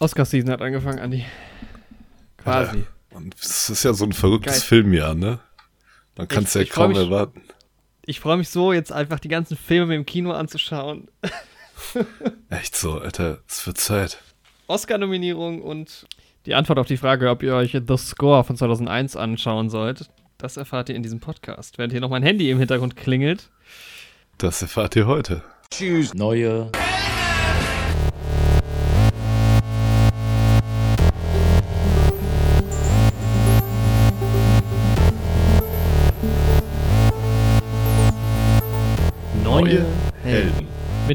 [0.00, 1.24] Oscar-Season hat angefangen, Andi.
[2.38, 2.78] Quasi.
[2.78, 4.62] Ja, und es ist ja so ein verrücktes Geil.
[4.62, 5.38] Filmjahr, ne?
[6.16, 7.42] Man kann es ja ich kaum mich- erwarten.
[8.06, 11.08] Ich freue mich so, jetzt einfach die ganzen Filme im Kino anzuschauen.
[12.48, 14.18] Echt so, Alter, es wird Zeit.
[14.66, 16.06] Oscar-Nominierung und
[16.46, 20.08] die Antwort auf die Frage, ob ihr euch The Score von 2001 anschauen sollt,
[20.38, 21.76] das erfahrt ihr in diesem Podcast.
[21.78, 23.50] Während hier noch mein Handy im Hintergrund klingelt.
[24.38, 25.42] Das erfahrt ihr heute.
[25.78, 26.72] Neue Neue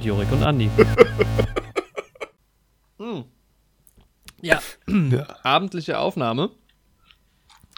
[0.06, 0.70] mit Jorik und Andi.
[2.98, 3.26] Hm.
[4.42, 6.50] Ja, Ja, abendliche Aufnahme.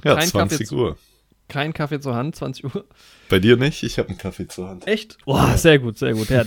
[0.04, 0.98] ja Kein 20 Kaffee- Uhr.
[1.48, 2.86] Kein Kaffee zur Hand, 20 Uhr.
[3.30, 3.82] Bei dir nicht?
[3.84, 4.86] Ich habe einen Kaffee zur Hand.
[4.86, 5.18] Echt?
[5.26, 6.30] Boah, sehr gut, sehr gut.
[6.30, 6.44] Ja.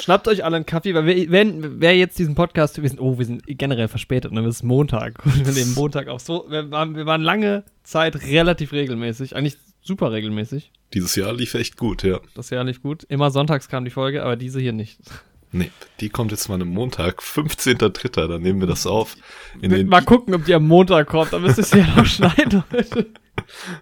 [0.00, 3.18] Schnappt euch alle einen Kaffee, weil wir, wenn, wer jetzt diesen Podcast, wir sind, oh,
[3.18, 4.40] wir sind generell verspätet, ne?
[4.40, 5.24] Es ist Montag.
[5.24, 9.56] Und wir nehmen Montag auf so, wir waren, wir waren lange Zeit relativ regelmäßig, eigentlich
[9.88, 10.70] super regelmäßig.
[10.94, 12.20] Dieses Jahr lief echt gut, ja.
[12.34, 13.02] Das Jahr nicht gut.
[13.04, 15.00] Immer sonntags kam die Folge, aber diese hier nicht.
[15.50, 19.16] Nee, die kommt jetzt mal am Montag, 15.03., dann nehmen wir das auf.
[19.62, 22.04] In den Mal gucken, ob die am Montag kommt, dann müsst ihr es ja noch
[22.06, 23.06] schneiden heute.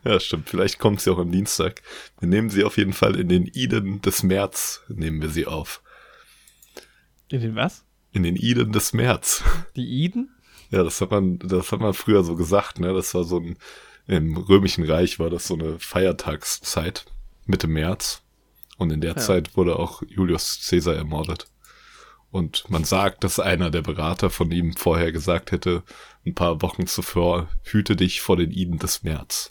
[0.05, 0.49] Ja, stimmt.
[0.49, 1.83] Vielleicht kommt sie auch am Dienstag.
[2.21, 5.83] Wir nehmen sie auf jeden Fall in den Iden des März, nehmen wir sie auf.
[7.29, 7.85] In den was?
[8.13, 9.43] In den Iden des März.
[9.75, 10.31] Die Iden?
[10.71, 12.93] Ja, das hat man, das hat man früher so gesagt, ne?
[12.93, 13.57] Das war so ein,
[14.07, 17.05] im Römischen Reich war das so eine Feiertagszeit,
[17.45, 18.23] Mitte März.
[18.79, 19.17] Und in der Ja.
[19.17, 21.47] Zeit wurde auch Julius Caesar ermordet.
[22.31, 25.83] Und man sagt, dass einer der Berater von ihm vorher gesagt hätte,
[26.27, 29.51] ein paar Wochen zuvor, hüte dich vor den Iden des März.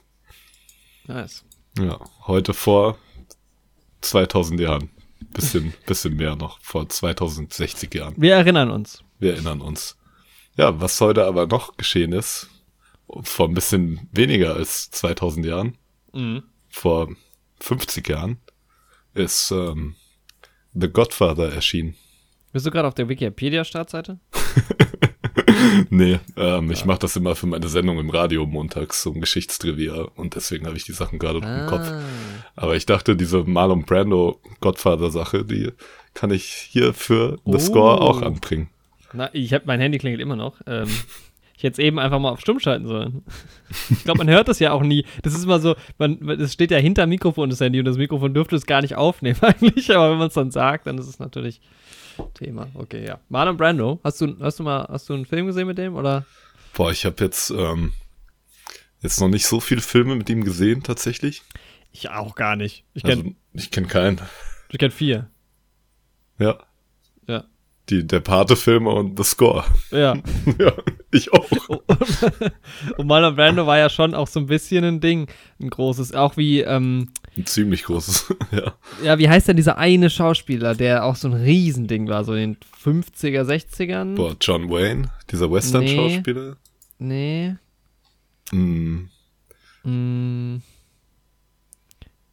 [1.08, 1.44] Nice.
[1.80, 2.98] Ja, heute vor
[4.02, 4.90] 2000 Jahren.
[5.34, 8.14] Bisschen, bisschen mehr noch, vor 2060 Jahren.
[8.18, 9.04] Wir erinnern uns.
[9.20, 9.98] Wir erinnern uns.
[10.56, 12.50] Ja, was heute aber noch geschehen ist,
[13.22, 15.78] vor ein bisschen weniger als 2000 Jahren,
[16.14, 16.44] Mhm.
[16.70, 17.10] vor
[17.60, 18.38] 50 Jahren,
[19.14, 19.96] ist ähm,
[20.74, 21.96] The Godfather erschienen.
[22.54, 24.20] Bist du gerade auf der Wikipedia-Startseite?
[25.90, 29.94] nee, ähm, ich mache das immer für meine Sendung im Radio montags, so ein Geschichtstrivia
[30.16, 31.88] und deswegen habe ich die Sachen gerade noch im Kopf.
[31.88, 32.02] Ah.
[32.56, 35.72] Aber ich dachte, diese Marlon Brando Godfather-Sache, die
[36.14, 37.60] kann ich hier für The Oh.
[37.60, 38.70] Score auch anbringen.
[39.14, 40.62] Na, ich habe mein Handy klingelt immer noch.
[40.68, 40.88] Ähm,
[41.58, 43.24] ich hätte es eben einfach mal auf stumm schalten sollen.
[43.90, 45.06] Ich glaube, man hört das ja auch nie.
[45.24, 48.34] Das ist immer so, man, es steht ja hinter Mikrofon das Handy und das Mikrofon
[48.34, 51.20] dürfte es gar nicht aufnehmen eigentlich, aber wenn man es dann sagt, dann ist es
[51.20, 51.62] natürlich
[52.34, 52.68] Thema.
[52.74, 53.20] Okay, ja.
[53.30, 56.26] Marlon Brando, hast du, hast du mal, hast du einen Film gesehen mit dem oder?
[56.74, 57.94] Boah, ich habe jetzt, ähm,
[59.02, 61.42] jetzt noch nicht so viele Filme mit ihm gesehen, tatsächlich.
[61.92, 62.84] Ich auch gar nicht.
[62.94, 64.22] Ich kenne Also, ich kenne keinen.
[64.70, 65.30] ich kenn vier.
[66.38, 66.60] Ja.
[67.90, 69.64] Die, der Pate-Filme und The Score.
[69.92, 70.16] Ja.
[70.60, 70.74] ja,
[71.12, 71.48] ich auch.
[72.98, 75.28] und Marlon Brando war ja schon auch so ein bisschen ein Ding,
[75.60, 78.74] ein großes, auch wie, ähm, Ein ziemlich großes, ja.
[79.04, 82.54] ja, wie heißt denn dieser eine Schauspieler, der auch so ein Riesending war, so in
[82.54, 84.16] den 50er, 60ern?
[84.16, 86.58] Boah, John Wayne, dieser Western-Schauspieler.
[86.98, 87.56] Nee.
[88.50, 89.10] Hm,
[89.86, 90.58] Mm.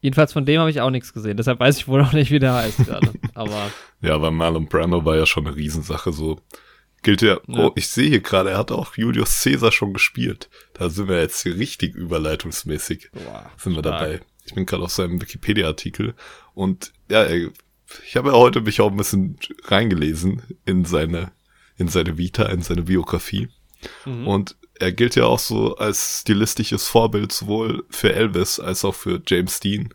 [0.01, 1.37] Jedenfalls von dem habe ich auch nichts gesehen.
[1.37, 3.13] Deshalb weiß ich wohl auch nicht, wie der heißt gerade.
[3.35, 3.71] Aber
[4.03, 6.41] ja, weil Marlon Brando war ja schon eine Riesensache, so.
[7.03, 7.67] Gilt ja, Ja.
[7.67, 10.49] oh, ich sehe hier gerade, er hat auch Julius Caesar schon gespielt.
[10.75, 13.11] Da sind wir jetzt hier richtig überleitungsmäßig.
[13.13, 14.01] boah, sind wir stark.
[14.01, 14.21] dabei.
[14.45, 16.15] Ich bin gerade auf seinem Wikipedia-Artikel
[16.55, 21.33] und ja, ich habe ja heute mich auch ein bisschen reingelesen in seine,
[21.77, 23.49] in seine Vita, in seine Biografie.
[24.05, 24.27] Mhm.
[24.27, 29.23] Und er gilt ja auch so als stilistisches Vorbild sowohl für Elvis als auch für
[29.27, 29.93] James Dean,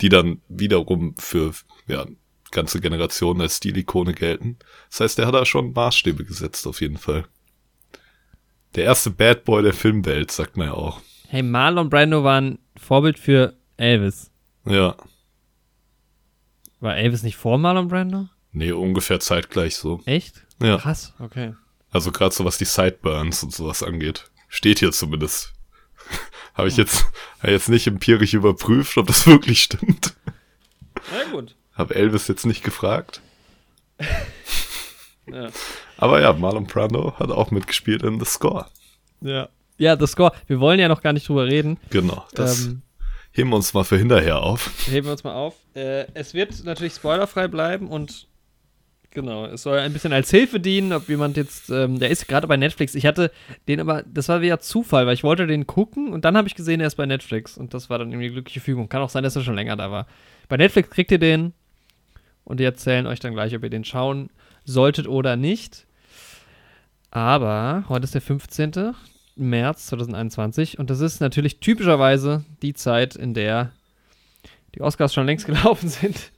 [0.00, 1.52] die dann wiederum für
[1.86, 2.06] ja,
[2.50, 4.58] ganze Generationen als Stilikone gelten.
[4.90, 7.26] Das heißt, er hat da schon Maßstäbe gesetzt, auf jeden Fall.
[8.74, 11.00] Der erste Bad Boy der Filmwelt, sagt man ja auch.
[11.28, 14.30] Hey, Marlon Brando war ein Vorbild für Elvis.
[14.64, 14.96] Ja.
[16.80, 18.28] War Elvis nicht vor Marlon Brando?
[18.52, 20.00] Nee, ungefähr zeitgleich so.
[20.04, 20.46] Echt?
[20.60, 20.78] Ja.
[20.78, 21.54] Krass, okay.
[21.90, 24.30] Also gerade so was die Sideburns und sowas angeht.
[24.48, 25.52] Steht hier zumindest.
[26.54, 27.04] Habe ich jetzt,
[27.40, 30.14] hab ich jetzt nicht empirisch überprüft, ob das wirklich stimmt.
[31.12, 31.54] Na gut.
[31.76, 33.20] Habe Elvis jetzt nicht gefragt.
[35.28, 35.48] Ja.
[35.96, 38.66] Aber ja, Marlon Brando hat auch mitgespielt in The Score.
[39.20, 39.48] Ja.
[39.76, 40.30] Ja, das Score.
[40.46, 41.78] Wir wollen ja noch gar nicht drüber reden.
[41.90, 42.82] Genau, das Ähm,
[43.32, 44.70] heben wir uns mal für hinterher auf.
[44.88, 45.56] heben wir uns mal auf.
[45.74, 48.28] Äh, es wird natürlich spoilerfrei bleiben und
[49.10, 52.46] genau, es soll ein bisschen als Hilfe dienen, ob jemand jetzt, ähm, der ist gerade
[52.46, 52.94] bei Netflix.
[52.94, 53.32] Ich hatte
[53.66, 56.54] den aber, das war wieder Zufall, weil ich wollte den gucken und dann habe ich
[56.54, 58.88] gesehen, er ist bei Netflix und das war dann irgendwie glückliche Fügung.
[58.88, 60.06] Kann auch sein, dass er schon länger da war.
[60.48, 61.52] Bei Netflix kriegt ihr den
[62.46, 64.30] und die erzählen euch dann gleich, ob ihr den schauen
[64.64, 65.86] solltet oder nicht.
[67.10, 68.94] Aber heute ist der 15.
[69.34, 73.72] März 2021 und das ist natürlich typischerweise die Zeit, in der
[74.74, 76.32] die Oscars schon längst gelaufen sind.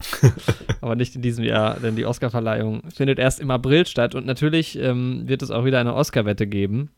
[0.80, 4.78] Aber nicht in diesem Jahr, denn die Oscarverleihung findet erst im April statt und natürlich
[4.78, 6.90] ähm, wird es auch wieder eine Oscar-Wette geben.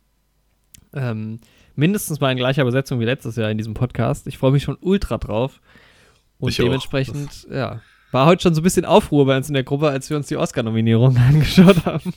[0.95, 1.41] Ähm,
[1.75, 4.27] mindestens mal in gleicher Besetzung wie letztes Jahr in diesem Podcast.
[4.27, 5.61] Ich freue mich schon ultra drauf.
[6.39, 7.81] Und Ich dementsprechend, ja,
[8.13, 10.29] war heute schon so ein bisschen Aufruhr bei uns in der Gruppe, als wir uns
[10.29, 12.15] die Oscar-Nominierungen angeschaut haben.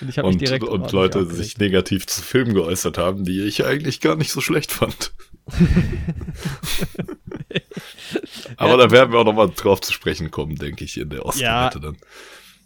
[0.00, 1.36] Und ich mich Und, direkt und Leute aufgeregt.
[1.44, 5.12] sich negativ zu Filmen geäußert haben, die ich eigentlich gar nicht so schlecht fand.
[8.56, 11.80] Aber da werden wir auch nochmal drauf zu sprechen kommen, denke ich, in der Oscar-Wette
[11.80, 11.96] dann.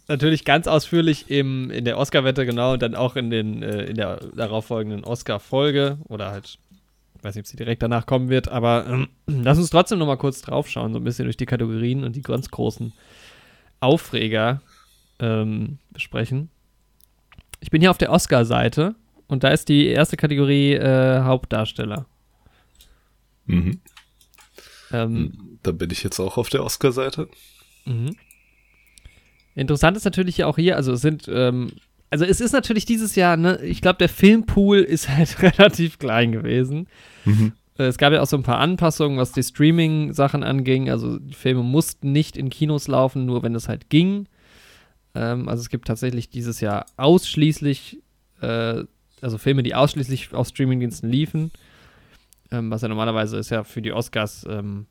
[0.07, 3.95] natürlich ganz ausführlich im, in der Oscar-Wette, genau, und dann auch in, den, äh, in
[3.95, 6.57] der darauffolgenden Oscar-Folge oder halt,
[7.19, 10.17] ich weiß nicht, ob sie direkt danach kommen wird, aber ähm, lass uns trotzdem nochmal
[10.17, 12.93] kurz draufschauen, so ein bisschen durch die Kategorien und die ganz großen
[13.81, 14.61] Aufreger
[15.19, 16.49] ähm, besprechen.
[17.59, 18.95] Ich bin hier auf der Oscar-Seite
[19.27, 22.05] und da ist die erste Kategorie äh, Hauptdarsteller.
[23.45, 23.81] Mhm.
[24.91, 27.27] Ähm, Da bin ich jetzt auch auf der Oscar-Seite.
[27.85, 28.15] Mhm.
[29.55, 31.73] Interessant ist natürlich auch hier, also es sind, ähm,
[32.09, 36.31] also es ist natürlich dieses Jahr, ne, ich glaube, der Filmpool ist halt relativ klein
[36.31, 36.87] gewesen.
[37.25, 37.53] Mhm.
[37.77, 40.89] Es gab ja auch so ein paar Anpassungen, was die Streaming-Sachen anging.
[40.89, 44.27] Also die Filme mussten nicht in Kinos laufen, nur wenn es halt ging.
[45.15, 48.01] Ähm, also es gibt tatsächlich dieses Jahr ausschließlich,
[48.41, 48.83] äh,
[49.21, 51.51] also Filme, die ausschließlich auf Streamingdiensten liefen.
[52.51, 54.87] Ähm, was ja normalerweise ist ja für die Oscars ähm,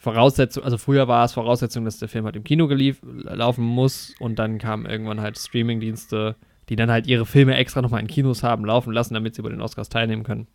[0.00, 4.14] Voraussetzung, also früher war es Voraussetzung, dass der Film halt im Kino gelief, laufen muss
[4.18, 6.36] und dann kamen irgendwann halt Streamingdienste,
[6.70, 9.50] die dann halt ihre Filme extra nochmal in Kinos haben laufen lassen, damit sie bei
[9.50, 10.46] den Oscars teilnehmen können.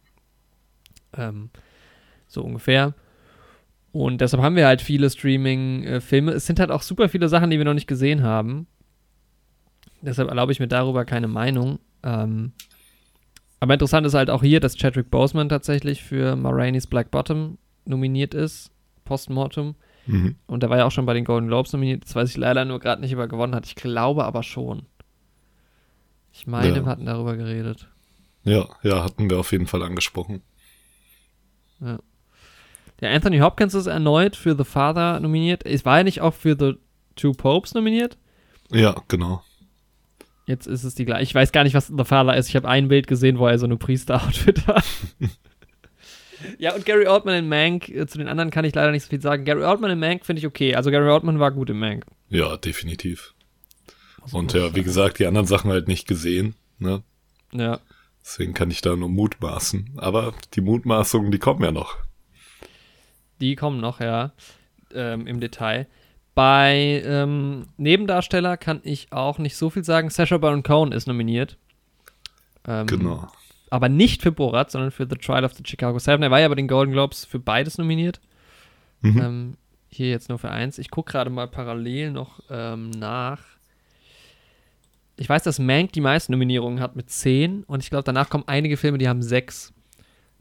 [1.15, 1.51] Ähm,
[2.25, 2.95] so ungefähr.
[3.92, 6.31] Und deshalb haben wir halt viele Streaming-Filme.
[6.31, 8.65] Es sind halt auch super viele Sachen, die wir noch nicht gesehen haben.
[10.01, 11.77] Deshalb erlaube ich mir darüber keine Meinung.
[12.01, 12.53] Ähm,
[13.59, 16.51] aber interessant ist halt auch hier, dass Chadwick Boseman tatsächlich für Ma
[16.89, 18.71] Black Bottom nominiert ist,
[19.05, 19.75] postmortem.
[20.07, 20.35] Mhm.
[20.47, 22.03] Und der war ja auch schon bei den Golden Globes nominiert.
[22.05, 23.65] Das weiß ich leider nur gerade nicht, ob er gewonnen hat.
[23.65, 24.83] Ich glaube aber schon.
[26.33, 26.75] Ich meine, Ja.
[26.75, 27.87] wir hatten darüber geredet.
[28.43, 30.41] Ja, ja, hatten wir auf jeden Fall angesprochen.
[33.01, 35.65] Der Anthony Hopkins ist erneut für The Father nominiert.
[35.65, 36.75] Es war ja nicht auch für The
[37.15, 38.17] Two Popes nominiert.
[38.71, 39.43] Ja, genau.
[40.45, 41.23] Jetzt ist es die gleiche.
[41.23, 42.49] Ich weiß gar nicht, was The Father ist.
[42.49, 44.85] Ich habe ein Bild gesehen, wo er so eine Priester-Outfit hat.
[46.57, 47.89] ja, und Gary Oldman in Mank.
[47.89, 49.45] äh, Zu den anderen kann ich leider nicht so viel sagen.
[49.45, 50.75] Gary Oldman in Mank finde ich okay.
[50.75, 52.05] Also Gary Oldman war gut in Mank.
[52.29, 53.33] Ja, definitiv.
[54.21, 56.55] Also Und ja, ich wie gesagt, die anderen Sachen halt nicht gesehen.
[56.79, 57.03] Ne?
[57.53, 57.79] Ja.
[58.23, 59.93] Deswegen kann ich da nur mutmaßen.
[59.97, 61.95] Aber die Mutmaßungen, die kommen ja noch.
[63.39, 64.31] Die kommen noch, ja,
[64.93, 65.88] ähm, im Detail.
[66.33, 70.09] Bei ähm, Nebendarsteller kann ich auch nicht so viel sagen.
[70.09, 71.57] Sacha Baron Cohen ist nominiert.
[72.67, 73.27] Ähm, Genau.
[73.69, 76.21] Aber nicht für Borat, sondern für The Trial of the Chicago Seven.
[76.23, 78.19] Er war ja bei den Golden Globes für beides nominiert.
[79.01, 79.17] Mhm.
[79.21, 79.57] Ähm,
[79.89, 80.77] hier jetzt nur für eins.
[80.77, 83.41] Ich gucke gerade mal parallel noch ähm, nach.
[85.17, 88.44] Ich weiß, dass Mank die meisten Nominierungen hat mit zehn und ich glaube, danach kommen
[88.47, 89.73] einige Filme, die haben sechs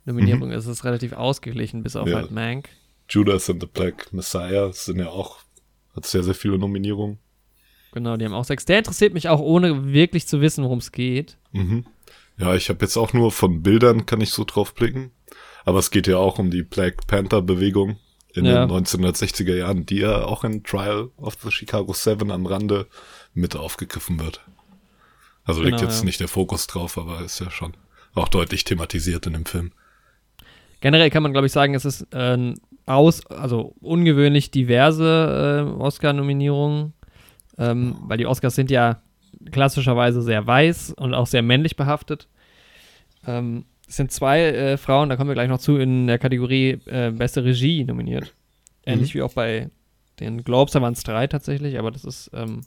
[0.05, 0.50] Nominierungen.
[0.50, 2.17] Es ist relativ ausgeglichen, bis auf Ja.
[2.17, 2.69] halt Mank.
[3.09, 5.38] Judas and the Black Messiah sind ja auch,
[5.94, 7.19] hat sehr, sehr viele Nominierungen.
[7.93, 8.65] Genau, die haben auch sechs.
[8.65, 11.38] Der interessiert mich auch, ohne wirklich zu wissen, worum es geht.
[11.53, 11.87] Mhm.
[12.37, 15.11] Ja, ich habe jetzt auch nur von Bildern, kann ich so drauf blicken.
[15.64, 17.97] Aber es geht ja auch um die Black Panther Bewegung
[18.35, 18.67] in Ja.
[18.67, 22.87] den 1960er Jahren, die ja auch in Trial of the Chicago Seven am Rande
[23.33, 24.41] mit aufgegriffen wird.
[25.45, 26.05] Also liegt Genau, jetzt ja.
[26.07, 27.75] nicht der Fokus drauf, aber ist ja schon
[28.14, 29.73] auch deutlich thematisiert in dem Film.
[30.81, 32.55] Generell kann man, glaube ich, sagen, es ist äh,
[32.87, 36.93] aus, also ungewöhnlich diverse äh, Oscar-Nominierungen,
[37.59, 39.00] ähm, weil die Oscars sind ja
[39.51, 42.29] klassischerweise sehr weiß und auch sehr männlich behaftet.
[43.27, 46.79] Ähm, es sind zwei äh, Frauen, da kommen wir gleich noch zu, in der Kategorie
[46.87, 48.35] äh, beste Regie nominiert.
[48.87, 49.71] Ähnlich wie auch bei
[50.21, 52.61] den Globes, da waren es drei tatsächlich, aber das ist ähm,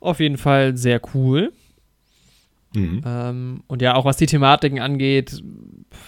[0.00, 1.52] auf jeden Fall sehr cool.
[2.74, 3.02] Mhm.
[3.04, 5.42] Ähm, und ja, auch was die Thematiken angeht,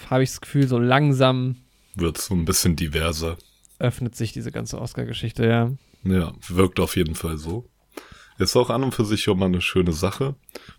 [0.09, 1.57] habe ich das Gefühl, so langsam
[1.95, 3.37] Wird so ein bisschen diverser.
[3.79, 5.71] öffnet sich diese ganze Oscar-Geschichte, ja.
[6.05, 7.69] Ja, wirkt auf jeden Fall so.
[8.37, 10.35] Ist auch an und für sich schon mal eine schöne Sache.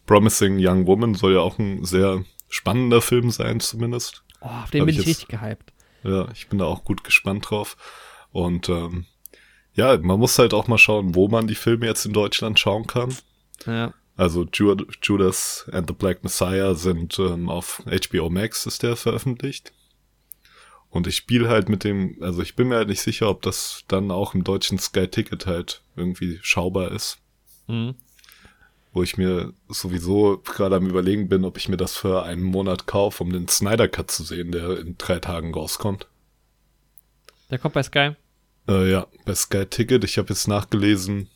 [0.06, 4.22] Promising Young Woman soll ja auch ein sehr spannender Film sein, zumindest.
[4.40, 5.72] Oh, auf den Hab bin ich ich jetzt- richtig gehypt.
[6.02, 7.76] Ja, ich bin da auch gut gespannt drauf.
[8.32, 9.06] Und ähm,
[9.74, 12.86] ja, man muss halt auch mal schauen, wo man die Filme jetzt in Deutschland schauen
[12.86, 13.16] kann.
[13.66, 13.94] Ja.
[14.16, 19.72] Also Ju Judas and the Black Messiah sind ähm, auf HBO Max ist der veröffentlicht.
[20.90, 23.82] Und ich spiele halt mit dem, also ich bin mir halt nicht sicher, ob das
[23.88, 27.18] dann auch im deutschen Sky Ticket halt irgendwie schaubar ist.
[27.66, 27.94] Mhm.
[28.92, 32.86] wo ich mir sowieso gerade am überlegen bin, ob ich mir das für einen Monat
[32.86, 36.06] kaufe, um den Snyder Cut zu sehen, der in drei Tagen rauskommt.
[37.50, 38.12] Der kommt bei Sky.
[38.68, 40.04] Äh, ja, bei Sky Ticket.
[40.04, 41.28] Ich habe jetzt nachgelesen,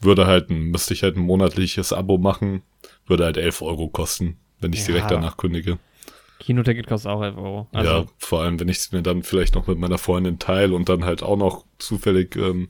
[0.00, 2.62] würde halt müsste ich halt ein monatliches Abo machen,
[3.06, 4.86] würde halt 11 Euro kosten, wenn ich Ja.
[4.86, 5.78] direkt danach kündige.
[6.38, 7.66] Kinoticket kostet auch 11 Euro.
[7.72, 10.74] Also, ja, vor allem, wenn ich es mir dann vielleicht noch mit meiner Freundin teile
[10.74, 12.68] und dann halt auch noch zufällig ähm,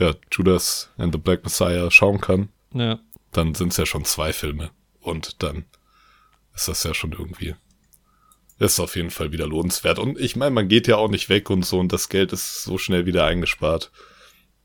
[0.00, 2.98] ja, Judas and the Black Messiah schauen kann, ja.
[3.32, 4.70] dann sind es ja schon zwei Filme.
[5.00, 5.64] Und dann
[6.54, 7.54] ist das ja schon irgendwie.
[8.58, 9.98] Ist auf jeden Fall wieder lohnenswert.
[9.98, 12.64] Und ich meine, man geht ja auch nicht weg und so und das Geld ist
[12.64, 13.90] so schnell wieder eingespart.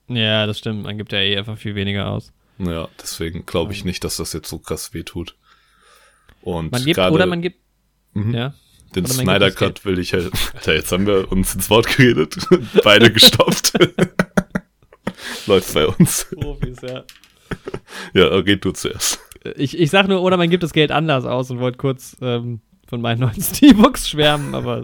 [0.07, 0.83] ja, das stimmt.
[0.83, 2.33] Man gibt ja eh einfach viel weniger aus.
[2.57, 5.35] Ja, deswegen glaube ich nicht, dass das jetzt so krass wehtut.
[6.41, 7.59] Und Man gibt, gerade oder man gibt,
[8.13, 8.33] Mhm.
[8.33, 8.53] ja.
[8.95, 9.51] den Snyder.
[9.51, 10.31] Cut will ich halt.
[10.55, 12.37] Alter, jetzt haben wir uns ins Wort geredet.
[12.83, 13.73] Beide gestoppt.
[15.47, 16.27] Läuft bei uns.
[16.33, 17.03] Profis, ja.
[18.13, 19.19] Ja, red du zuerst.
[19.55, 22.61] Ich, ich sag nur, oder man gibt das Geld anders aus und wollte kurz ähm,
[22.87, 24.83] von meinen neuen Steelbooks schwärmen, aber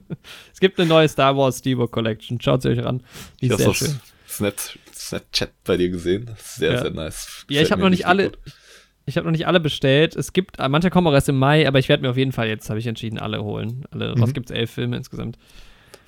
[0.52, 2.40] es gibt eine neue Star Wars Steelbook Collection.
[2.40, 3.02] Schaut sie euch an.
[3.40, 4.00] Die Ich ist sehr das schön.
[4.28, 4.54] Snap,
[4.94, 6.30] Snapchat bei dir gesehen.
[6.38, 6.80] Sehr, Ja.
[6.82, 7.44] sehr nice.
[7.48, 8.30] Ja, ich habe noch nicht alle.
[8.30, 8.38] gut.
[9.06, 10.14] Ich habe noch nicht alle bestellt.
[10.14, 12.32] Es gibt, äh, manche kommen auch erst im Mai, aber ich werde mir auf jeden
[12.32, 13.84] Fall jetzt, habe ich entschieden, alle holen.
[13.90, 14.34] Alle, was Mhm.
[14.34, 14.50] gibt's?
[14.52, 15.36] Elf Filme insgesamt.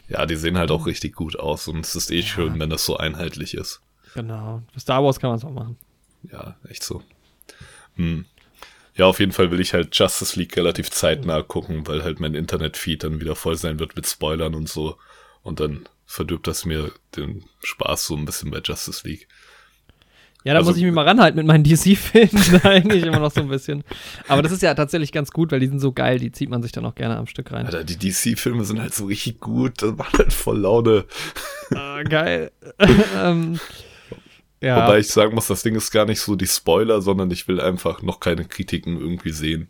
[0.09, 2.85] Ja, die sehen halt auch richtig gut aus und es ist eh schön, wenn das
[2.85, 3.81] so einheitlich ist.
[4.15, 4.63] Genau.
[4.73, 5.77] Für Star Wars kann man es auch machen.
[6.31, 7.03] Ja, echt so.
[7.97, 8.25] Hm.
[8.95, 12.35] Ja, auf jeden Fall will ich halt Justice League relativ zeitnah gucken, weil halt mein
[12.35, 14.99] Internetfeed dann wieder voll sein wird mit Spoilern und so.
[15.43, 19.29] Und dann verdirbt das mir den Spaß so ein bisschen bei Justice League.
[20.45, 23.41] Ja, da Also- muss ich mich mal ranhalten mit meinen DC-Filmen, eigentlich immer noch so
[23.41, 23.83] ein bisschen.
[24.29, 26.63] Aber das ist ja tatsächlich ganz gut, weil die sind so geil, die zieht man
[26.63, 27.65] sich dann auch gerne am Stück rein.
[27.65, 31.07] Alter, die DC-Filme sind halt so richtig gut, das macht halt voll Laune.
[31.75, 32.51] Ah, geil.
[33.17, 33.59] ähm,
[34.63, 34.83] ja.
[34.87, 37.61] Wobei ich sagen muss, das Ding ist gar nicht so die Spoiler, sondern ich will
[37.61, 39.69] einfach noch keine Kritiken irgendwie sehen.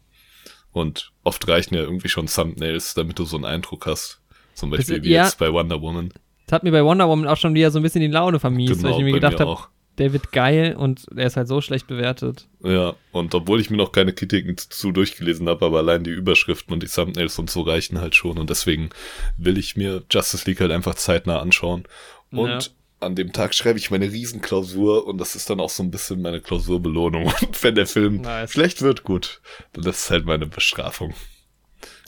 [0.70, 4.20] Und oft reichen ja irgendwie schon Thumbnails, damit du so einen Eindruck hast.
[4.54, 5.25] Zum Beispiel Das- wie ja.
[5.25, 6.12] jetzt bei Wonder Woman.
[6.46, 8.82] Das hat mir bei Wonder Woman auch schon wieder so ein bisschen die Laune vermiest,
[8.82, 9.68] weil ich mir Genau, bei gedacht mir habe,
[9.99, 12.49] der wird geil und der ist halt so schlecht bewertet.
[12.64, 16.72] Ja, und obwohl ich mir noch keine Kritiken zu durchgelesen habe, aber allein die Überschriften
[16.72, 18.38] und die Thumbnails und so reichen halt schon.
[18.38, 18.88] Und deswegen
[19.37, 21.84] will ich mir Justice League halt einfach zeitnah anschauen.
[22.30, 22.58] Und Ja.
[23.02, 26.23] An dem Tag schreibe ich meine Riesenklausur und das ist dann auch so ein bisschen
[26.23, 27.25] meine Klausurbelohnung.
[27.40, 28.52] Und wenn der Film Nice.
[28.52, 29.40] schlecht wird, gut,
[29.73, 31.14] dann ist es halt meine Bestrafung.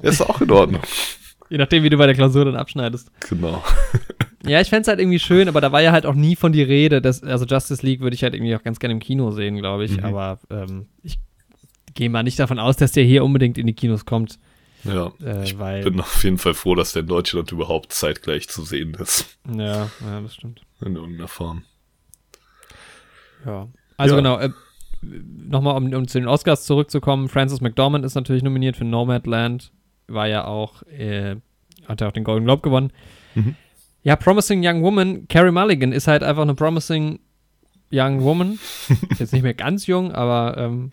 [0.02, 0.82] Ist auch in Ordnung.
[1.50, 3.10] Je nachdem, wie du bei der Klausur dann abschneidest.
[3.28, 3.62] genau.
[4.46, 6.62] Ja, ich fänd's halt irgendwie schön, aber da war ja halt auch nie von die
[6.62, 7.00] Rede.
[7.00, 9.86] Dass, also Justice League würde ich halt irgendwie auch ganz gerne im Kino sehen, glaube
[9.86, 9.96] ich.
[9.96, 10.04] Mhm.
[10.04, 11.18] Aber ähm, ich
[11.94, 14.38] gehe mal nicht davon aus, dass der hier unbedingt in die Kinos kommt.
[14.84, 15.12] Ja.
[15.22, 18.62] Äh, ich weil, bin auf jeden Fall froh, dass der in Deutschland überhaupt zeitgleich zu
[18.62, 19.38] sehen ist.
[19.48, 20.62] ja, ja, das stimmt.
[20.80, 21.64] In irgendeiner Form.
[23.44, 23.68] Ja.
[23.96, 24.20] Also Ja.
[24.20, 24.50] genau, äh,
[25.02, 29.72] nochmal um, um zu den Oscars zurückzukommen, Frances McDormand ist natürlich nominiert für Nomadland,
[30.06, 31.36] war ja auch, äh,
[31.86, 32.92] hat ja auch den Golden Globe gewonnen.
[33.34, 33.56] Mhm.
[34.02, 37.20] Ja, Promising Young Woman, Carrie Mulligan ist halt einfach eine Promising
[37.90, 38.58] Young Woman.
[39.10, 40.90] Ist jetzt nicht mehr ganz jung, aber ähm,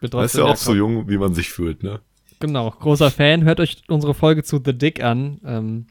[0.00, 2.00] wird ist ja auch so jung, wie man sich fühlt, ne?
[2.40, 3.44] Genau, großer Fan.
[3.44, 5.40] Hört euch unsere Folge zu The Dick an.
[5.44, 5.86] Ähm,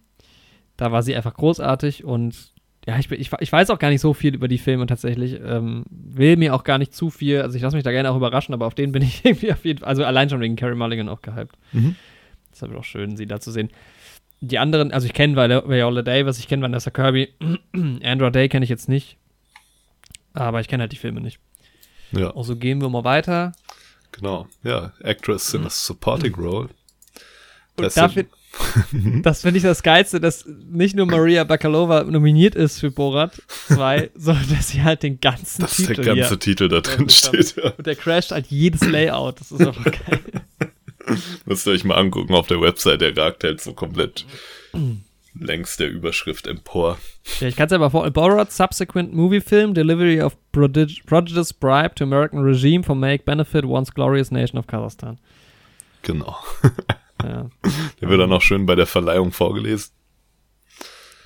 [0.77, 2.54] da war sie einfach großartig und
[2.88, 5.42] ja, ich, ich, ich weiß auch gar nicht so viel über die Filme tatsächlich.
[5.44, 7.42] Ähm, will mir auch gar nicht zu viel.
[7.42, 9.66] Also ich lasse mich da gerne auch überraschen, aber auf den bin ich irgendwie auf
[9.66, 11.58] jeden Fall, also allein schon wegen Carrie Mulligan auch gehypt.
[11.74, 11.96] Mhm.
[12.50, 13.70] Deshalb auch schön, sie da zu sehen.
[14.39, 17.34] Die anderen, also ich kenne Viola Davis, ich kenne Vanessa Kirby.
[18.04, 19.18] Andra Day kenne ich jetzt nicht.
[20.34, 21.39] Aber ich kenne halt die Filme nicht.
[22.13, 22.34] Ja.
[22.36, 23.51] Also gehen wir mal weiter.
[24.11, 26.69] Genau, ja, Actress in a Supporting Role.
[27.75, 28.25] Und Das dafür,
[29.21, 34.11] das finde ich das Geilste, dass nicht nur Maria Bakalova nominiert ist für Borat 2,
[34.15, 36.39] sondern dass sie halt den ganzen dass Titel der ganze.
[36.39, 37.55] Titel da drin steht.
[37.57, 37.71] Ja.
[37.77, 39.39] Und der crasht halt jedes Layout.
[39.39, 40.21] Das ist einfach geil.
[41.45, 44.25] Müsst ihr euch mal angucken auf der Website, der ragt halt so komplett
[45.39, 46.98] längs der Überschrift empor.
[47.39, 48.10] Ja, ich kann es aber vor.
[48.12, 53.65] Borat subsequent movie film Delivery of prodig prodigious bribe to American regime for make benefit
[53.65, 55.20] once glorious nation of Kazakhstan.
[56.01, 56.38] Genau.
[57.24, 57.50] Ja.
[58.01, 59.91] Der wird dann auch schön bei der Verleihung vorgelesen.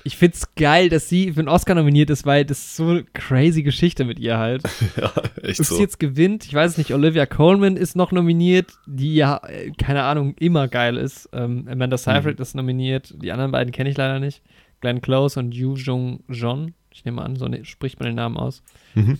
[0.04, 3.04] Ich find's geil, dass sie für einen Oscar nominiert ist, weil das ist so eine
[3.14, 4.64] crazy Geschichte mit ihr halt.
[4.98, 5.12] Ja,
[5.44, 5.76] echt Ob so.
[5.76, 9.72] sie jetzt gewinnt, ich weiß es nicht, Olivia Colman ist noch nominiert, die ja, äh,
[9.72, 11.30] keine Ahnung, immer geil ist.
[11.34, 12.42] Ähm, Amanda Seyfried Mhm.
[12.42, 14.42] ist nominiert, die anderen beiden kenne ich leider nicht.
[14.82, 18.38] Glenn Close und Yu Jung Jeon, ich nehme an, so ne, spricht man den Namen
[18.38, 18.64] aus.
[18.96, 19.20] Mhm.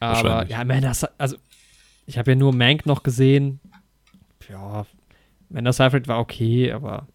[0.00, 1.36] Aber ja, Amanda, also
[2.06, 3.60] ich habe ja nur Mank noch gesehen.
[4.50, 4.86] Ja,
[5.50, 7.06] Amanda Seyfried war okay, aber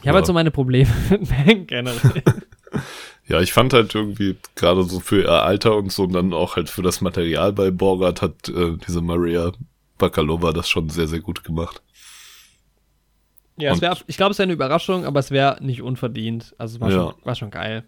[0.00, 0.12] ich habe Ja.
[0.14, 2.22] halt so meine Probleme mit Mank generell.
[3.28, 6.54] Ja, ich fand halt irgendwie gerade so für ihr Alter und so und dann auch
[6.54, 9.50] halt für das Material bei Borgard hat äh, diese Maria
[9.98, 11.82] Bakalova das schon sehr, sehr gut gemacht.
[13.58, 16.54] Ja, es wär, ich glaube, es wäre eine Überraschung, aber es wäre nicht unverdient.
[16.58, 16.96] Also es war, Ja.
[16.96, 17.84] schon, war schon geil.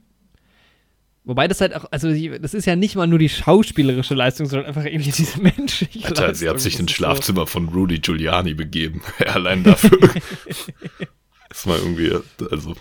[1.25, 4.67] Wobei das halt auch, also das ist ja nicht mal nur die schauspielerische Leistung, sondern
[4.67, 6.35] einfach irgendwie diese menschliche Alter, Leistung.
[6.35, 9.03] sie hat sich ins Schlafzimmer von Rudy Giuliani begeben.
[9.25, 9.99] Allein dafür.
[11.49, 12.13] Das war irgendwie,
[12.51, 12.75] also.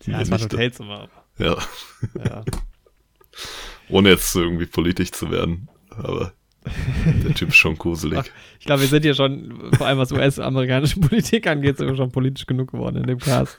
[0.00, 1.08] So, ja, es war ein Hotelzimmer.
[1.38, 1.56] ja.
[2.24, 2.44] Ja.
[3.88, 5.68] Ohne jetzt irgendwie politisch zu werden.
[5.90, 6.32] Aber
[7.24, 8.30] der Typ ist schon gruselig.
[8.58, 12.46] Ich glaube, wir sind hier schon, vor allem was US-amerikanische Politik angeht, wir schon politisch
[12.46, 13.58] genug geworden in dem Cast.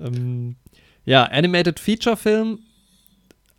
[0.00, 0.56] ähm,
[1.04, 2.60] ja, Animated Feature Film.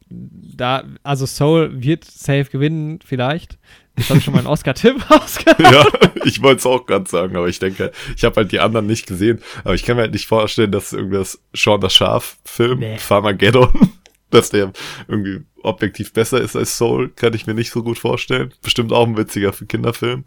[0.10, 3.58] Da, also Soul wird safe gewinnen, vielleicht.
[3.98, 5.74] Jetzt habe ich schon meinen Oscar-Tipp rausgehauen.
[5.74, 5.86] ja,
[6.24, 9.08] ich wollte es auch gerade sagen, aber ich denke, ich habe halt die anderen nicht
[9.08, 9.42] gesehen.
[9.64, 12.98] Aber ich kann mir halt nicht vorstellen, dass irgendwas Sean das Schaf-Film, Nee.
[13.00, 13.92] Farmageddon,
[14.30, 14.72] dass der
[15.08, 18.54] irgendwie objektiv besser ist als Soul, kann ich mir nicht so gut vorstellen.
[18.62, 20.24] Bestimmt auch ein witziger Kinderfilm.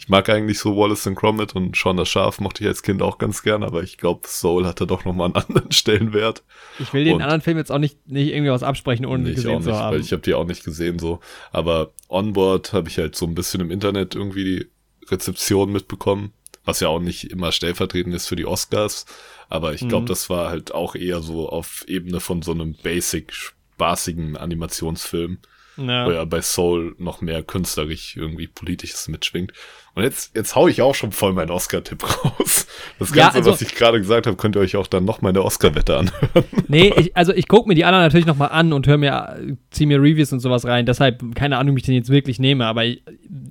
[0.00, 3.02] Ich mag eigentlich so Wallace and Gromit und Sean das Schaf mochte ich als Kind
[3.02, 6.44] auch ganz gern, aber ich glaube, Soul hatte doch nochmal einen anderen Stellenwert.
[6.78, 9.30] Ich will den Und- anderen Film jetzt auch nicht, nicht irgendwie was absprechen, ohne Nee,
[9.30, 9.94] ihn ich gesehen auch zu nicht, haben.
[9.94, 11.18] weil ich habe die auch nicht gesehen so.
[11.50, 14.66] Aber Onboard habe ich halt so ein bisschen im Internet irgendwie die
[15.10, 16.32] Rezeption mitbekommen,
[16.64, 19.04] was ja auch nicht immer stellvertretend ist für die Oscars.
[19.48, 20.06] Aber ich glaube, Mhm.
[20.08, 25.38] das war halt auch eher so auf Ebene von so einem basic spaßigen Animationsfilm,
[25.78, 26.06] ja.
[26.06, 29.52] wo ja bei Soul noch mehr künstlerisch irgendwie politisches mitschwingt.
[29.94, 32.66] Und jetzt, jetzt hau ich auch schon voll meinen Oscar-Tipp raus.
[32.98, 35.22] Das Ja, Ganze, also- was ich gerade gesagt habe, könnt ihr euch auch dann noch
[35.22, 36.28] meine Oscar-Wette anhören.
[36.68, 39.86] Nee, ich, also ich gucke mir die anderen natürlich nochmal an und höre mir, ziehe
[39.86, 40.84] mir Reviews und sowas rein.
[40.86, 43.02] Deshalb, keine Ahnung, wie ich den jetzt wirklich nehme, aber ich,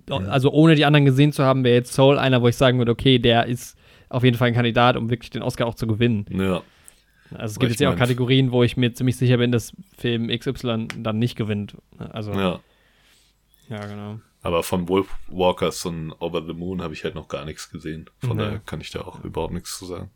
[0.10, 2.92] also ohne die anderen gesehen zu haben, wäre jetzt Soul einer, wo ich sagen würde,
[2.92, 3.76] okay, der ist
[4.10, 6.26] auf jeden Fall ein Kandidat, um wirklich den Oscar auch zu gewinnen.
[6.32, 6.62] ja.
[7.32, 10.28] Also es gibt jetzt ja auch Kategorien, wo ich mir ziemlich sicher bin, dass Film
[10.28, 11.76] XY dann nicht gewinnt.
[11.98, 12.60] Also, ja,
[13.70, 13.86] ja.
[13.86, 14.20] genau.
[14.42, 18.10] Aber von Wolf Walkers und Over the Moon habe ich halt noch gar nichts gesehen.
[18.20, 18.44] Von Nee.
[18.44, 20.10] daher kann ich da auch überhaupt nichts zu sagen.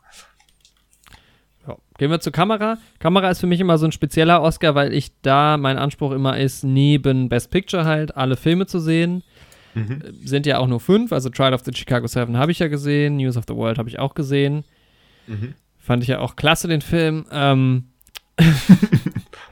[1.67, 1.77] Ja.
[1.97, 2.77] Gehen wir zur Kamera.
[2.99, 6.37] Kamera ist für mich immer so ein spezieller Oscar, weil ich da, mein Anspruch immer
[6.39, 9.23] ist, neben Best Picture halt alle Filme zu sehen.
[9.73, 10.01] Mhm.
[10.23, 13.17] Sind ja auch nur fünf, also Trial of the Chicago Seven habe ich ja gesehen,
[13.17, 14.63] News of the World habe ich auch gesehen.
[15.27, 15.53] Mhm.
[15.81, 17.25] Fand ich ja auch klasse, den Film.
[17.31, 17.85] Ähm,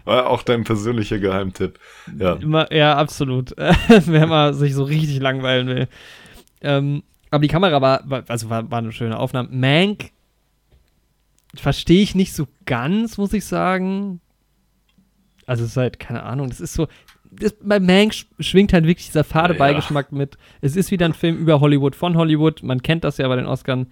[0.06, 1.80] War auch dein persönlicher Geheimtipp.
[2.18, 2.34] Ja.
[2.34, 3.52] immer, ja, absolut.
[3.88, 5.88] Wenn man sich so richtig langweilen will.
[6.62, 9.50] Ähm, aber die Kamera war, also war, war eine schöne Aufnahme.
[9.52, 10.12] Mank
[11.56, 14.22] verstehe ich nicht so ganz, muss ich sagen.
[15.46, 16.88] Also es ist halt, keine Ahnung, das ist so.
[17.32, 19.60] Das, bei Mank sch- schwingt halt wirklich dieser fade Ja.
[19.60, 20.38] Beigeschmack mit.
[20.62, 22.64] Es ist wieder ein Film über Hollywood, von Hollywood.
[22.64, 23.86] Man kennt das ja bei den Oscars.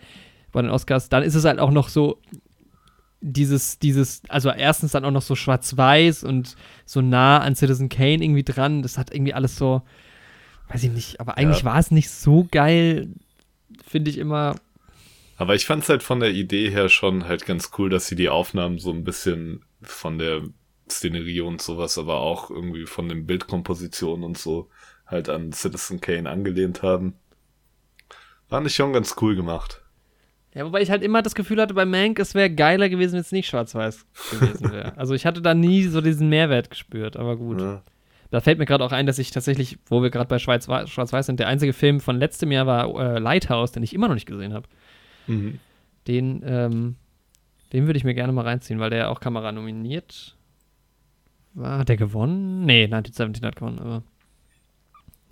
[0.51, 1.09] Bei den Oscars.
[1.09, 2.19] Dann ist es halt auch noch so
[3.21, 6.55] dieses, dieses, also erstens dann auch noch so schwarz-weiß und
[6.85, 8.81] so nah an Citizen Kane irgendwie dran.
[8.81, 9.81] Das hat irgendwie alles so,
[10.69, 11.65] weiß ich nicht, aber eigentlich Ja.
[11.65, 13.09] war es nicht so geil,
[13.85, 14.55] finde ich immer.
[15.37, 18.15] Aber ich fand es halt von der Idee her schon halt ganz cool, dass sie
[18.15, 20.41] die Aufnahmen so ein bisschen von der
[20.89, 24.69] Szenerie und sowas, aber auch irgendwie von den Bildkompositionen und so
[25.05, 27.15] halt an Citizen Kane angelehnt haben.
[28.47, 29.81] Fand ich schon ganz cool gemacht.
[30.57, 33.19] Ja, wobei ich halt immer das Gefühl hatte bei Mank, es wäre geiler gewesen, wenn
[33.21, 34.97] es nicht schwarz-weiß gewesen wäre.
[34.97, 37.61] also ich hatte da nie so diesen Mehrwert gespürt, aber gut.
[37.61, 37.83] Ja.
[38.31, 41.27] Da fällt mir gerade auch ein, dass ich tatsächlich, wo wir gerade bei Schwarz- Schwarz-Weiß
[41.27, 44.25] sind, der einzige Film von letztem Jahr war äh, Lighthouse, den ich immer noch nicht
[44.25, 44.67] gesehen habe.
[45.27, 45.59] Mhm.
[46.07, 46.95] Den, ähm,
[47.71, 50.35] den würde ich mir gerne mal reinziehen, weil der ja auch Kamera nominiert
[51.53, 51.77] war.
[51.79, 52.65] Hat der gewonnen?
[52.65, 54.03] Nee, 1917 hat gewonnen, aber.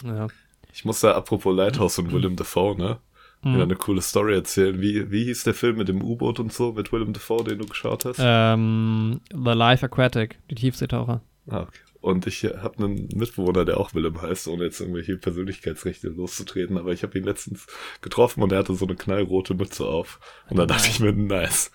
[0.06, 0.28] Ja.
[0.72, 2.98] Ich muss da apropos Lighthouse und Willem Dafoe, ne?
[3.46, 3.54] Mhm.
[3.54, 4.82] Wieder eine coole Story erzählen.
[4.82, 7.66] Wie, wie hieß der Film mit dem U-Boot und so, mit Willem Dafoe, den du
[7.68, 8.20] geschaut hast?
[8.20, 11.22] Ähm, The Life Aquatic, die Tiefseetaucher.
[11.48, 11.80] Ah, okay.
[12.02, 16.92] Und ich habe einen Mitbewohner, der auch Willem heißt, ohne jetzt irgendwelche Persönlichkeitsrechte loszutreten, aber
[16.92, 17.68] ich habe ihn letztens
[18.02, 20.20] getroffen und er hatte so eine knallrote Mütze auf.
[20.50, 21.72] Und da dachte ich mir, nice.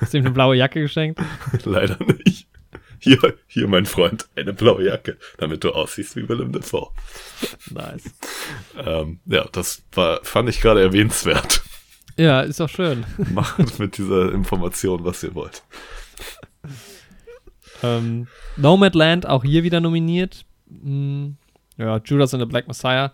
[0.00, 1.20] Hast du ihm eine blaue Jacke geschenkt?
[1.64, 2.48] Leider nicht.
[3.00, 6.90] Hier, hier, mein Freund, eine blaue Jacke, damit du aussiehst wie Willem Dafoe.
[7.70, 8.14] Nice.
[8.76, 11.62] Ähm, ja, das war, fand ich gerade erwähnenswert.
[12.16, 13.04] Ja, ist doch schön.
[13.32, 15.62] Macht mit dieser Information, was ihr wollt.
[17.82, 20.44] Ähm, Nomadland, auch hier wieder nominiert.
[20.68, 21.36] Hm,
[21.76, 23.12] ja, Judas and the Black Messiah.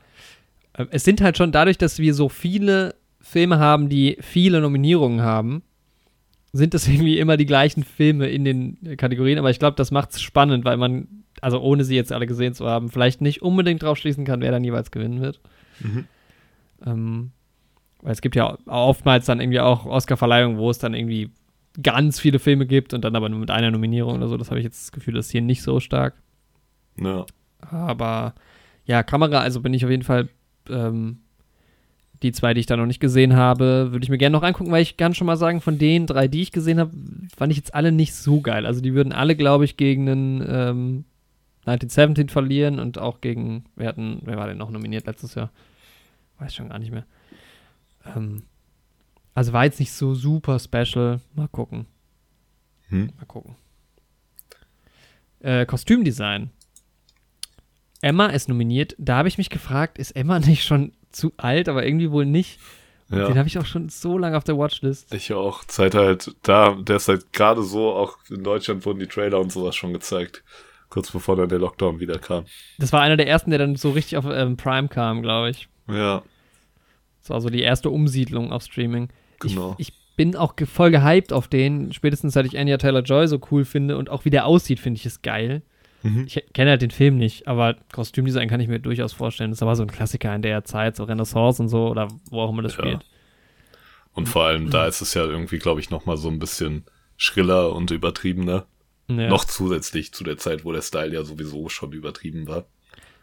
[0.77, 5.23] Ähm, es sind halt schon dadurch, dass wir so viele Filme haben, die viele Nominierungen
[5.23, 5.63] haben,
[6.55, 9.39] sind das irgendwie immer die gleichen Filme in den Kategorien.
[9.39, 12.55] Aber ich glaube, das macht es spannend, weil man, also ohne sie jetzt alle gesehen
[12.55, 15.41] zu haben, vielleicht nicht unbedingt drauf schließen kann, wer dann jeweils gewinnen wird.
[15.81, 16.05] Mhm.
[16.87, 17.31] Ähm,
[18.03, 21.31] weil es gibt ja oftmals dann irgendwie auch Oscar-Verleihungen, wo es dann irgendwie
[21.83, 24.37] ganz viele Filme gibt und dann aber nur mit einer Nominierung oder so.
[24.37, 26.15] Das habe ich jetzt das Gefühl, das ist hier nicht so stark.
[27.01, 27.27] Ja.
[27.61, 28.35] Aber
[28.85, 30.29] ja, Kamera, also bin ich auf jeden Fall
[30.69, 31.19] ähm,
[32.25, 34.71] die zwei, die ich da noch nicht gesehen habe, würde ich mir gerne noch angucken,
[34.71, 36.91] weil ich kann schon mal sagen, von den drei, die ich gesehen habe,
[37.37, 38.67] fand ich jetzt alle nicht so geil.
[38.67, 41.05] Also die würden alle, glaube ich, gegen einen ähm,
[41.67, 45.51] 1917 verlieren und auch gegen, wir hatten, wer war denn noch nominiert letztes Jahr?
[46.39, 47.05] Weiß schon gar nicht mehr.
[48.17, 48.43] Ähm,
[49.35, 51.21] also war jetzt nicht so super special.
[51.35, 51.87] Mal gucken.
[52.89, 53.11] Hm.
[53.17, 53.55] Mal gucken.
[55.41, 56.51] Äh, Kostümdesign.
[58.01, 58.95] Emma ist nominiert.
[58.99, 62.61] Da habe ich mich gefragt, ist Emma nicht schon zu alt, aber irgendwie wohl nicht.
[63.11, 63.27] Ja.
[63.29, 65.13] Den habe ich auch schon so lange auf der Watchlist.
[65.13, 65.65] Ich auch.
[65.65, 69.53] Zeit halt da, der ist halt gerade so, auch in Deutschland wurden die Trailer und
[69.53, 70.43] sowas schon gezeigt.
[70.89, 72.45] Kurz bevor dann der Lockdown wieder kam.
[72.79, 75.69] Das war einer der ersten, der dann so richtig auf ähm, Prime kam, glaube ich.
[75.89, 76.23] Ja,
[77.21, 79.09] Das war so die erste Umsiedlung auf Streaming.
[79.41, 79.75] genau.
[79.79, 81.93] Ich, ich bin auch voll gehypt auf den.
[81.93, 84.99] Spätestens seit ich Anya Taylor Joy so cool finde und auch wie der aussieht, finde
[84.99, 85.63] ich es geil.
[86.05, 86.25] Mhm.
[86.27, 89.51] Ich kenne halt den Film nicht, aber Kostümdesign kann ich mir durchaus vorstellen.
[89.51, 92.41] Das ist aber so ein Klassiker in der Zeit, so Renaissance und so oder wo
[92.43, 92.81] auch immer das Ja.
[92.85, 93.05] spielt.
[94.13, 96.85] Und vor allem, da ist es ja irgendwie, glaube ich, nochmal so ein bisschen
[97.17, 98.67] schriller und übertriebener.
[99.09, 99.29] Ja.
[99.29, 102.65] Noch zusätzlich zu der Zeit, wo der Style ja sowieso schon übertrieben war.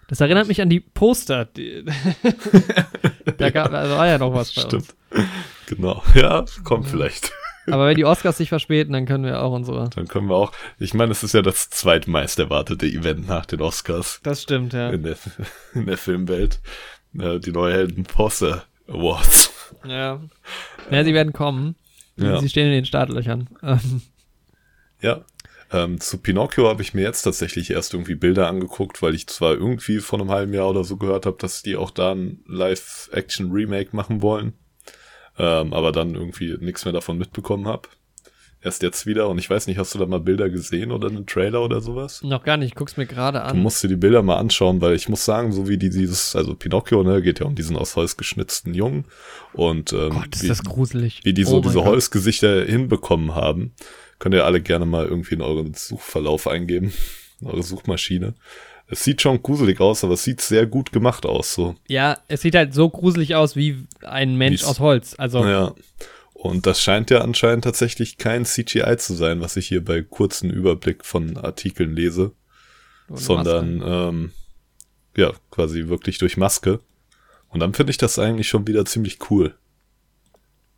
[0.09, 1.45] Das erinnert mich an die Poster.
[1.45, 1.85] Die,
[3.37, 4.67] da, gab, da war ja noch was bei uns.
[4.67, 4.95] Stimmt.
[5.67, 6.03] Genau.
[6.15, 7.31] Ja, kommt vielleicht.
[7.67, 9.89] Aber wenn die Oscars sich verspäten, dann können wir auch unsere.
[9.89, 10.51] Dann können wir auch.
[10.79, 14.89] Ich meine, es ist ja das zweitmeist erwartete Event nach den Oscars Das stimmt, ja.
[14.89, 15.17] in der,
[15.73, 16.59] in der Filmwelt.
[17.17, 19.51] Äh, die neue Helden Poster Awards.
[19.85, 20.21] Ja,
[20.89, 21.75] ja sie werden kommen.
[22.17, 22.39] Ja.
[22.39, 23.49] Sie stehen in den Startlöchern.
[25.03, 25.25] Ja.
[25.73, 29.53] Ähm, zu Pinocchio habe ich mir jetzt tatsächlich erst irgendwie Bilder angeguckt, weil ich zwar
[29.53, 33.95] irgendwie vor einem halben Jahr oder so gehört habe, dass die auch da ein Live-Action-Remake
[33.95, 34.53] machen wollen,
[35.41, 37.89] ähm, aber dann irgendwie nichts mehr davon mitbekommen habe.
[38.63, 41.25] Erst jetzt wieder und ich weiß nicht, hast du da mal Bilder gesehen oder einen
[41.25, 42.21] Trailer oder sowas?
[42.21, 43.57] noch gar nicht, ich guck's mir gerade Du an.
[43.59, 46.53] musst dir die Bilder mal anschauen, weil ich muss sagen, so wie die dieses, also
[46.53, 49.05] Pinocchio, ne, geht ja um diesen aus Holz geschnitzten Jungen
[49.53, 51.21] und ähm, Gott, ist wie, das gruselig.
[51.23, 51.85] wie die so Oh diese Gott.
[51.85, 53.73] Holzgesichter hinbekommen haben,
[54.19, 56.93] könnt ihr alle gerne mal irgendwie in euren Suchverlauf eingeben,
[57.39, 58.35] in eure Suchmaschine.
[58.91, 61.75] Es sieht schon gruselig aus, aber es sieht sehr gut gemacht aus, so.
[61.87, 65.15] Ja, es sieht halt so gruselig aus wie ein Mensch Wie's- aus Holz.
[65.17, 65.73] Also, Ja.
[66.33, 70.49] Und das scheint ja anscheinend tatsächlich kein CGI zu sein, was ich hier bei kurzen
[70.49, 72.31] Überblick von Artikeln lese,
[73.09, 74.31] sondern ähm,
[75.15, 76.79] ja, quasi wirklich durch Maske.
[77.49, 79.55] Und dann finde ich das eigentlich schon wieder ziemlich cool.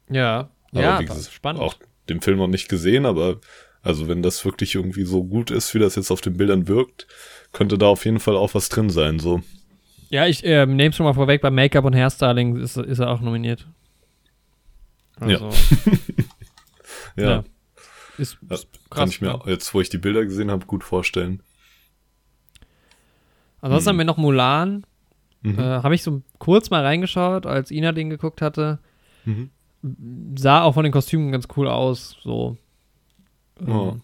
[0.10, 1.62] Ja, Aber ja, wie gesagt, spannend.
[1.62, 1.76] Auch
[2.10, 3.40] den Film noch nicht gesehen, aber
[3.82, 7.08] also wenn das wirklich irgendwie so gut ist, wie das jetzt auf den Bildern wirkt,
[7.54, 9.20] könnte da auf jeden Fall auch was drin sein.
[9.20, 9.42] So.
[10.10, 13.10] Ja, ich ähm, nehme es schon mal vorweg, bei Make-up und Hairstyling ist, ist er
[13.10, 13.68] auch nominiert.
[15.20, 15.50] Also,
[17.16, 17.44] Ja, ja.
[18.18, 18.98] Ist, Ja, ist krass.
[19.00, 19.40] kann ich mir ja.
[19.52, 21.42] jetzt, wo ich die Bilder gesehen habe, gut vorstellen.
[23.62, 23.94] Ansonsten Hm.
[23.94, 24.86] haben wir noch Mulan.
[25.42, 25.60] Mhm.
[25.60, 28.80] Äh, Habe ich so kurz mal reingeschaut, als Ina den geguckt hatte.
[29.26, 29.50] Mhm.
[30.38, 32.18] Sah auch von den Kostümen ganz cool aus.
[32.24, 32.58] So.
[33.66, 33.90] Ja.
[33.90, 34.02] Ähm,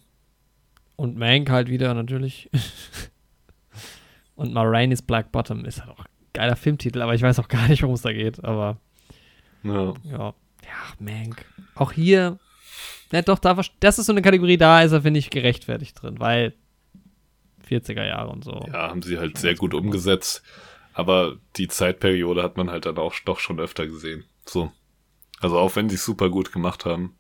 [0.96, 2.50] Und Mank halt wieder natürlich.
[4.40, 7.68] und Marraine's Black Bottom ist halt auch ein geiler Filmtitel, aber ich weiß auch gar
[7.68, 8.44] nicht, worum es da geht.
[8.44, 8.78] Aber
[9.64, 9.94] Ja.
[10.04, 10.34] ja.
[10.64, 11.46] Ja, Mank.
[11.76, 12.38] Auch hier.
[13.12, 16.02] Ja, doch, da, war- das ist so eine Kategorie, da ist er, finde ich, gerechtfertigt
[16.02, 16.54] drin, weil
[17.68, 18.66] 40er Jahre und so.
[18.68, 20.44] ja, haben sie halt sehr gut umgesetzt.
[20.94, 24.26] Aber die Zeitperiode hat man halt dann auch doch schon öfter gesehen.
[24.46, 24.72] So.
[25.40, 27.16] Also auch wenn sie es super gut gemacht haben.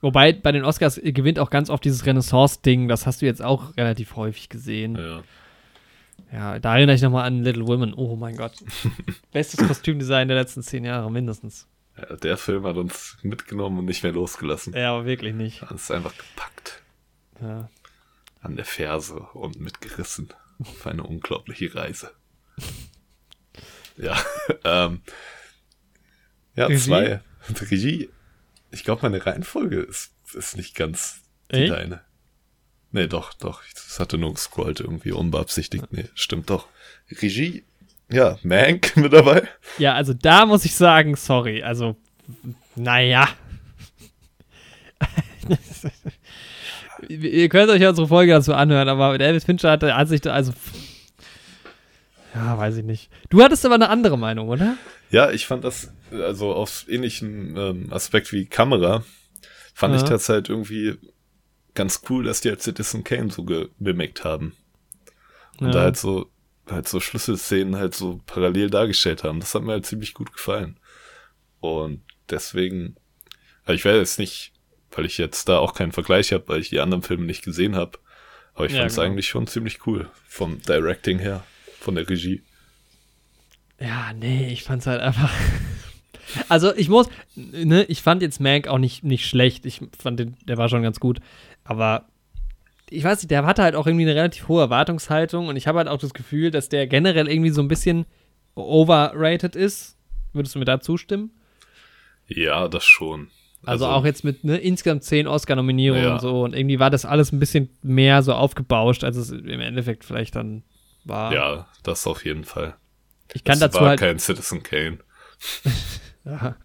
[0.00, 3.76] Wobei bei den Oscars gewinnt auch ganz oft dieses Renaissance-Ding, das hast du jetzt auch
[3.76, 4.96] relativ häufig gesehen.
[4.96, 5.22] Ja.
[6.32, 7.94] Ja, da erinnere ich nochmal an Little Women.
[7.94, 8.54] Oh mein Gott.
[9.32, 11.68] Bestes Kostümdesign der letzten zehn Jahre, mindestens.
[11.96, 12.16] ja.
[12.16, 14.74] Der Film hat uns mitgenommen und nicht mehr losgelassen.
[14.74, 15.62] Ja, aber wirklich nicht.
[15.62, 16.82] Hat uns einfach gepackt.
[17.40, 17.68] Ja.
[18.40, 20.28] An der Ferse und mitgerissen.
[20.60, 22.10] Auf eine unglaubliche Reise.
[23.96, 24.16] Ja.
[24.64, 25.02] ähm,
[26.56, 26.78] ja, Regie?
[26.80, 27.20] zwei.
[27.70, 28.10] Regie.
[28.70, 31.22] Ich glaube, meine Reihenfolge ist, ist nicht ganz
[31.52, 31.72] die Echt?
[31.72, 32.00] deine.
[32.94, 33.60] Nee, doch, doch.
[33.74, 35.86] Das hatte nur gescrollt irgendwie unbeabsichtigt.
[35.90, 36.68] Nee, stimmt doch.
[37.20, 37.64] Regie.
[38.08, 39.48] Ja, Mank mit dabei.
[39.78, 41.64] ja, also da muss ich sagen, sorry.
[41.64, 41.96] Also,
[42.76, 43.28] naja.
[47.08, 50.32] Ihr könnt euch ja unsere Folge dazu anhören, aber David Fincher hatte, hat sich da,
[50.32, 50.52] also.
[52.34, 53.10] Ja, weiß ich nicht.
[53.28, 54.76] Du hattest aber eine andere Meinung, oder?
[55.10, 59.04] Ja, ich fand das, also aus ähnlichem ähm, Aspekt wie Kamera,
[59.74, 60.02] fand Ja.
[60.02, 60.94] ich das halt irgendwie
[61.74, 64.54] ganz cool, dass die halt Citizen Kane so gemimickt haben.
[65.60, 65.72] Und Ja.
[65.72, 66.30] da halt so,
[66.68, 69.40] halt so Schlüsselszenen halt so parallel dargestellt haben.
[69.40, 70.78] Das hat mir halt ziemlich gut gefallen.
[71.60, 72.96] Und deswegen,
[73.64, 74.52] also ich werde jetzt nicht
[74.96, 77.74] weil ich jetzt da auch keinen Vergleich habe, weil ich die anderen Filme nicht gesehen
[77.74, 77.98] habe.
[78.54, 79.06] Aber ich Ja, fand es genau.
[79.08, 80.08] eigentlich schon ziemlich cool.
[80.28, 81.44] Vom Directing her,
[81.80, 82.42] von der Regie.
[83.80, 85.32] Ja, nee, ich fand's halt einfach.
[86.48, 89.66] Also ich muss, ne, ich fand jetzt Mank auch nicht, nicht schlecht.
[89.66, 91.20] Ich fand den, der war schon ganz gut.
[91.64, 92.06] Aber
[92.90, 95.78] ich weiß nicht, der hatte halt auch irgendwie eine relativ hohe Erwartungshaltung und ich habe
[95.78, 98.06] halt auch das Gefühl, dass der generell irgendwie so ein bisschen
[98.54, 99.96] overrated ist.
[100.32, 101.30] Würdest du mir da zustimmen?
[102.26, 103.28] Ja, das schon.
[103.66, 106.12] Also, auch jetzt mit ne, insgesamt zehn Oscar-Nominierungen Ja.
[106.14, 106.42] und so.
[106.44, 110.36] Und irgendwie war das alles ein bisschen mehr so aufgebauscht, als es im Endeffekt vielleicht
[110.36, 110.64] dann
[111.04, 111.32] war.
[111.32, 112.74] Ja, das auf jeden Fall.
[113.32, 114.00] ich kann das dazu war halt.
[114.00, 114.98] kein Citizen Kane.
[116.26, 116.56] Ja.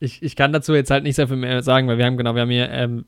[0.00, 2.34] Ich, ich kann dazu jetzt halt nicht sehr viel mehr sagen, weil wir haben genau,
[2.34, 3.06] wir haben hier ähm,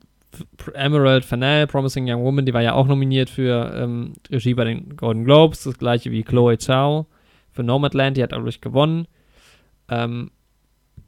[0.74, 4.96] Emerald Fennell, Promising Young Woman, die war ja auch nominiert für ähm, Regie bei den
[4.96, 7.06] Golden Globes, das gleiche wie Chloe Zhao
[7.52, 9.06] für Nomadland, die hat dadurch gewonnen.
[9.88, 10.30] Ähm,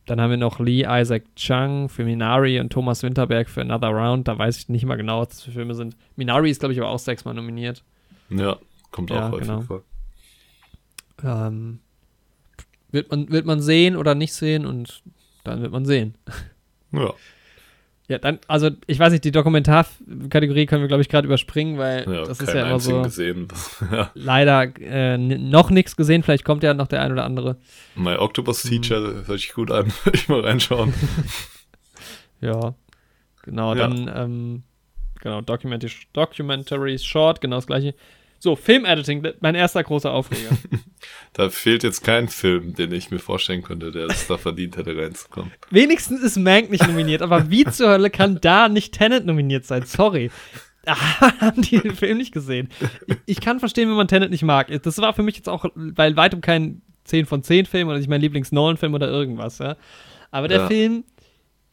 [0.06, 4.28] dann haben wir noch Lee Isaac Chung für Minari und Thomas Winterberg für Another Round.
[4.28, 5.96] Da weiß ich nicht mal genau, was das für Filme sind.
[6.14, 7.82] Minari ist, glaube ich, aber auch sechsmal nominiert.
[8.30, 8.56] Ja,
[8.92, 9.60] kommt Ja, auch häufig genau.
[9.62, 9.82] vor.
[11.24, 11.80] Ähm,
[12.92, 15.02] wird, man, wird man sehen oder nicht sehen und
[15.42, 16.14] dann wird man sehen.
[16.92, 17.12] Ja,
[18.08, 22.04] Ja, dann, also ich weiß nicht, die Dokumentarkategorie können wir, glaube ich, gerade überspringen, weil
[22.08, 23.48] ja das ist ja immer so gesehen.
[23.90, 24.12] ja.
[24.14, 26.22] leider äh, noch nichts gesehen.
[26.22, 27.56] Vielleicht kommt ja noch der ein oder andere.
[27.96, 28.68] My Octopus Mhm.
[28.68, 29.86] Teacher hört sich gut an.
[30.04, 30.94] Würde ich mal reinschauen.
[32.40, 32.74] Ja,
[33.42, 33.88] genau, Ja.
[33.88, 34.62] dann, ähm,
[35.22, 37.94] genau, Documentary, Documentary Short, genau das gleiche.
[38.38, 40.50] So, Film-Editing, mein erster großer Aufreger.
[41.34, 44.96] Da fehlt jetzt kein Film, den ich mir vorstellen könnte, der es da verdient hätte,
[44.96, 45.52] reinzukommen.
[45.70, 49.84] Wenigstens ist Mank nicht nominiert, aber wie zur Hölle kann da nicht Tenet nominiert sein?
[49.84, 50.30] Sorry.
[50.88, 50.96] Ah,
[51.40, 52.68] haben die den Film nicht gesehen.
[53.08, 54.68] Ich, ich kann verstehen, wenn man Tenet nicht mag.
[54.84, 58.08] Das war für mich jetzt auch, weil weitem kein 10 von 10 Film oder nicht
[58.08, 59.76] mein Lieblings-Nolan-Film oder irgendwas, ja.
[60.30, 60.66] Aber der Ja.
[60.68, 61.02] Film,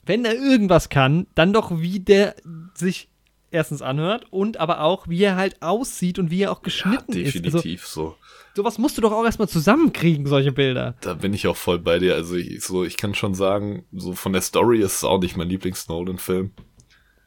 [0.03, 2.35] wenn er irgendwas kann, dann doch wie der
[2.73, 3.07] sich
[3.53, 7.13] erstens anhört und aber auch, wie er halt aussieht und wie er auch Ja, geschnitten
[7.13, 7.35] ist.
[7.35, 8.15] Also, definitiv so.
[8.55, 10.95] sowas musst du doch auch erstmal zusammenkriegen, solche Bilder.
[11.01, 12.15] Da bin ich auch voll bei dir.
[12.15, 15.37] Also ich, so, ich kann schon sagen, so von der Story ist es auch nicht
[15.37, 16.51] mein Lieblings-Nolan-Film.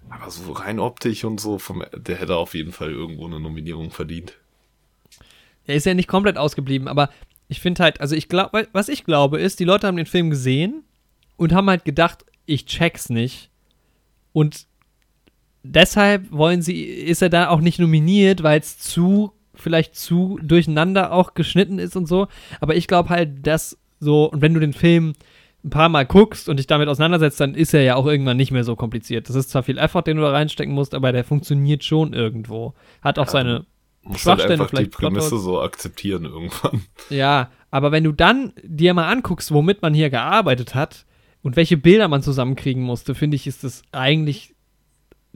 [0.09, 3.91] Aber so rein optisch und so, vom, der hätte auf jeden Fall irgendwo eine Nominierung
[3.91, 4.35] verdient.
[5.67, 7.11] Er ist ja nicht komplett ausgeblieben, aber
[7.49, 10.31] ich finde halt, also ich glaube, was ich glaube ist, die Leute haben den Film
[10.31, 10.85] gesehen
[11.37, 13.51] und haben halt gedacht, ich check's nicht.
[14.33, 14.67] Und
[15.72, 21.12] deshalb wollen sie, ist er da auch nicht nominiert, weil es zu, vielleicht zu durcheinander
[21.12, 22.29] auch geschnitten ist und so.
[22.61, 25.14] Aber ich glaube halt, dass so, und wenn du den Film
[25.64, 28.52] ein paar Mal guckst und dich damit auseinandersetzt, dann ist er ja auch irgendwann nicht
[28.52, 29.29] mehr so kompliziert.
[29.29, 32.74] Das ist zwar viel Effort, den du da reinstecken musst, aber der funktioniert schon irgendwo.
[33.02, 33.66] Hat auch Ja, seine
[34.02, 35.44] Muss halt Schwachstellen einfach die vielleicht Prämisse Plotholes.
[35.44, 36.83] so akzeptieren irgendwann.
[37.11, 41.05] Ja, aber wenn du dann dir mal anguckst, womit man hier gearbeitet hat
[41.42, 44.55] und welche Bilder man zusammenkriegen musste, finde ich, ist das eigentlich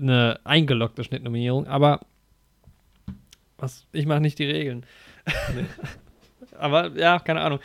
[0.00, 1.66] eine eingeloggte Schnittnominierung.
[1.66, 2.00] Aber
[3.58, 4.86] was, ich mache nicht die Regeln.
[6.58, 7.60] aber ja, keine Ahnung.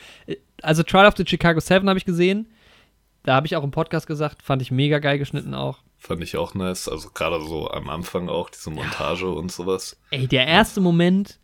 [0.62, 2.48] Also Trial of the Chicago 7 habe ich gesehen.
[3.24, 5.80] Da habe ich auch im Podcast gesagt, fand ich mega geil geschnitten auch.
[5.98, 6.88] Fand ich auch nice.
[6.88, 9.98] Also gerade so am Anfang auch, diese Montage und sowas.
[10.12, 11.39] Ey, der erste Moment,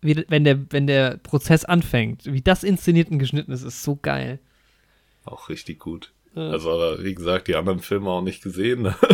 [0.00, 3.96] wie, wenn, der, wenn der Prozess anfängt, wie das inszeniert und geschnitten ist, ist so
[3.96, 4.38] geil.
[5.24, 6.12] Auch richtig gut.
[6.34, 6.50] Ja.
[6.50, 8.94] Also, aber wie gesagt, die anderen Filme auch nicht gesehen.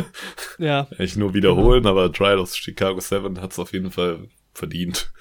[0.58, 5.12] Ja, ich nur wiederholen, aber Trial of Chicago 7 hat es auf jeden Fall verdient.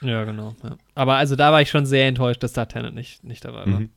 [0.00, 0.56] Ja, genau.
[0.64, 0.76] Ja.
[0.96, 3.66] Aber also da war ich schon sehr enttäuscht, dass da Tenet nicht, nicht dabei war.
[3.68, 3.90] Mhm.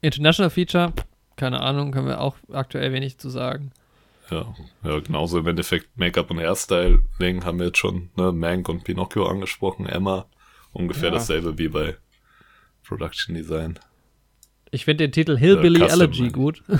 [0.00, 0.92] International Feature,
[1.36, 3.70] keine Ahnung, können wir auch aktuell wenig zu sagen.
[4.30, 8.82] Ja, ja, genauso im Endeffekt Make-up und Hairstyling haben wir jetzt schon, ne, Mank und
[8.84, 10.26] Pinocchio angesprochen, Emma.
[10.72, 11.14] Ungefähr Ja.
[11.14, 11.96] dasselbe wie bei
[12.84, 13.78] Production Design.
[14.72, 16.62] Ich finde den Titel Hillbilly Allergy meine gut.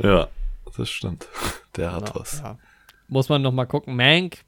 [0.00, 0.28] Ja,
[0.76, 1.26] das stimmt.
[1.76, 2.40] Der hat was.
[2.40, 2.56] Ja.
[3.08, 3.96] Muss man noch mal gucken.
[3.96, 4.38] Mank,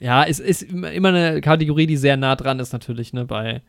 [0.00, 3.62] ja, es ist immer eine Kategorie, die sehr nah dran ist natürlich, ne, bei,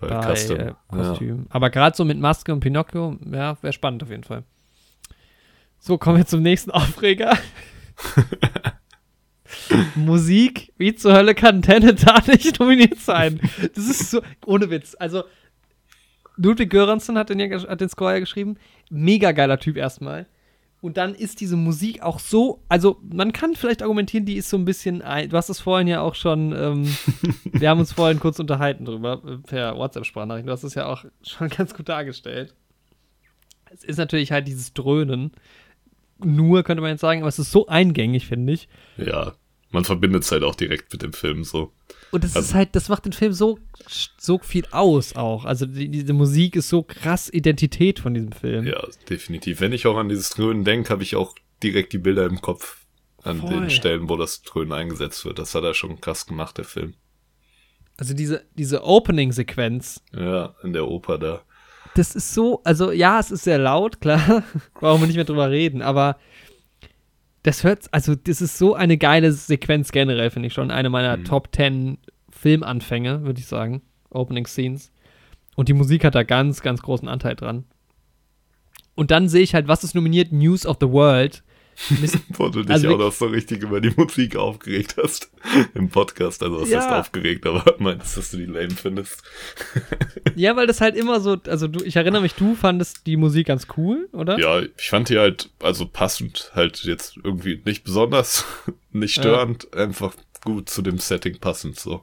[0.00, 0.56] Bei, bei Custom.
[0.60, 0.76] äh, ja.
[0.88, 1.46] Kostüm.
[1.50, 4.44] Aber gerade so mit Maske und Pinocchio, ja, wäre spannend auf jeden Fall.
[5.80, 7.36] So, kommen wir zum nächsten Aufreger.
[9.94, 13.40] Musik, wie zur Hölle kann Tenet da nicht nominiert sein?
[13.74, 14.94] Das ist so, ohne Witz.
[14.98, 15.24] Also,
[16.36, 18.56] Ludwig Göransson hat den, hat den Score ja geschrieben.
[18.90, 20.26] Mega geiler Typ erstmal.
[20.82, 24.56] Und dann ist diese Musik auch so, also man kann vielleicht argumentieren, die ist so
[24.56, 26.96] ein bisschen, du hast es vorhin ja auch schon, ähm,
[27.44, 31.48] wir haben uns vorhin kurz unterhalten drüber, per WhatsApp-Sprachnachricht, du hast es ja auch schon
[31.56, 32.54] ganz gut dargestellt.
[33.72, 35.32] Es ist natürlich halt dieses Dröhnen,
[36.18, 38.68] nur könnte man jetzt sagen, aber es ist so eingängig, finde ich.
[38.96, 39.32] ja,
[39.70, 41.72] Man verbindet es halt auch direkt mit dem Film so.
[42.12, 43.58] Und das Also- ist halt, das macht den Film so,
[44.16, 45.44] so viel aus auch.
[45.44, 48.66] Also die, diese Musik ist so krass Identität von diesem Film.
[48.66, 49.60] Ja, definitiv.
[49.60, 52.86] Wenn ich auch an dieses Dröhnen denke, habe ich auch direkt die Bilder im Kopf
[53.22, 53.50] an Voll.
[53.50, 55.38] den Stellen, wo das Dröhnen eingesetzt wird.
[55.40, 56.94] Das hat er schon krass gemacht, der Film.
[57.98, 61.42] Also diese, diese Opening-Sequenz, Ja, in der Oper da.
[61.94, 65.50] das ist so, also ja, es ist sehr laut, klar, brauchen wir nicht mehr drüber
[65.50, 66.18] reden, aber
[67.46, 70.72] das hört, also das ist so eine geile Sequenz generell, finde ich schon.
[70.72, 71.24] Eine meiner Mhm.
[71.24, 73.82] Top 10 Filmanfänge, würde ich sagen.
[74.10, 74.90] Opening Scenes.
[75.54, 77.64] Und die Musik hat da ganz, ganz großen Anteil dran.
[78.96, 80.32] Und dann sehe ich halt, was ist nominiert?
[80.32, 81.44] News of the World.
[82.30, 85.30] Wo du dich Also auch noch so richtig über die Musik aufgeregt hast.
[85.74, 86.42] Im Podcast.
[86.42, 86.78] Also was Ja.
[86.80, 89.22] heißt aufgeregt, aber meinst, dass du die lame findest.
[90.34, 93.46] ja, weil das halt immer so, also du, ich erinnere mich, du fandest die Musik
[93.48, 94.38] ganz cool, oder?
[94.38, 98.44] Ja, ich fand die halt, also passend, halt jetzt irgendwie nicht besonders,
[98.92, 99.22] nicht Ja.
[99.22, 102.02] störend, einfach gut zu dem Setting passend so.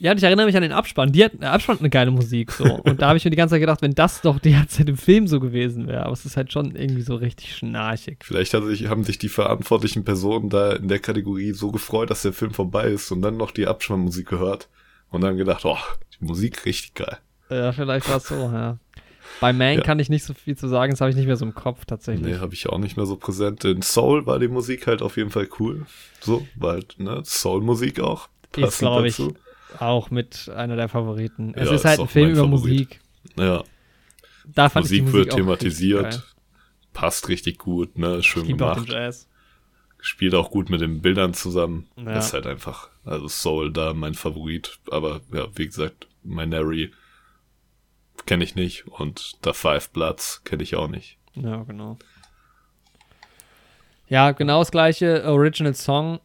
[0.00, 1.10] Ja, und ich erinnere mich an den Abspann.
[1.10, 2.64] Die hat, der Abspann hat eine geile Musik so.
[2.84, 4.88] Und da habe ich mir die ganze Zeit gedacht, wenn das doch die ganze Zeit
[4.88, 6.04] im Film so gewesen wäre.
[6.04, 8.18] Aber es ist halt schon irgendwie so richtig schnarchig.
[8.22, 12.32] Vielleicht sich, haben sich die verantwortlichen Personen da in der Kategorie so gefreut, dass der
[12.32, 14.68] Film vorbei ist und dann noch die Abspannmusik gehört
[15.10, 15.78] und dann gedacht, oh,
[16.20, 17.18] die Musik richtig geil.
[17.50, 18.78] Ja, vielleicht war es so, ja.
[19.40, 19.82] Bei Man Ja.
[19.82, 21.84] kann ich nicht so viel zu sagen, das habe ich nicht mehr so im Kopf
[21.86, 22.26] tatsächlich.
[22.26, 23.64] Nee, habe ich auch nicht mehr so präsent.
[23.64, 25.86] In Soul war die Musik halt auf jeden Fall cool.
[26.20, 28.28] So, halt, ne, Soul-Musik auch.
[28.56, 29.34] Ist, glaube ich, dazu.
[29.78, 31.52] Auch mit einer der Favoriten.
[31.54, 32.62] Es Ja, ist ist halt ein auch Film über Favorit.
[32.62, 33.00] Musik.
[33.36, 33.64] Ja,
[34.46, 36.34] Da fand ich die Musik Musik wird thematisiert,
[36.92, 38.92] passt richtig gut, ne, schön Ich liebe auch den gemacht.
[38.98, 39.28] Jazz.
[40.00, 41.88] Spielt auch gut mit den Bildern zusammen.
[41.96, 42.04] Ja.
[42.14, 46.92] Das ist halt einfach, also Soul da mein Favorit, aber ja, wie gesagt, Minari
[48.26, 51.18] kenne ich nicht und The Five Bloods kenne ich auch nicht.
[51.34, 51.98] Ja, genau.
[54.08, 56.20] Ja, genau das gleiche Original Song.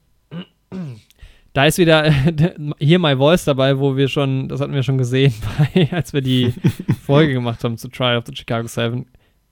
[1.53, 2.11] Da ist wieder
[2.79, 5.33] hier My Voice dabei, wo wir schon, das hatten wir schon gesehen,
[5.73, 6.53] bei, als wir die
[7.05, 9.05] Folge gemacht haben zu Trial of the Chicago Seven.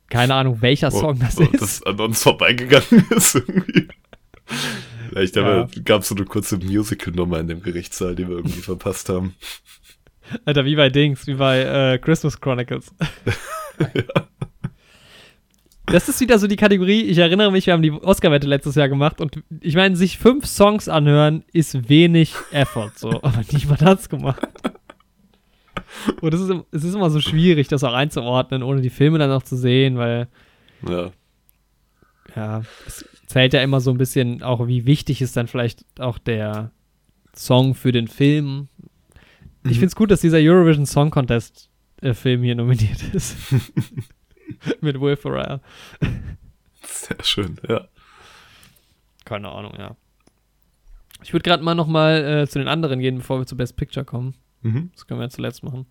[0.09, 1.61] Keine Ahnung, welcher Song das wo ist.
[1.61, 3.87] das an uns vorbeigegangen ist irgendwie.
[5.09, 5.67] Vielleicht Ja.
[5.85, 9.35] gab es so eine kurze Musical-Nummer in dem Gerichtssaal, die wir irgendwie verpasst haben.
[10.43, 11.61] Alter, wie bei Dings, wie bei
[11.93, 12.93] äh, Christmas Chronicles.
[15.91, 18.89] Das ist wieder so die Kategorie, ich erinnere mich, wir haben die Oscar-Wette letztes Jahr
[18.89, 24.09] gemacht und ich meine, sich fünf Songs anhören ist wenig Effort, so, aber niemand hat's
[24.09, 24.41] gemacht.
[26.21, 29.29] Und es ist, es ist immer so schwierig, das auch einzuordnen, ohne die Filme dann
[29.29, 30.27] noch zu sehen, weil,
[30.87, 31.11] Ja,
[32.35, 36.17] ja, es zählt ja immer so ein bisschen auch, wie wichtig ist dann vielleicht auch
[36.17, 36.71] der
[37.35, 38.67] Song für den Film.
[39.63, 39.73] Ich Mhm.
[39.73, 41.69] finde es gut, dass dieser Eurovision Song Contest
[42.01, 43.35] äh, Film hier nominiert ist.
[44.81, 45.59] Mit Will Ferrell.
[46.83, 47.87] sehr schön, ja.
[49.25, 49.95] Keine Ahnung, ja.
[51.23, 53.77] Ich würde gerade mal noch mal äh, zu den anderen gehen, bevor wir zu Best
[53.77, 54.35] Picture kommen.
[54.61, 54.91] Mhm.
[54.95, 55.85] Das können wir ja zuletzt machen.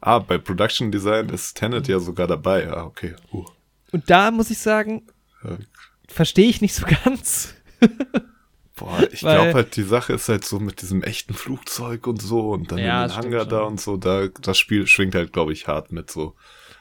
[0.00, 2.64] Ah, bei Production Design ist Tenet ja sogar dabei.
[2.64, 3.14] Ja, okay.
[3.32, 3.44] Uh.
[3.92, 5.02] Und da muss ich sagen,
[5.42, 5.56] Ja.
[6.08, 7.54] verstehe ich nicht so ganz.
[8.76, 12.50] Boah, ich glaube halt, die Sache ist halt so mit diesem echten Flugzeug und so
[12.50, 15.52] und dann Ja, in den Hangar da und so, da das Spiel schwingt halt, glaube
[15.54, 16.36] ich, hart mit so.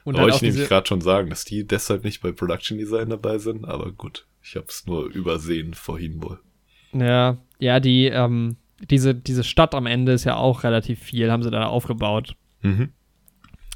[0.06, 3.38] Und wollte ich nämlich gerade schon sagen, dass die deshalb nicht bei Production Design dabei
[3.40, 6.40] sind, aber gut, ich habe es nur übersehen vorhin wohl.
[6.94, 8.56] ja, ja, die, ähm,
[8.90, 12.36] diese, diese Stadt am Ende ist ja auch relativ viel, haben sie da aufgebaut.
[12.62, 12.90] Mhm.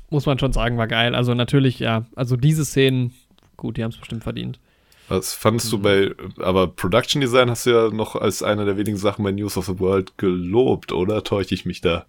[0.09, 1.15] Muss man schon sagen, war geil.
[1.15, 3.13] Also natürlich, ja, also diese Szenen,
[3.57, 4.59] gut, die haben es bestimmt verdient.
[5.07, 5.77] Was fandest Mhm.
[5.77, 6.11] du bei,
[6.43, 9.65] aber Production Design hast du ja noch als eine der wenigen Sachen bei News of
[9.65, 11.23] the World gelobt, oder?
[11.23, 12.05] Täusche ich mich da?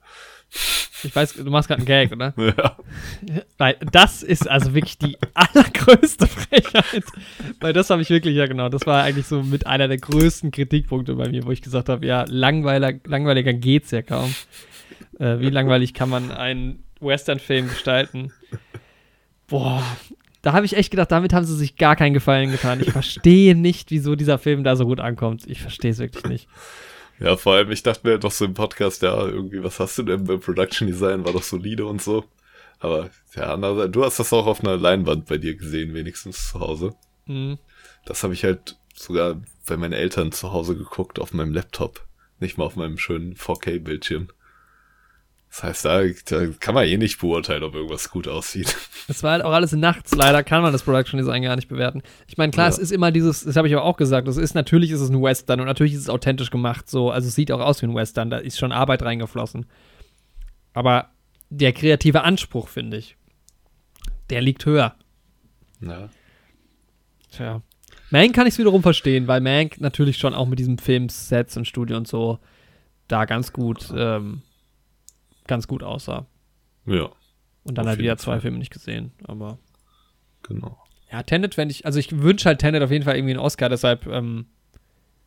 [1.03, 2.35] Ich weiß, du machst gerade einen Gag, oder?
[2.59, 2.77] Ja.
[3.59, 7.05] Weil das ist also wirklich die allergrößte Frechheit.
[7.61, 10.51] Weil das habe ich wirklich, ja genau, das war eigentlich so mit einer der größten
[10.51, 14.35] Kritikpunkte bei mir, wo ich gesagt habe, ja, langweiler, langweiliger geht's ja kaum.
[15.19, 18.33] Äh, wie langweilig kann man einen Western-Film gestalten?
[19.47, 19.83] Boah,
[20.43, 22.81] da habe ich echt gedacht, damit haben sie sich gar keinen Gefallen getan.
[22.81, 25.47] Ich verstehe nicht, wieso dieser Film da so gut ankommt.
[25.47, 26.49] Ich verstehe es wirklich nicht.
[27.21, 30.03] Ja, vor allem, ich dachte mir doch so im Podcast, ja, irgendwie, was hast du
[30.03, 31.25] denn bei Production Design?
[31.25, 32.25] War doch solide und so.
[32.79, 33.57] Aber, ja,
[33.89, 36.95] du hast das auch auf einer Leinwand bei dir gesehen, wenigstens zu Hause.
[37.27, 37.59] Hm.
[38.07, 42.07] Das habe ich halt sogar bei meinen Eltern zu Hause geguckt, auf meinem Laptop.
[42.39, 44.29] Nicht mal auf meinem schönen 4K-Bildschirm.
[45.51, 48.77] Das heißt, da, da kann man eh nicht beurteilen, ob irgendwas gut aussieht.
[49.09, 50.15] Das war halt auch alles nachts.
[50.15, 52.03] Leider kann man das Production Design gar nicht bewerten.
[52.29, 52.73] Ich meine, klar, Ja.
[52.73, 55.11] es ist immer dieses, das habe ich aber auch gesagt, das ist natürlich ist es
[55.11, 56.89] ein Western und natürlich ist es authentisch gemacht.
[56.89, 58.31] So, also es sieht auch aus wie ein Western.
[58.31, 59.67] Da ist schon Arbeit reingeflossen.
[60.73, 61.09] Aber
[61.49, 63.17] der kreative Anspruch, finde ich,
[64.31, 64.95] der liegt höher.
[65.81, 66.09] Ja.
[67.33, 67.63] Tja.
[68.11, 71.57] Mank kann ich es wiederum verstehen, weil Mank natürlich schon auch mit diesem Film, Sets
[71.57, 72.39] und Studio und so
[73.09, 74.43] da ganz gut, ähm,
[75.51, 76.27] ganz gut aussah.
[76.87, 77.11] Ja,
[77.65, 78.41] Und dann halt wieder zwei Fall.
[78.41, 79.13] Filme nicht gesehen.
[79.25, 79.59] Aber
[80.43, 80.79] genau.
[81.13, 83.69] ja, Tenet, wenn ich, also ich wünsche halt Tenet auf jeden Fall irgendwie einen Oscar,
[83.69, 84.47] deshalb, ähm,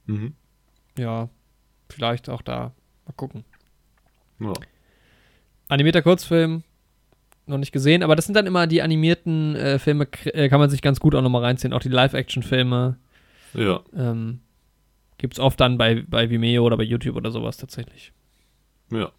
[0.06, 0.34] Mhm.
[0.98, 1.30] ja,
[1.90, 2.74] vielleicht auch da.
[3.06, 3.46] Mal gucken.
[4.40, 4.52] Ja.
[5.70, 6.64] Animierter Kurzfilm,
[7.46, 10.70] noch nicht gesehen, aber das sind dann immer die animierten äh, Filme, äh, kann man
[10.70, 11.72] sich ganz gut auch nochmal reinziehen.
[11.74, 12.98] Auch die Live-Action-Filme
[13.54, 14.42] ja, ähm,
[15.18, 18.12] gibt es oft dann bei, bei Vimeo oder bei YouTube oder sowas tatsächlich.
[18.92, 19.12] ja.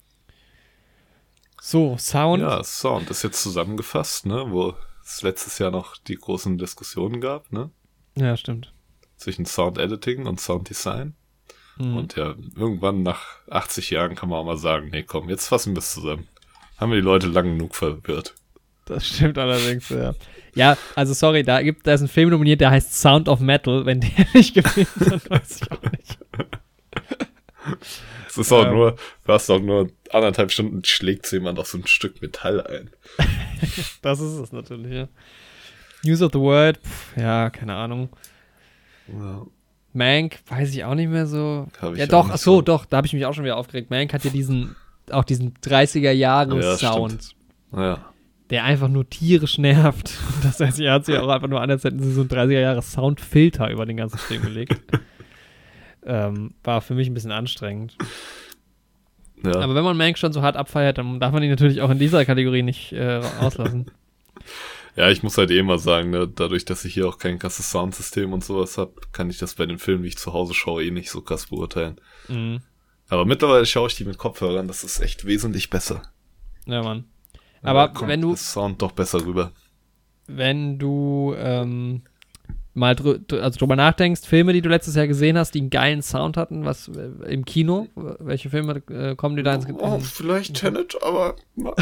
[1.67, 2.43] So, Sound.
[2.43, 7.51] Ja, Sound ist jetzt zusammengefasst, ne, wo es letztes Jahr noch die großen Diskussionen gab,
[7.53, 7.71] ne,
[8.19, 8.75] Ja, stimmt.
[9.17, 11.15] zwischen Sound Editing und Sound Design.
[11.79, 11.97] Mhm.
[11.97, 15.73] Und ja, irgendwann nach 80 Jahren kann man auch mal sagen, nee, komm, jetzt fassen
[15.75, 16.29] wir es zusammen.
[16.77, 18.35] Haben wir die Leute lang genug verwirrt.
[18.85, 20.15] Das stimmt allerdings, ja.
[20.55, 23.87] Ja, also sorry, da gibt da ist ein Film nominiert, der heißt Sound of Metal.
[23.87, 26.19] Wenn der nicht gewinnt, dann weiß ich auch nicht.
[28.29, 28.75] Es ist auch Ähm.
[28.75, 32.91] nur, du hast auch nur anderthalb Stunden schlägt jemand auf so ein Stück Metall ein.
[34.03, 35.09] Das ist es natürlich, ja.
[36.05, 38.09] News of the World, pff, ja, keine Ahnung.
[39.09, 39.47] Ja,
[39.93, 41.69] Mank, weiß ich auch nicht mehr so.
[41.95, 42.62] Ja, doch, ach so, so.
[42.62, 43.91] doch, da habe ich mich auch schon wieder aufgeregt.
[43.91, 44.75] Mank hat ja diesen,
[45.11, 47.37] auch diesen 30er Jahre Ja, Sound,
[47.73, 48.05] ja,
[48.51, 50.11] der einfach nur tierisch nervt.
[50.43, 52.61] Das heißt, er hat sich auch einfach nur an, als hätten sie so einen 30er
[52.61, 54.79] Jahre Soundfilter über den ganzen Film gelegt.
[56.07, 57.96] Ähm, war für mich ein bisschen anstrengend.
[59.42, 59.57] ja.
[59.61, 61.98] Aber wenn man Mank schon so hart abfeiert, dann darf man ihn natürlich auch in
[61.98, 63.90] dieser Kategorie nicht äh, auslassen.
[64.96, 67.68] Ja, ich muss halt eh mal sagen, ne, dadurch, dass ich hier auch kein krasses
[67.68, 70.84] Soundsystem und sowas habe, kann ich das bei den Filmen, die ich zu Hause schaue,
[70.84, 72.00] eh nicht so krass beurteilen.
[72.28, 72.61] mhm.
[73.09, 76.02] Aber mittlerweile schaue ich die mit Kopfhörern, das ist echt wesentlich besser.
[76.66, 77.07] Ja, Mann.
[77.61, 79.50] Da Aber kommt wenn du, das Sound doch besser rüber.
[80.28, 82.02] wenn du ähm,
[82.74, 85.70] mal drü dr- also drüber nachdenkst, Filme, die du letztes Jahr gesehen hast, die einen
[85.70, 90.01] geilen Sound hatten, was äh, im Kino, welche Filme äh, kommen dir da ins Oh,
[90.01, 91.72] vielleicht Tenet, aber oh,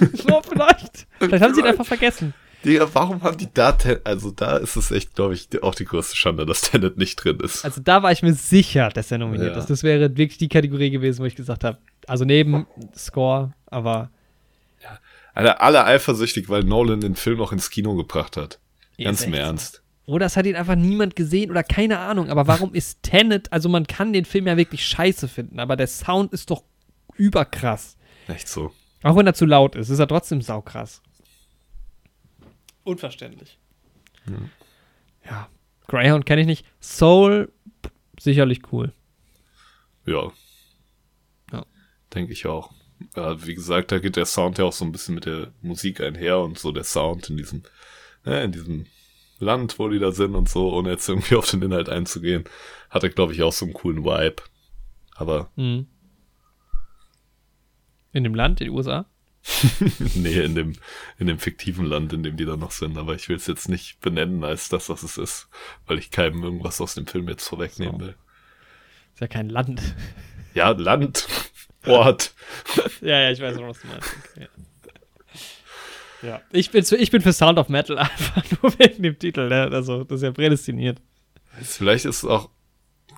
[0.00, 1.06] vielleicht.
[1.18, 2.34] Vielleicht haben sie ihn einfach vergessen.
[2.64, 4.04] Digga, warum haben die da Tenet?
[4.06, 7.38] Also da ist es echt, glaube ich, auch die größte Schande, dass Tenet nicht drin
[7.40, 7.64] ist.
[7.64, 9.58] Also da war ich mir sicher, dass er nominiert Ja.
[9.58, 9.70] ist.
[9.70, 14.10] Das wäre wirklich die Kategorie gewesen, wo ich gesagt habe, also neben Score, aber
[15.34, 18.58] Alle, alle eifersüchtig, weil Nolan den Film auch ins Kino gebracht hat.
[19.02, 19.34] Ganz im.
[19.34, 19.82] Ernst.
[20.08, 22.30] Oder es hat ihn einfach niemand gesehen oder keine Ahnung.
[22.30, 25.86] Aber warum ist Tenet, also man kann den Film ja wirklich scheiße finden, aber der
[25.86, 26.64] Sound ist doch
[27.16, 27.98] überkrass.
[28.26, 28.72] Echt so.
[29.02, 31.02] Auch wenn er zu laut ist, ist er trotzdem saukrass.
[32.84, 33.58] Unverständlich.
[35.26, 35.50] Ja.
[35.88, 36.64] Greyhound kenne ich nicht.
[36.80, 37.52] Soul,
[38.18, 38.94] sicherlich cool.
[40.06, 40.32] Ja.
[41.52, 41.66] Ja.
[42.14, 42.72] Denke ich auch.
[43.14, 46.00] Ja, wie gesagt, da geht der Sound ja auch so ein bisschen mit der Musik
[46.00, 47.62] einher und so der Sound in diesem,
[48.24, 48.86] ja, in diesem
[49.38, 52.44] Land, wo die da sind und so, ohne jetzt irgendwie auf den Inhalt einzugehen,
[52.90, 54.42] hatte, glaube ich, auch so einen coolen Vibe.
[55.14, 55.86] Aber Mhm.
[58.12, 59.06] In dem Land, in den USA?
[60.14, 60.72] nee, in dem,
[61.18, 62.98] in dem fiktiven Land, in dem die da noch sind.
[62.98, 65.48] Aber ich will es jetzt nicht benennen als das, was es ist,
[65.86, 68.06] weil ich keinem irgendwas aus dem Film jetzt vorwegnehmen So.
[68.06, 68.14] will.
[69.14, 69.80] Ist ja kein Land.
[70.54, 71.28] Ja, Land,
[71.86, 72.34] Ort.
[73.00, 74.08] ja, ja, ich weiß schon, was du meinst.
[74.32, 74.48] Okay.
[76.22, 79.48] Ja, ich bin, ich bin für Sound of Metal einfach nur wegen dem Titel.
[79.48, 79.68] Ne?
[79.72, 81.00] Also, das ist ja prädestiniert.
[81.62, 82.50] Vielleicht ist es auch,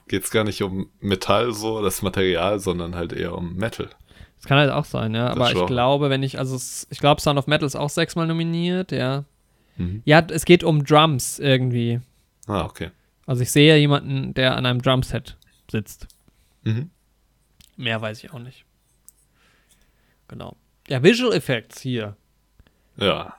[0.08, 3.88] geht es gar nicht um Metall so, das Material, sondern halt eher um Metal.
[4.36, 5.28] Das kann halt auch sein, ja.
[5.28, 6.58] Aber ich glaube, wenn ich, also,
[6.90, 9.24] ich glaube, Sound of Metal ist auch sechsmal nominiert, ja.
[9.76, 10.02] Mhm.
[10.04, 12.00] Ja, es geht um Drums irgendwie.
[12.46, 12.90] Ah, okay.
[13.26, 15.36] Also, ich sehe jemanden, der an einem Drumset
[15.70, 16.08] sitzt.
[16.62, 16.90] Mhm.
[17.76, 18.64] Mehr weiß ich auch nicht.
[20.28, 20.56] Genau.
[20.88, 22.16] Ja, Visual Effects hier.
[23.00, 23.34] Ja,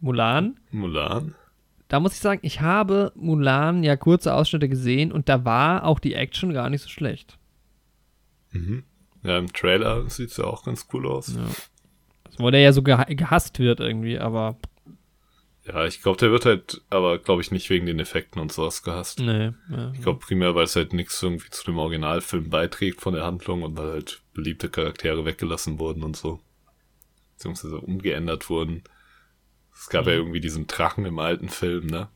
[0.00, 0.58] Mulan.
[0.70, 1.34] Mulan.
[1.88, 5.98] Da muss ich sagen, ich habe Mulan ja kurze Ausschnitte gesehen und da war auch
[5.98, 7.38] die Action gar nicht so schlecht.
[8.52, 8.84] Mhm.
[9.22, 11.34] Ja, im Trailer sieht es ja auch ganz cool aus.
[11.34, 11.42] Ja.
[12.24, 14.56] Also, wo der ja so geha gehasst wird irgendwie, aber
[15.64, 18.82] Ja, ich glaube, der wird halt, aber glaube ich nicht wegen den Effekten und sowas
[18.82, 19.20] gehasst.
[19.20, 19.52] nee.
[19.70, 19.90] Ja.
[19.94, 23.62] Ich glaube primär, weil es halt nichts irgendwie zu dem Originalfilm beiträgt von der Handlung
[23.62, 26.40] und weil halt beliebte Charaktere weggelassen wurden und so.
[27.36, 28.82] Beziehungsweise umgeändert wurden.
[29.74, 32.08] Es gab ja irgendwie diesen Drachen im alten Film, ne?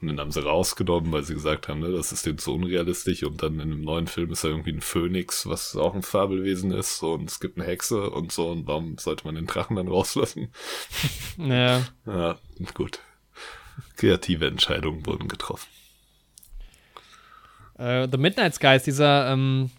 [0.00, 3.24] Und den haben sie rausgenommen, weil sie gesagt haben, ne, das ist denen zu unrealistisch.
[3.24, 6.70] Und dann in dem neuen Film ist er irgendwie ein Phönix, was auch ein Fabelwesen
[6.70, 6.98] ist.
[6.98, 8.48] So, und es gibt eine Hexe und so.
[8.48, 10.52] Und warum sollte man den Drachen dann rauslassen?
[11.36, 11.82] ja.
[12.06, 12.38] Ja,
[12.74, 13.00] gut.
[13.96, 15.68] Kreative Entscheidungen wurden getroffen.
[17.76, 19.70] Äh, The Midnight Skies, dieser ähm,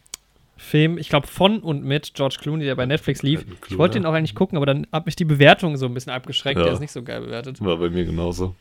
[0.60, 3.46] Film, ich glaube von und mit George Clooney, der bei Netflix lief.
[3.68, 6.12] Ich wollte den auch eigentlich gucken, aber dann hat mich die Bewertung so ein bisschen
[6.12, 6.60] abgeschreckt.
[6.60, 6.66] Ja.
[6.66, 7.64] Der ist nicht so geil bewertet.
[7.64, 8.56] War bei mir genauso.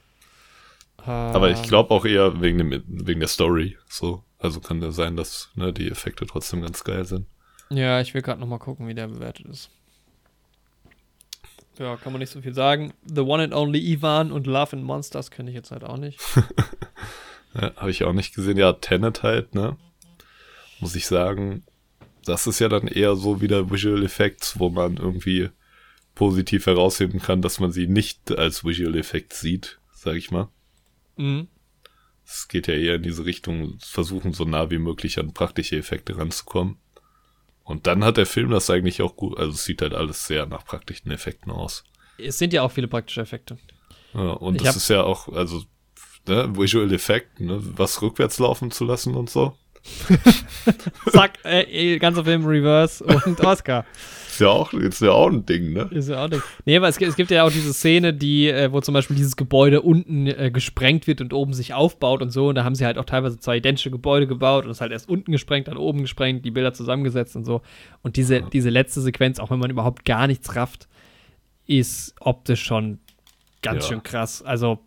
[1.05, 3.77] Aber ich glaube auch eher wegen, dem, wegen der Story.
[3.89, 4.23] So.
[4.39, 7.27] Also kann ja sein, dass ne, die Effekte trotzdem ganz geil sind.
[7.71, 9.71] Ja, ich will gerade nochmal gucken, wie der bewertet ist.
[11.79, 12.93] Ja, kann man nicht so viel sagen.
[13.05, 16.19] The One and Only Ivan und Love and Monsters kenne ich jetzt halt auch nicht.
[17.55, 18.57] ja, Habe ich auch nicht gesehen.
[18.57, 19.77] Ja, Tenet halt, ne?
[20.81, 21.65] Muss ich sagen.
[22.29, 25.49] Das ist ja dann eher so wieder Visual Effects, wo man irgendwie
[26.15, 30.49] positiv herausheben kann, dass man sie nicht als Visual Effects sieht, sag ich mal.
[31.17, 31.49] Mhm.
[32.27, 36.19] Es geht ja eher in diese Richtung, versuchen so nah wie möglich an praktische Effekte
[36.19, 36.77] ranzukommen.
[37.65, 40.45] Und dann hat der Film das eigentlich auch gut, also es sieht halt alles sehr
[40.45, 41.85] nach praktischen Effekten aus.
[42.19, 43.57] Es sind ja auch viele praktische Effekte.
[44.13, 45.63] Ja, und ich das ist ja auch, also,
[46.27, 49.57] ne, Visual Effekt, ne, was rückwärts laufen zu lassen und so.
[51.11, 53.85] Zack, äh, ganzer Film Reverse und Oscar.
[54.29, 55.89] Ist ja auch, ist ja auch ein Ding, ne?
[55.91, 56.43] Ist ja auch ein Ding.
[56.65, 59.37] Nee, aber es, es gibt ja auch diese Szene, die, äh, wo zum Beispiel dieses
[59.37, 62.49] Gebäude unten äh, gesprengt wird und oben sich aufbaut und so.
[62.49, 65.09] Und da haben sie halt auch teilweise zwei identische Gebäude gebaut und es halt erst
[65.09, 67.63] unten gesprengt, dann oben gesprengt, die Bilder zusammengesetzt und so.
[68.03, 68.49] Und diese, ja.
[68.49, 70.89] diese letzte Sequenz, auch wenn man überhaupt gar nichts rafft,
[71.67, 73.01] ist optisch schon
[73.63, 73.89] ganz ja.
[73.89, 74.43] schön krass.
[74.43, 74.79] Also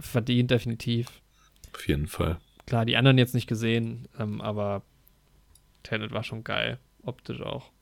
[0.00, 1.06] verdient definitiv.
[1.74, 2.38] Auf jeden Fall.
[2.70, 4.82] Klar, die anderen jetzt nicht gesehen, ähm, aber
[5.82, 6.78] Tenet war schon geil.
[7.02, 7.72] Optisch auch.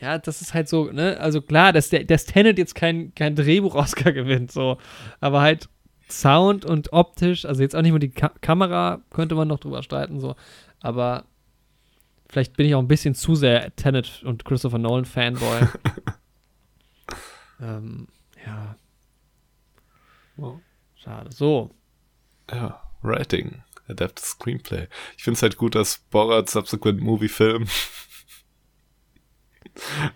[0.00, 1.20] Ja, das ist halt so, ne?
[1.20, 4.78] Also klar, dass der dass Tenet jetzt kein, kein Drehbuch-Oscar gewinnt, so.
[5.20, 5.68] Aber halt
[6.10, 9.84] Sound und optisch, also jetzt auch nicht mehr die Ka Kamera, könnte man noch drüber
[9.84, 10.34] streiten, so.
[10.80, 11.22] Aber
[12.28, 15.68] vielleicht bin ich auch ein bisschen zu sehr Tenet und Christopher Nolan Fanboy.
[17.60, 18.08] ähm,
[18.44, 18.74] ja.
[20.96, 21.30] Schade.
[21.30, 21.70] So.
[22.50, 23.62] Ja, Writing.
[23.88, 24.86] Adapted Screenplay.
[25.16, 27.66] Ich finde es halt gut, dass Borat Subsequent Movie Film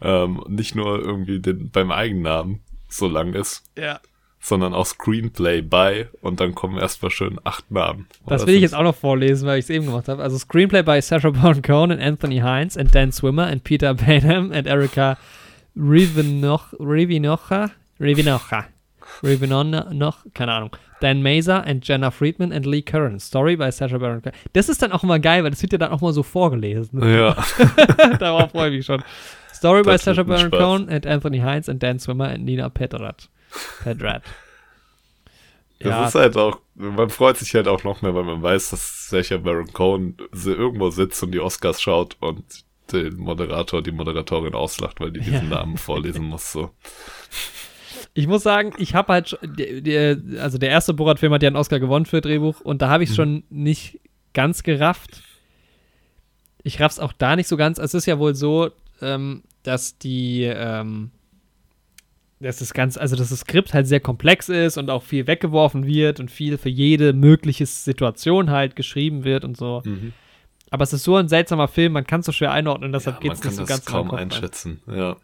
[0.02, 3.64] ähm, nicht nur irgendwie den, beim Eigennamen so lang ist.
[3.76, 4.00] Ja.
[4.38, 8.06] Sondern auch Screenplay bei und dann kommen erstmal schön acht Namen.
[8.26, 10.22] Das will ich jetzt auch noch vorlesen, weil ich es eben gemacht habe.
[10.22, 14.52] Also Screenplay by Sacha Baron Cohen and Anthony Hines and Dan Swimmer and Peter Bainham
[14.52, 15.18] and Erika
[15.76, 16.76] Rivinocha.
[16.78, 17.72] Rivinocha?
[17.98, 18.66] Rivinocha.
[19.22, 20.76] Rivinocha, keine Ahnung.
[21.00, 23.20] Dan Mazer and Jenna Friedman and Lee Curran.
[23.20, 24.34] Story by Sacha Baron Cohen.
[24.54, 27.02] Das ist dann auch immer geil, weil das wird ja dann auch mal so vorgelesen.
[27.02, 27.36] Ja.
[28.18, 29.02] Darauf freue ich mich schon.
[29.52, 33.28] Story by Sacha Baron Cohen and Anthony Hines and Dan Swimmer and Nina Pedrat.
[33.82, 34.22] Pedrat.
[35.78, 36.06] Das ja.
[36.06, 39.36] ist halt auch, man freut sich halt auch noch mehr, weil man weiß, dass Sacha
[39.36, 42.44] Baron Cohen irgendwo sitzt und die Oscars schaut und
[42.92, 45.56] den Moderator, die Moderatorin auslacht, weil die diesen ja.
[45.56, 46.52] Namen vorlesen muss.
[46.52, 46.70] So.
[48.16, 49.38] Ich muss sagen, ich habe halt,
[50.40, 53.10] also der erste Borat-Film hat ja einen Oscar gewonnen für Drehbuch und da habe ich
[53.10, 53.22] es mhm.
[53.22, 54.00] schon nicht
[54.32, 55.22] ganz gerafft.
[56.62, 57.78] Ich raff's auch da nicht so ganz.
[57.78, 58.70] Es ist ja wohl so,
[59.02, 61.10] ähm, dass die, ähm,
[62.40, 65.86] dass das ganz, also dass das Skript halt sehr komplex ist und auch viel weggeworfen
[65.86, 69.82] wird und viel für jede mögliche Situation halt geschrieben wird und so.
[69.84, 70.14] Mhm.
[70.70, 73.20] Aber es ist so ein seltsamer Film, man kann es so schwer einordnen, deshalb ja,
[73.20, 74.80] geht es nicht so ganz kaum einschätzen.
[74.86, 75.16] Ja.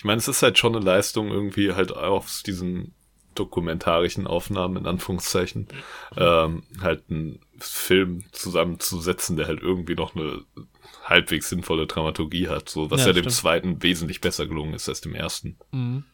[0.00, 2.94] Ich meine, es ist halt schon eine Leistung, irgendwie halt auf diesen
[3.34, 5.68] dokumentarischen Aufnahmen, in Anführungszeichen,
[6.16, 10.42] ähm, halt einen Film zusammenzusetzen, der halt irgendwie noch eine
[11.04, 15.02] halbwegs sinnvolle Dramaturgie hat, so was ja, ja dem zweiten wesentlich besser gelungen ist als
[15.02, 15.58] dem ersten.
[15.70, 16.04] Mhm.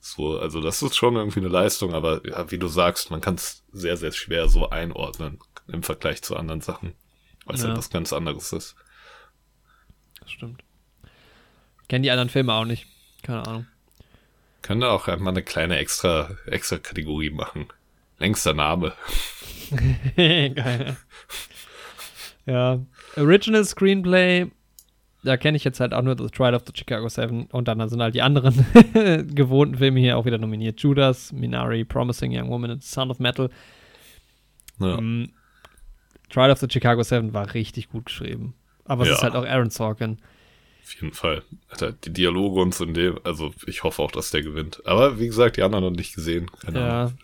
[0.00, 3.36] So, also das ist schon irgendwie eine Leistung, aber ja, wie du sagst, man kann
[3.36, 6.94] es sehr, sehr schwer so einordnen im Vergleich zu anderen Sachen,
[7.46, 7.68] weil es ja.
[7.68, 8.74] halt was ganz anderes ist.
[10.22, 10.64] Das stimmt.
[11.86, 12.88] Kennen die anderen Filme auch nicht.
[13.22, 13.66] Keine Ahnung.
[14.62, 17.68] Können da auch einmal eine kleine extra, extra Kategorie machen.
[18.18, 18.92] Längster Name.
[20.16, 20.96] Geil.
[22.46, 22.80] Ja.
[23.16, 24.50] Original Screenplay,
[25.22, 27.86] da kenne ich jetzt halt auch nur The Trial of the Chicago Seven und dann
[27.88, 28.54] sind halt die anderen
[29.34, 30.80] gewohnten Filme hier auch wieder nominiert.
[30.80, 33.50] Judas, Minari, Promising Young Woman and Son of Metal.
[34.80, 34.94] Ja.
[34.94, 35.32] Um, ähm,
[36.30, 38.54] Trial of the Chicago Seven war richtig gut geschrieben.
[38.84, 39.14] Aber es ja.
[39.14, 40.18] ist halt auch Aaron Sorkin.
[40.88, 41.42] Auf jeden Fall.
[42.04, 44.80] Die Dialoge und so in dem, also ich hoffe auch, dass der gewinnt.
[44.86, 46.50] Aber wie gesagt, die anderen noch nicht gesehen.
[46.64, 47.02] Keine ja.
[47.02, 47.18] Ahnung.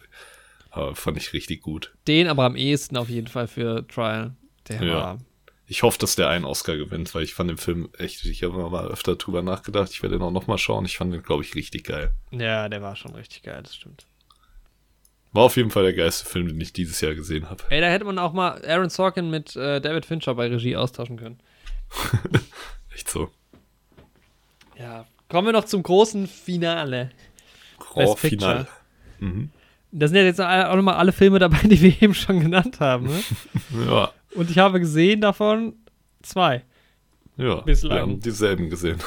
[0.71, 1.95] Aber fand ich richtig gut.
[2.07, 4.37] Den aber am ehesten auf jeden Fall für Trial.
[4.69, 4.95] Der ja.
[4.95, 5.19] war.
[5.67, 8.69] Ich hoffe, dass der einen Oscar gewinnt, weil ich fand den Film echt, ich habe
[8.69, 9.93] mal öfter drüber nachgedacht.
[9.93, 10.85] Ich werde den auch nochmal schauen.
[10.85, 12.12] Ich fand den, glaube ich, richtig geil.
[12.33, 14.05] Ja, der war schon richtig geil, das stimmt.
[15.33, 17.65] War auf jeden Fall der geilste Film, den ich dieses Jahr gesehen habe.
[17.71, 21.17] Ey, da hätte man auch mal Aaron Sorkin mit äh, David Fincher bei Regie austauschen
[21.17, 21.41] können.
[22.95, 23.31] echt so.
[24.79, 27.11] Ja, kommen wir noch zum großen Finale.
[27.79, 28.66] Grand Finale.
[29.20, 29.51] Mhm.
[29.93, 33.07] Da sind ja jetzt auch nochmal alle Filme dabei, die wir eben schon genannt haben.
[33.07, 33.22] Ne?
[33.87, 34.12] ja.
[34.35, 35.75] Und ich habe gesehen davon
[36.22, 36.64] zwei.
[37.37, 37.91] Ja, bislang.
[37.93, 38.99] wir haben dieselben gesehen.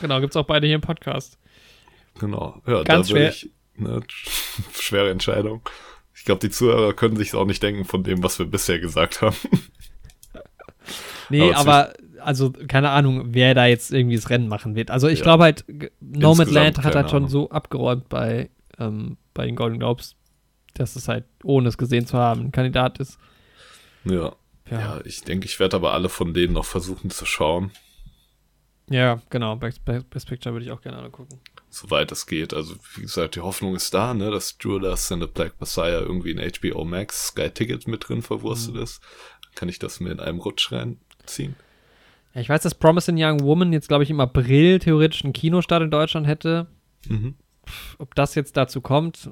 [0.00, 1.38] Genau, gibt es auch beide hier im Podcast.
[2.18, 2.60] Genau.
[2.66, 3.30] Ja, Ganz schwer.
[3.30, 4.00] ich, ne,
[4.74, 5.62] schwere Entscheidung.
[6.14, 9.20] Ich glaube, die Zuhörer können sich auch nicht denken von dem, was wir bisher gesagt
[9.20, 9.36] haben.
[11.28, 11.92] Nee, Aber aber,
[12.26, 14.90] also keine Ahnung, wer da jetzt irgendwie das Rennen machen wird.
[14.90, 15.22] Also ich Ja.
[15.24, 15.64] glaube halt,
[16.00, 17.28] Nomadland hat halt schon Ahnung.
[17.30, 20.16] so abgeräumt bei, ähm, bei den Golden Globes,
[20.74, 23.18] dass es halt, ohne es gesehen zu haben, ein Kandidat ist.
[24.04, 24.34] Ja.
[24.70, 27.70] Ja, Ja, ich denke, ich werde aber alle von denen noch versuchen zu schauen,
[28.90, 29.56] ja genau.
[29.56, 31.40] Best, Best, Best Picture würde ich auch gerne angucken.
[31.70, 32.54] soweit es geht.
[32.54, 36.30] Also, wie gesagt, die Hoffnung ist da, ne, dass Judas and the Black Messiah irgendwie
[36.30, 38.82] in HBO Max Sky Ticket mit drin verwurstet Mhm.
[38.82, 39.00] ist.
[39.54, 41.54] Kann ich das mir in einem Rutsch reinziehen?
[42.38, 45.90] Ich weiß, dass Promising Young Woman jetzt, glaube ich, im April theoretisch einen Kinostart in
[45.90, 46.66] Deutschland hätte.
[47.08, 47.34] Mhm.
[47.98, 49.30] Ob das jetzt dazu kommt,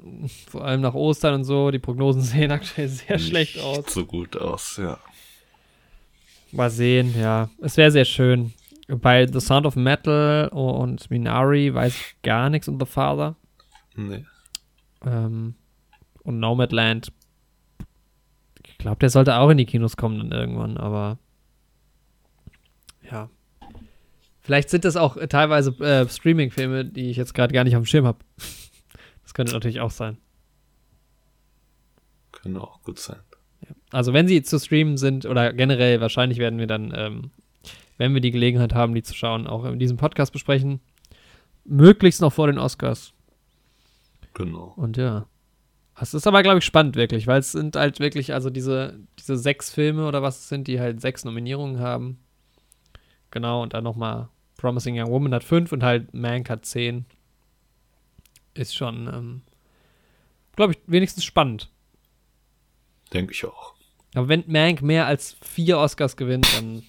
[0.49, 3.93] vor allem nach Ostern und so, die Prognosen sehen aktuell sehr schlecht Nicht aus.
[3.93, 4.97] so gut aus, ja.
[6.51, 7.49] Mal sehen, ja.
[7.61, 8.53] Es wäre sehr schön.
[8.87, 13.35] Bei The Sound of Metal und Minari weiß ich gar nichts und The Father.
[13.95, 14.25] Nee.
[15.05, 15.55] Ähm,
[16.23, 17.11] und Nomadland.
[18.67, 21.17] Ich glaube, der sollte auch in die Kinos kommen dann irgendwann, aber
[23.09, 23.29] ja.
[24.41, 27.83] Vielleicht sind das auch äh, teilweise äh, Streaming-Filme, die ich jetzt gerade gar nicht auf
[27.83, 28.19] dem Schirm habe.
[29.23, 30.19] Das könnte natürlich auch sein.
[32.31, 33.17] Könnte auch gut sein.
[33.89, 37.31] Also wenn sie zu streamen sind oder generell wahrscheinlich werden wir dann, ähm,
[37.97, 40.79] wenn wir die Gelegenheit haben, die zu schauen, auch in diesem Podcast besprechen.
[41.63, 43.13] Möglichst noch vor den Oscars.
[44.35, 44.73] Genau.
[44.75, 45.25] Und ja.
[45.99, 49.37] Es ist aber, glaube ich, spannend wirklich, weil es sind halt wirklich, also diese, diese
[49.37, 52.19] sechs Filme oder was es sind, die halt sechs Nominierungen haben.
[53.35, 57.05] Genau, und dann nochmal Promising Young Woman hat fünf und halt Mank hat zehn.
[58.53, 59.41] Ist schon, ähm,
[60.55, 61.69] glaube ich, wenigstens spannend.
[63.11, 63.73] Denke ich auch.
[64.15, 66.83] Aber wenn Mank mehr als vier Oscars gewinnt, dann.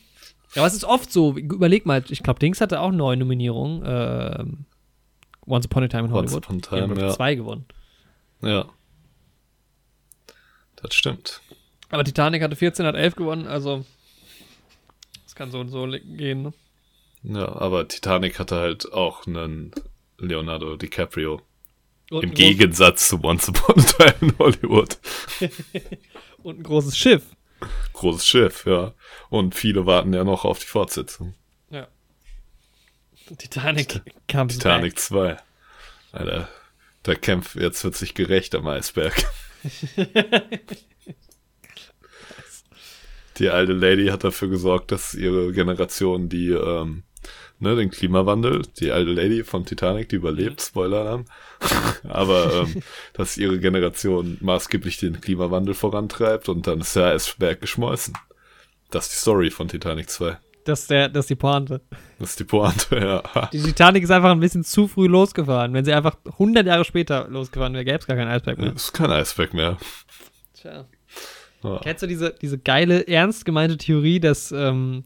[0.54, 1.36] Ja, aber es ist oft so.
[1.36, 3.82] Überleg mal, ich glaube, Dings hatte auch neun Nominierungen.
[3.84, 4.64] Ähm,
[5.46, 6.44] Once Upon a Time in Once Hollywood.
[6.44, 7.12] Upon a Die haben, Time, ja.
[7.12, 7.64] zwei gewonnen.
[8.40, 8.66] Ja.
[10.76, 11.40] Das stimmt.
[11.90, 13.84] Aber Titanic hatte 14, hat 11 gewonnen, also.
[15.36, 16.52] Kann so und so gehen, ne?
[17.22, 19.70] Ja, aber Titanic hatte halt auch einen
[20.18, 21.42] Leonardo DiCaprio.
[22.10, 24.98] Und Im Gegensatz zu Once Upon a Time in Hollywood.
[26.42, 27.22] Und ein großes Schiff.
[27.92, 28.94] Großes Schiff, ja.
[29.28, 31.34] Und viele warten ja noch auf die Fortsetzung.
[31.68, 31.88] Ja.
[33.36, 35.36] Titanic kam Titanic 2.
[36.12, 36.48] Alter,
[37.04, 39.14] der Kampf, jetzt wird sich gerecht am Eisberg.
[43.38, 47.04] die alte Lady hat dafür gesorgt, dass ihre Generation die, ähm,
[47.58, 51.24] ne, den Klimawandel, die alte Lady von Titanic, die überlebt, Spoiler dann,
[52.08, 52.82] aber ähm,
[53.12, 58.14] dass ihre Generation maßgeblich den Klimawandel vorantreibt und dann ist der Eisberg geschmolzen.
[58.90, 60.38] Das ist die Story von Titanic 2.
[60.64, 61.80] Das ist, der, das ist die Pointe.
[62.18, 62.96] Das ist die Pointe,
[63.34, 63.48] ja.
[63.52, 65.72] Die Titanic ist einfach ein bisschen zu früh losgefahren.
[65.72, 68.72] Wenn sie einfach 100 Jahre später losgefahren wäre, gäbe es gar keinen Eisberg mehr.
[68.72, 69.76] Das ist kein Eisberg mehr.
[70.54, 70.86] Tja.
[71.66, 71.80] Ja.
[71.82, 75.02] Kennst du diese, diese geile, ernst gemeinte Theorie, dass ähm,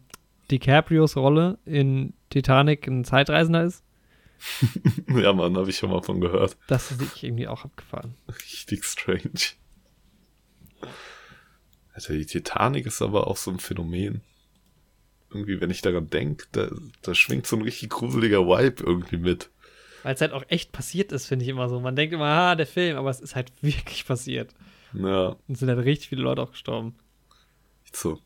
[0.50, 3.82] DiCaprios Rolle in Titanic ein Zeitreisender ist?
[5.08, 6.56] Ja, Mann, habe ich schon mal von gehört.
[6.68, 8.14] Das ist ich irgendwie auch abgefahren.
[8.28, 9.32] Richtig strange.
[11.92, 14.20] Alter, die Titanic ist aber auch so ein Phänomen.
[15.30, 16.68] Irgendwie, wenn ich daran denke, da,
[17.02, 19.50] da schwingt so ein richtig gruseliger Vibe irgendwie mit.
[20.02, 21.80] Weil es halt auch echt passiert ist, finde ich immer so.
[21.80, 24.54] Man denkt immer, ah, der Film, aber es ist halt wirklich passiert.
[24.94, 26.96] Ja, Und sind halt richtig viele Leute auch gestorben.
[27.92, 28.18] so.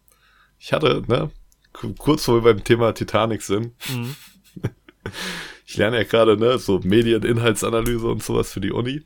[0.59, 1.31] Ich hatte, ne,
[1.73, 4.17] ku- kurz wo wir beim Thema Titanic sind, Mhm.
[5.67, 9.03] ich lerne ja gerade, ne, so Medieninhaltsanalyse und sowas für die Uni.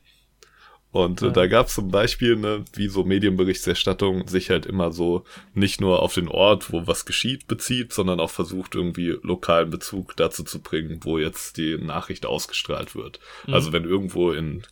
[0.91, 1.31] Und äh, Ja.
[1.31, 6.01] da gab es zum Beispiel, ne, wie so Medienberichterstattung sich halt immer so nicht nur
[6.01, 10.61] auf den Ort, wo was geschieht, bezieht, sondern auch versucht, irgendwie lokalen Bezug dazu zu
[10.61, 13.19] bringen, wo jetzt die Nachricht ausgestrahlt wird.
[13.45, 13.53] Mhm.
[13.53, 14.63] Also wenn irgendwo in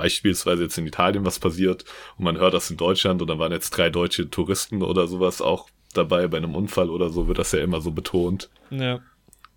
[0.00, 1.84] beispielsweise jetzt in Italien was passiert
[2.16, 5.42] und man hört das in Deutschland und dann waren jetzt drei deutsche Touristen oder sowas
[5.42, 8.48] auch dabei bei einem Unfall oder so, wird das ja immer so betont.
[8.70, 9.00] Ja.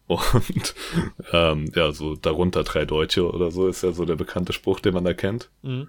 [0.07, 0.75] Und
[1.31, 4.93] ähm, ja, so darunter drei Deutsche oder so ist ja so der bekannte Spruch, den
[4.93, 5.49] man da kennt.
[5.61, 5.87] Mhm.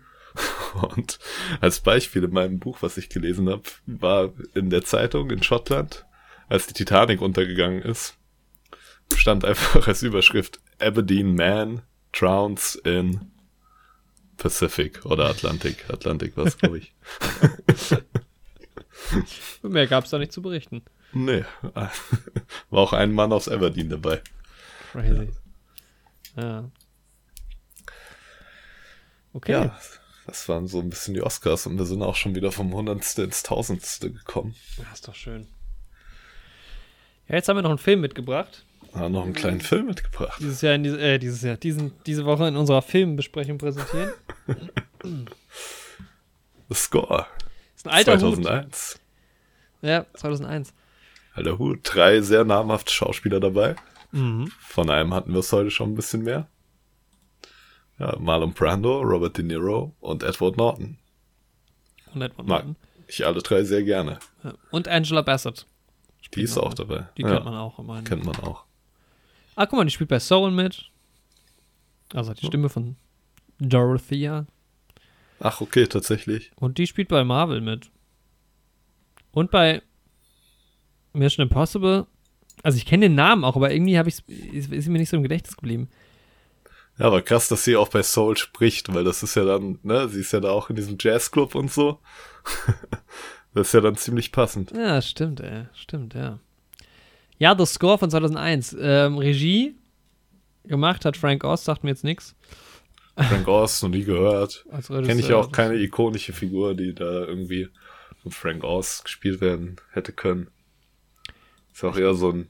[0.83, 1.19] Und
[1.61, 6.07] als Beispiel in meinem Buch, was ich gelesen habe, war in der Zeitung in Schottland,
[6.49, 8.17] als die Titanic untergegangen ist,
[9.17, 11.83] stand einfach als Überschrift Aberdeen Man
[12.13, 13.33] drowns in
[14.37, 15.89] Pacific oder Atlantik.
[15.89, 16.95] Atlantik war es, glaube ich.
[19.63, 20.83] Mehr gab es da nicht zu berichten.
[21.13, 21.91] Nee, war
[22.71, 24.21] auch ein Mann aus Aberdeen dabei.
[24.93, 25.31] Crazy.
[26.37, 26.71] Ja.
[29.33, 29.53] Okay.
[29.53, 29.79] Ja,
[30.27, 33.23] das waren so ein bisschen die Oscars und wir sind auch schon wieder vom Hundertste
[33.23, 34.55] ins Tausendste gekommen.
[34.79, 35.49] Ja, ist doch schön.
[37.29, 38.65] Ja, jetzt haben wir noch einen Film mitgebracht.
[38.95, 40.39] Haben noch einen kleinen Film mitgebracht.
[40.41, 44.13] Dieses Jahr, in äh, dieses Jahr, diesen, diese Woche in unserer Filmbesprechung präsentieren.
[46.69, 47.27] The Score.
[47.75, 48.95] Ist ein alter 2001.
[48.95, 49.01] Hut.
[49.89, 50.73] Ja, 2001.
[51.35, 51.81] Alter Hut.
[51.83, 53.77] Drei sehr namhafte Schauspieler dabei.
[54.13, 54.53] Mhm.
[54.61, 56.47] Von einem hatten wir es heute schon ein bisschen mehr.
[57.99, 60.99] Ja, Marlon Brando, Robert De Niro und Edward Norton.
[62.13, 62.77] Und Edward Mag Norton.
[63.09, 64.19] ich alle drei sehr gerne.
[64.71, 65.67] Und Angela Bassett.
[66.35, 67.09] Die ist auch dabei.
[67.17, 67.79] Die ja, kennt man auch.
[67.79, 68.05] Immerhin.
[68.05, 68.65] kennt man auch.
[69.57, 70.91] Ah, guck mal, die spielt bei Soul mit.
[72.13, 72.97] Also hat die Stimme von
[73.59, 74.47] Dorothea.
[75.41, 76.51] Ach, okay, tatsächlich.
[76.57, 77.91] Und die spielt bei Marvel mit.
[79.33, 79.83] Und bei
[81.13, 82.07] Mission Impossible.
[82.63, 85.17] Also ich kenne den Namen auch, aber irgendwie habe ich ist, ist mir nicht so
[85.17, 85.89] im Gedächtnis geblieben.
[86.99, 90.09] Ja, aber krass, dass sie auch bei Soul spricht, weil das ist ja dann, ne,
[90.09, 91.99] sie ist ja da auch in diesem Jazzclub und so.
[93.55, 94.71] das ist ja dann ziemlich passend.
[94.71, 95.67] Ja, stimmt, ey.
[95.75, 96.39] Stimmt, ja.
[97.45, 98.75] Ja, The Score von 2001.
[98.81, 99.75] Ähm, Regie
[100.65, 102.35] gemacht hat Frank Oz, sagt mir jetzt nichts.
[103.19, 104.65] Frank Oz, noch nie gehört.
[104.87, 107.69] Kenne ich auch keine ikonische Figur, die da irgendwie
[108.23, 110.49] von Frank Oz gespielt werden hätte können.
[111.75, 112.49] Ist auch eher so ein,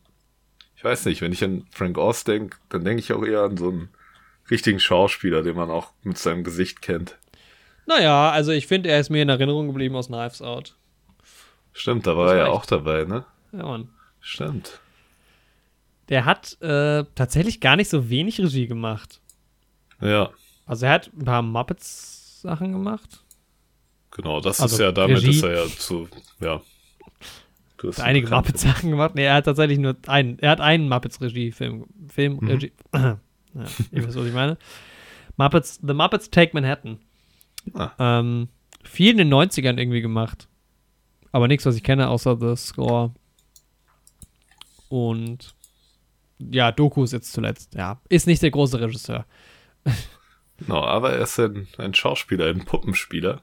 [0.76, 3.57] ich weiß nicht, wenn ich an Frank Oz denke, dann denke ich auch eher an
[3.57, 3.88] so einen
[4.49, 7.18] richtigen Schauspieler, den man auch mit seinem Gesicht kennt.
[7.86, 10.76] Naja, also ich finde, er ist mir in Erinnerung geblieben aus Knives Out.
[11.72, 13.24] Stimmt, da war er ja auch dabei, ne?
[13.51, 13.88] Ja, Mann.
[14.20, 14.80] Stimmt.
[16.09, 19.20] Der hat äh, tatsächlich gar nicht so wenig Regie gemacht.
[20.00, 20.30] Ja,
[20.66, 23.24] Also er hat ein paar Muppets-Sachen gemacht.
[24.11, 25.30] genau, das Also ist ja, damit Regie.
[25.30, 26.09] ist er ja zu,
[26.40, 26.61] ja.
[27.82, 29.14] Ihn einige Muppets-Sachen gemacht.
[29.14, 30.38] Nee, er hat tatsächlich nur einen.
[30.38, 31.84] Er hat einen Muppets-Regie-Film.
[32.09, 32.48] Film, Mhm.
[32.48, 32.72] Regie.
[32.94, 33.18] ja,
[33.92, 34.57] ihr wisst, was ich meine.
[35.36, 36.98] Muppets, The Muppets Take Manhattan.
[37.74, 37.90] Ah.
[37.98, 38.48] Ähm,
[38.82, 40.48] viel in den 90ern irgendwie gemacht.
[41.32, 43.12] Aber nichts, was ich kenne, außer The Score.
[44.88, 45.55] Und
[46.51, 47.74] ja, Dokus jetzt zuletzt.
[47.74, 49.26] Ja, ist nicht der große Regisseur.
[50.59, 53.42] Genau, aber er ist ein, ein Schauspieler, ein Puppenspieler.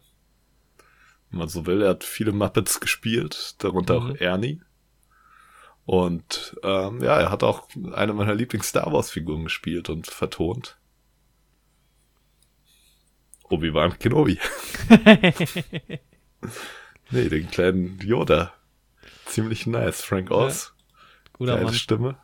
[1.29, 4.11] Wenn man so will, er hat viele Muppets gespielt, darunter Mhm.
[4.11, 4.61] auch Ernie.
[5.85, 10.77] Und ähm, ja, er hat auch eine meiner Lieblings-Star Wars-Figuren gespielt und vertont.
[13.49, 14.39] Obi-Wan Kenobi.
[17.11, 18.53] nee, den kleinen Yoda.
[19.25, 20.01] Ziemlich nice.
[20.03, 20.73] Frank Oz.
[21.33, 21.73] Guter Geile Mann.
[21.73, 22.17] Stimme.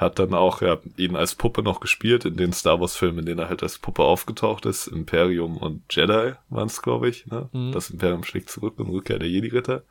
[0.00, 3.40] Hat dann auch ja, ihn als Puppe noch gespielt in den Star Wars-Filmen, in denen
[3.40, 4.86] er halt als Puppe aufgetaucht ist.
[4.86, 7.26] Imperium und Jedi waren es, glaube ich.
[7.26, 7.50] Ne?
[7.52, 7.72] Mhm.
[7.72, 9.82] Das Imperium schlägt zurück und Rückkehr der Jedi-Ritter.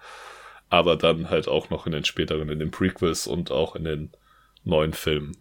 [0.68, 4.10] Aber dann halt auch noch in den späteren, in den Prequels und auch in den
[4.64, 5.38] neuen Filmen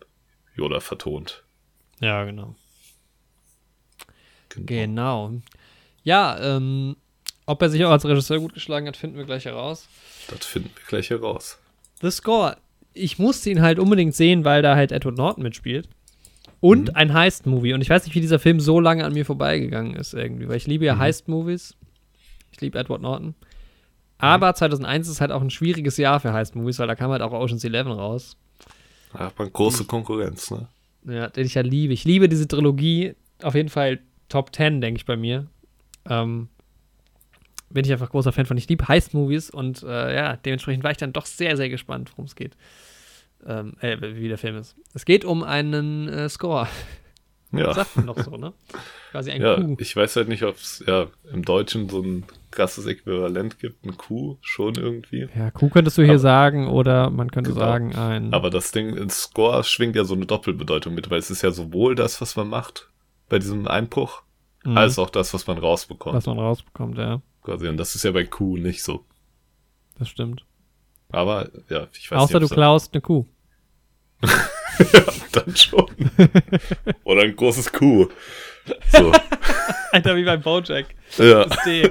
[0.54, 1.44] Yoda vertont.
[2.00, 2.54] Ja, genau.
[4.50, 4.66] Genau.
[4.66, 5.32] Genau.
[6.02, 6.96] Ja, ähm,
[7.46, 9.88] ob er sich auch als Regisseur gut geschlagen hat, finden wir gleich heraus.
[10.28, 11.58] Das finden wir gleich heraus.
[12.02, 12.58] The Score.
[12.98, 15.88] Ich musste ihn halt unbedingt sehen, weil da halt Edward Norton mitspielt.
[16.60, 16.94] Und Mhm.
[16.96, 17.72] ein Heist-Movie.
[17.74, 20.56] Und ich weiß nicht, wie dieser Film so lange an mir vorbeigegangen ist irgendwie, weil
[20.56, 20.98] ich liebe ja Mhm.
[21.00, 21.76] Heist-Movies.
[22.50, 23.34] Ich liebe Edward Norton.
[24.18, 27.32] Aber 2001 ist halt auch ein schwieriges Jahr für Heist-Movies, weil da kam halt auch
[27.32, 28.36] Ocean's Eleven raus.
[29.12, 30.66] Da hat man große Konkurrenz, ne?
[31.06, 31.92] Ja, den ich ja liebe.
[31.94, 33.14] Ich liebe diese Trilogie.
[33.42, 35.46] Auf jeden Fall Top 10, denke ich bei mir.
[36.10, 36.48] Ähm,
[37.70, 38.56] bin ich einfach großer Fan von.
[38.58, 42.24] Ich liebe Heist-Movies und äh, ja, dementsprechend war ich dann doch sehr, sehr gespannt, worum
[42.24, 42.56] es geht.
[43.46, 44.76] Ähm, äh, wie der Film ist.
[44.94, 46.66] Es geht um einen äh, Score.
[47.52, 47.72] Ja.
[47.74, 48.52] Sagt man doch so, ne?
[49.12, 49.80] Quasi ein Ja, Coup.
[49.80, 53.96] ich weiß halt nicht, ob es ja im Deutschen so ein krasses Äquivalent gibt, ein
[53.96, 55.28] Q schon irgendwie.
[55.34, 57.60] Ja, Coup könntest du hier Aber- sagen oder man könnte Genau.
[57.64, 58.34] sagen ein.
[58.34, 61.50] Aber das Ding, in Score schwingt ja so eine Doppelbedeutung mit, weil es ist ja
[61.52, 62.90] sowohl das, was man macht
[63.30, 64.22] bei diesem Einbruch,
[64.64, 64.76] Mhm.
[64.76, 66.16] als auch das, was man rausbekommt.
[66.16, 67.22] was man rausbekommt, ja.
[67.44, 67.68] Quasi.
[67.68, 69.04] Und das ist ja bei Q nicht so.
[69.98, 70.44] Das stimmt.
[71.10, 72.50] Aber ja, ich weiß Außer du nicht.
[72.52, 73.24] ob's klaust eine Kuh.
[74.20, 74.30] dann,
[75.32, 75.86] dann schon.
[77.04, 78.08] Oder ein großes Q.
[78.92, 79.12] So,
[79.92, 80.86] Alter, wie beim Bojack.
[81.16, 81.90] ja, Das D.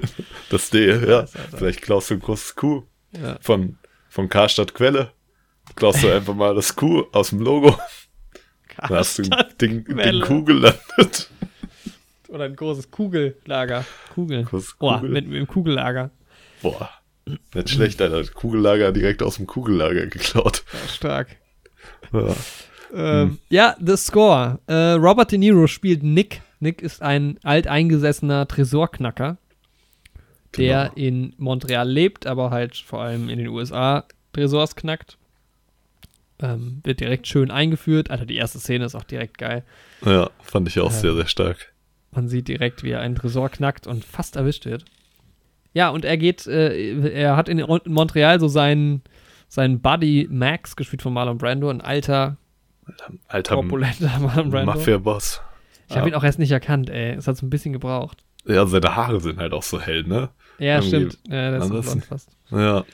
[0.49, 1.25] das D, ja.
[1.55, 2.83] Vielleicht klaust du ein großes Q
[3.19, 3.37] ja.
[3.41, 3.77] von,
[4.09, 5.11] von Karstadt Quelle.
[5.75, 7.75] Klaust du einfach mal das Q aus dem Logo.
[8.77, 10.11] Dann hast du ein Ding, Quelle.
[10.11, 11.29] Ding Q gelandet.
[12.27, 13.85] Oder ein großes Kugellager.
[14.13, 14.43] Kugel.
[14.43, 15.09] Großes Boah, Kugel.
[15.11, 16.11] mit, mit dem Kugellager.
[16.61, 16.89] Boah.
[17.53, 18.23] Nicht schlecht, Alter.
[18.31, 20.63] Kugellager direkt aus dem Kugellager geklaut.
[20.73, 21.35] Ja, stark.
[22.13, 22.35] Ja.
[22.93, 24.59] Ähm, Ja, The Score.
[24.67, 26.41] Äh, Robert De Niro spielt Nick.
[26.59, 29.37] Nick ist ein alteingesessener Tresorknacker,
[30.57, 31.07] der Genau.
[31.07, 35.17] in Montreal lebt, aber halt vor allem in den USA Tresors knackt.
[36.39, 38.09] Ähm, wird direkt schön eingeführt.
[38.11, 39.63] Alter, die erste Szene ist auch direkt geil.
[40.05, 40.97] Ja, fand ich auch Ja.
[40.99, 41.73] sehr, sehr stark.
[42.11, 44.85] Man sieht direkt, wie er einen Tresor knackt und fast erwischt wird.
[45.73, 49.01] Ja, und er geht, äh, er hat in Montreal so seinen,
[49.47, 52.37] seinen Buddy Max, gespielt von Marlon Brando, ein alter,
[53.27, 54.73] Alter korpulenter Marlon Brando.
[54.73, 55.41] Mafia-Boss.
[55.89, 57.13] Ich habe ihn auch erst nicht erkannt, ey.
[57.13, 58.23] Es hat so ein bisschen gebraucht.
[58.47, 60.29] Ja, seine Haare sind halt auch so hell, ne?
[60.59, 61.19] Ja, Irgendwie stimmt.
[61.27, 61.85] Ja, das ist anders.
[61.85, 62.29] blond fast.
[62.51, 62.85] Ja.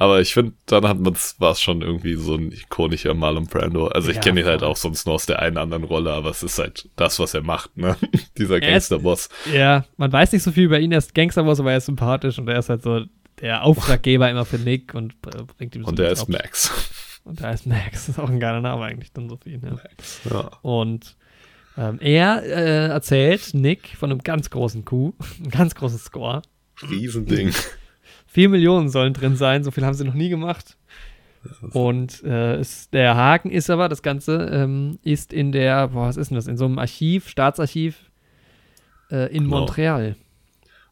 [0.00, 3.88] Aber ich finde, dann hat man's, war es schon irgendwie so ein ikonischer Marlon Brando.
[3.88, 6.30] Also ich Ja, kenne ihn halt auch sonst nur aus der einen anderen Rolle, aber
[6.30, 7.96] es ist halt das, was er macht, ne?
[8.38, 9.28] Dieser Er ist- Gangsterboss.
[9.52, 10.92] Ja, man weiß nicht so viel über ihn.
[10.92, 13.04] Er ist Gangsterboss, aber er ist sympathisch und er ist halt so
[13.40, 16.28] der Auftraggeber immer für Nick und äh, bringt ihm so Und er ist.
[16.28, 16.70] Max.
[17.24, 17.90] Und er ist Max.
[17.92, 19.62] Das ist auch ein geiler Name eigentlich dann so für ihn.
[19.64, 19.70] Ja.
[19.72, 20.20] Max.
[20.30, 20.50] Ja.
[20.62, 21.16] Und
[21.78, 25.14] ähm, er äh, erzählt Nick von einem ganz großen Coup,
[25.44, 26.42] ein ganz großes Score.
[26.82, 27.52] Riesending.
[28.26, 30.76] Vier Millionen sollen drin sein, so viel haben sie noch nie gemacht.
[31.72, 36.16] Und äh, es, der Haken ist aber, das Ganze ähm, ist in der, boah, was
[36.16, 38.10] ist denn das, in so einem Archiv, Staatsarchiv
[39.10, 39.60] äh, in Genau.
[39.60, 40.16] Montreal.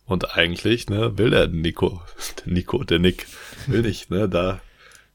[0.06, 2.00] Und eigentlich, ne, will der Nico,
[2.46, 3.26] der Nico, der Nick,
[3.66, 4.60] will nicht, ne, da,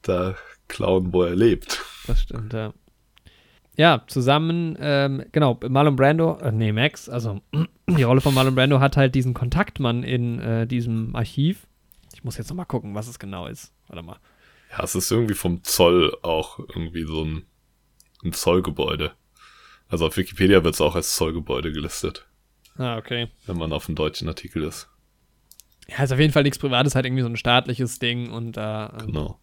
[0.02, 0.36] da
[0.68, 1.82] klauen, wo er lebt.
[2.06, 2.72] Das stimmt, ja.
[3.76, 7.40] Ja, zusammen, ähm, genau, Marlon Brando, äh, nee, Max, also
[7.88, 11.66] die Rolle von Marlon Brando hat halt diesen Kontaktmann in äh, diesem Archiv.
[12.14, 13.72] Ich muss jetzt nochmal gucken, was es genau ist.
[13.88, 14.18] Warte mal.
[14.70, 17.44] Ja, es ist irgendwie vom Zoll auch irgendwie so ein,
[18.24, 19.12] ein Zollgebäude.
[19.88, 22.26] Also auf Wikipedia wird es auch als Zollgebäude gelistet,
[22.78, 23.28] Ah, okay.
[23.46, 24.88] wenn man auf dem deutschen Artikel ist.
[25.88, 28.96] Ja, ist auf jeden Fall nichts Privates, halt irgendwie so ein staatliches Ding und da
[29.00, 29.38] ähm, Genau.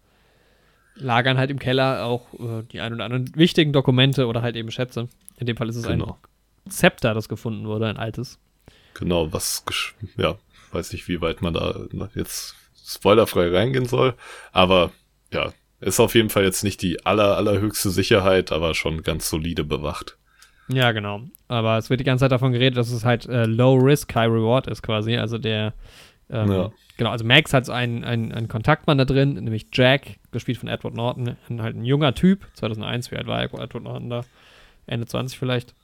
[1.00, 4.72] Lagern halt im Keller auch äh, die ein oder anderen wichtigen Dokumente oder halt eben
[4.72, 5.08] Schätze.
[5.38, 6.18] In dem Fall ist es Genau.
[6.66, 8.40] ein Zepter, das gefunden wurde, ein altes.
[8.94, 9.64] Genau, was,
[10.18, 10.38] ja,
[10.72, 14.16] weiß nicht, wie weit man da jetzt spoilerfrei reingehen soll,
[14.52, 14.92] aber
[15.32, 19.64] ja, ist auf jeden Fall jetzt nicht die aller, allerhöchste Sicherheit, aber schon ganz solide
[19.64, 20.18] bewacht.
[20.68, 21.22] Ja, genau.
[21.48, 24.30] Aber es wird die ganze Zeit davon geredet, dass es halt äh, Low Risk, High
[24.30, 25.18] Reward ist quasi.
[25.18, 25.74] Also der,
[26.30, 26.72] ähm, Ja.
[26.98, 30.70] genau, also Max hat so einen, einen, einen Kontaktmann da drin, nämlich Jack, gespielt von
[30.70, 34.22] Edward Norton, ein, halt ein junger Typ, 2001, wie alt war Edward Norton da?
[34.86, 35.76] Ende 20 vielleicht.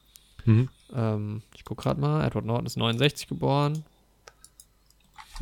[0.46, 0.70] Mhm.
[0.96, 3.84] Ähm, ich guck gerade mal, Edward Norton ist 69 geboren.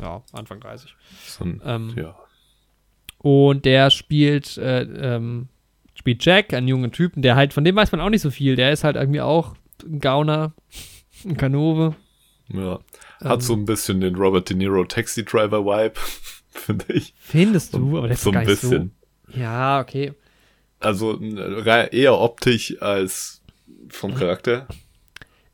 [0.00, 0.94] Ja, Anfang 30.
[1.26, 2.16] So ein, Ähm, ja.
[3.18, 5.48] Und der spielt, äh, ähm,
[5.94, 8.56] spielt Jack, einen jungen Typen, der halt, von dem weiß man auch nicht so viel.
[8.56, 10.52] Der ist halt irgendwie auch ein Gauner,
[11.24, 11.94] ein Kanove.
[12.48, 12.80] Ja.
[13.24, 15.94] Hat Ähm, so ein bisschen den Robert De Niro Taxi Driver Vibe,
[16.50, 17.14] finde ich.
[17.18, 18.92] Findest du, aber der ist so doch gar ein bisschen.
[19.28, 19.40] so.
[19.40, 20.12] Ja, okay.
[20.80, 23.42] Also eher optisch als
[23.88, 24.66] vom Charakter.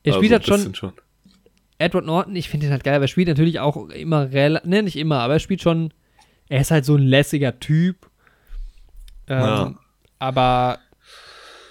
[0.02, 0.92] Er Also spielt ein halt schon.
[1.78, 4.82] Edward Norton, ich finde ihn halt geil, aber er spielt natürlich auch immer relativ, ne,
[4.82, 5.94] nicht immer, aber er spielt schon,
[6.48, 8.10] er ist halt so ein lässiger Typ.
[9.28, 9.74] Ähm, Ja.
[10.18, 10.78] Aber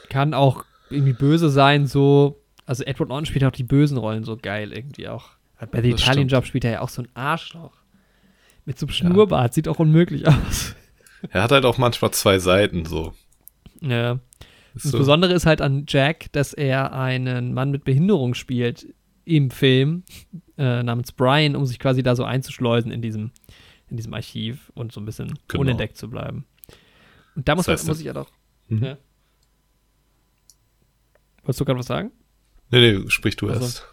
[0.10, 2.41] kann auch irgendwie böse sein, so.
[2.66, 5.30] Also Edward Norton spielt auch die bösen Rollen so geil irgendwie auch.
[5.68, 6.32] Bei The Das Italian stimmt.
[6.32, 7.74] Job spielt er ja auch so ein Arschloch.
[8.66, 10.76] Mit so einem Schnurrbart, sieht auch unmöglich aus.
[11.32, 13.14] Er hat halt auch manchmal zwei Seiten so.
[13.82, 14.20] Ja.
[14.74, 14.97] Das So.
[14.97, 18.88] Besondere ist halt an Jack, dass er einen Mann mit Behinderung spielt
[19.26, 20.03] im Film
[20.57, 23.32] äh, namens Brian, um sich quasi da so einzuschleusen in diesem,
[23.89, 25.60] in diesem Archiv und so ein bisschen Genau.
[25.62, 26.45] unentdeckt zu bleiben.
[27.36, 28.32] Und da muss, Das heißt, man, muss ich ja doch.
[28.70, 28.84] Mhm.
[28.86, 28.97] Ja.
[31.43, 32.12] Wolltest du gerade was sagen?
[32.72, 33.88] Nee, nee, sprich du Also, erst.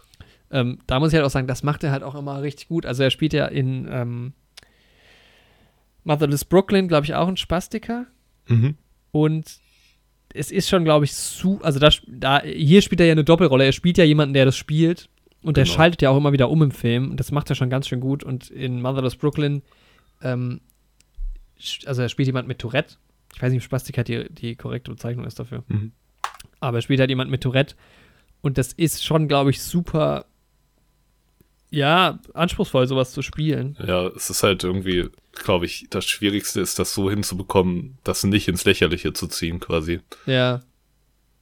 [0.51, 2.85] Ähm, da muss ich halt auch sagen, das macht er halt auch immer richtig gut.
[2.85, 4.33] Also er spielt ja in ähm,
[6.03, 8.05] Motherless Brooklyn, glaube ich, auch ein Spastiker.
[8.47, 8.75] Mhm.
[9.11, 9.57] Und
[10.33, 11.59] es ist schon, glaube ich, zu.
[11.63, 13.65] Also da, da, hier spielt er ja eine Doppelrolle.
[13.65, 15.09] Er spielt ja jemanden, der das spielt.
[15.43, 15.75] Und der Genau.
[15.75, 17.11] schaltet ja auch immer wieder um im Film.
[17.11, 18.23] Und das macht er schon ganz schön gut.
[18.23, 19.61] Und in Motherless Brooklyn,
[20.21, 20.61] ähm,
[21.85, 22.95] also er spielt jemand mit Tourette.
[23.35, 25.63] Ich weiß nicht, ob Spastik halt die, die korrekte Bezeichnung ist dafür.
[25.67, 25.91] Mhm.
[26.59, 27.75] Aber er spielt halt jemand mit Tourette.
[28.41, 30.25] Und das ist schon, glaube ich, super,
[31.69, 33.77] ja, anspruchsvoll, sowas zu spielen.
[33.85, 38.47] Ja, es ist halt irgendwie, glaube ich, das Schwierigste ist, das so hinzubekommen, das nicht
[38.47, 39.99] ins Lächerliche zu ziehen, quasi.
[40.25, 40.61] Ja.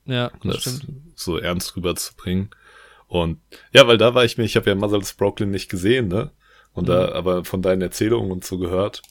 [0.05, 0.81] Ja, Und das das
[1.15, 2.49] so ernst rüberzubringen.
[3.07, 3.39] Und
[3.71, 6.31] ja, weil da war ich mir, ich habe ja Motherless Brooklyn nicht gesehen, ne?
[6.73, 7.13] Und da, Mhm.
[7.13, 9.01] aber von deinen Erzählungen und so gehört.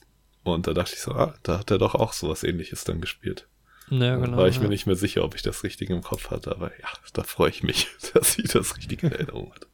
[0.42, 3.48] Und da dachte ich so, ah, da hat er doch auch sowas ähnliches dann gespielt.
[3.90, 4.36] Ja, Da genau.
[4.36, 4.62] war ich ja.
[4.62, 7.50] mir nicht mehr sicher, ob ich das richtig im Kopf hatte, aber ja, da freue
[7.50, 9.66] ich mich, dass ich das richtige in Erinnerung hatte.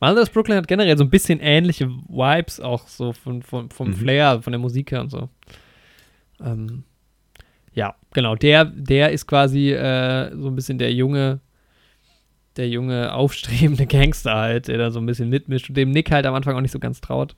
[0.00, 3.94] Motherless Brooklyn hat generell so ein bisschen ähnliche Vibes auch so von, von, vom Mhm.
[3.94, 5.28] Flair, von der Musik her und so.
[6.40, 6.84] Ähm,
[7.72, 8.34] ja, genau.
[8.36, 11.40] Der, der ist quasi äh, so ein bisschen der junge,
[12.56, 16.26] der junge, aufstrebende Gangster halt, der da so ein bisschen mitmischt und dem Nick halt
[16.26, 17.34] am Anfang auch nicht so ganz traut.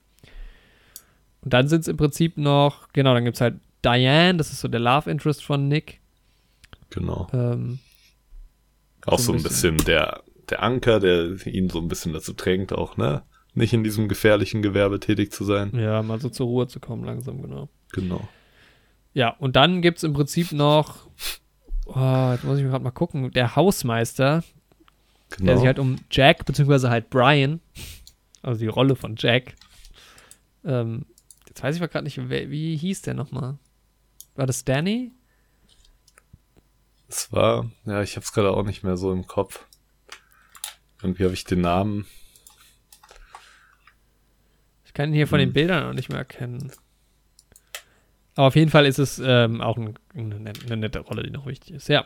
[1.43, 3.55] Und dann sind es im Prinzip noch, genau, dann gibt es halt
[3.85, 6.01] Diane, das ist so der Love Interest von Nick.
[6.91, 7.29] Genau.
[7.33, 7.79] Ähm,
[9.07, 12.73] Auch So ein ein bisschen der, der Anker, der ihn so ein bisschen dazu drängt,
[12.73, 13.23] auch, ne?
[13.55, 15.73] Nicht in diesem gefährlichen Gewerbe tätig zu sein.
[15.77, 17.69] ja, mal so zur Ruhe zu kommen langsam, genau.
[17.93, 18.29] Genau.
[19.15, 21.09] Ja, und dann gibt es im Prinzip noch,
[21.87, 24.45] oh, jetzt muss ich mir gerade mal gucken, der Hausmeister,
[25.31, 25.47] Genau.
[25.47, 27.61] der sich halt um Jack, beziehungsweise halt Brian,
[28.43, 29.55] also die Rolle von Jack,
[30.65, 31.07] Ähm,
[31.49, 33.59] jetzt weiß ich mal gerade nicht, wer, wie hieß der nochmal?
[34.37, 35.13] War das Danny?
[37.09, 39.67] Es war, ja, ich hab's gerade auch nicht mehr so im Kopf.
[41.03, 42.07] Irgendwie habe ich den Namen.
[44.85, 45.55] Ich kann ihn hier von den Hm.
[45.55, 46.73] Bildern auch nicht mehr erkennen.
[48.35, 51.47] Aber auf jeden Fall ist es ähm, auch ein, eine, eine nette Rolle, die noch
[51.47, 51.89] wichtig ist.
[51.89, 52.05] Ja.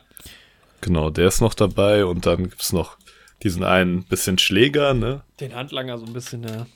[0.80, 2.98] Genau, der ist noch dabei und dann gibt's noch
[3.42, 5.22] diesen einen bisschen Schläger, ne?
[5.40, 6.66] Den Handlanger so ein bisschen, ja.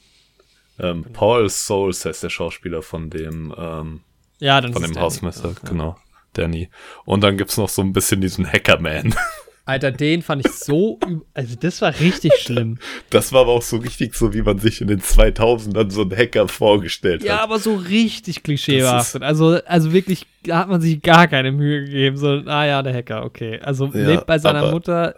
[0.79, 1.09] Ähm, Genau.
[1.19, 4.01] Paul Souls heißt der Schauspieler von dem, ähm,
[4.41, 5.01] Ja, dann von es dem.
[5.01, 5.69] Hausmeister, ja.
[5.69, 5.97] genau.
[6.35, 6.69] Danny.
[7.07, 9.15] Und dann gibt's noch so ein bisschen diesen Hackerman.
[9.67, 11.01] Alter, den fand ich so,
[11.35, 12.79] also das war richtig schlimm.
[13.11, 16.17] Das war aber auch so richtig so, wie man sich in den 2000ern so einen
[16.17, 17.43] Hacker vorgestellt Ja, hat.
[17.43, 19.25] aber so richtig klischeebehaftet.
[19.25, 22.17] Also, also wirklich, da hat man sich gar keine Mühe gegeben.
[22.17, 23.59] So, ah ja, der Hacker, okay.
[23.61, 25.17] Also Ja, lebt bei seiner Mutter,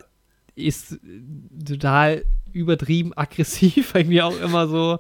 [0.55, 0.99] ist
[1.67, 2.25] total
[2.55, 4.99] übertrieben aggressiv, irgendwie auch immer so.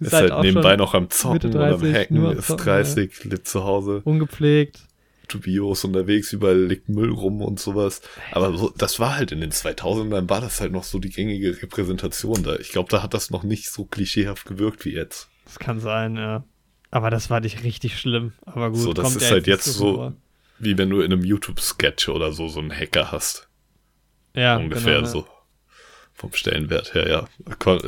[0.00, 2.64] Ist halt, auch nebenbei noch am Zocken Mitte und am 30, Hacken, am ist Zocken,
[2.64, 4.80] 30, lebt zu Hause, ungepflegt.
[5.32, 8.02] Dubios unterwegs, überall liegt Müll rum und sowas.
[8.32, 11.60] Aber so, das war halt in den 2000ern, war das halt noch so die gängige
[11.62, 12.56] Repräsentation da.
[12.56, 15.28] Ich glaube, da hat das noch nicht so klischeehaft gewirkt wie jetzt.
[15.44, 16.44] Das kann sein, ja.
[16.90, 18.32] Aber das war nicht richtig schlimm.
[18.44, 20.12] Aber gut, So, das kommt ist halt jetzt so- vor.
[20.58, 23.48] Wie wenn du in einem YouTube-Sketch oder so so einen Hacker hast.
[24.34, 25.24] Ja, ungefähr genau, ja.
[26.22, 27.24] Vom Stellenwert her, ja.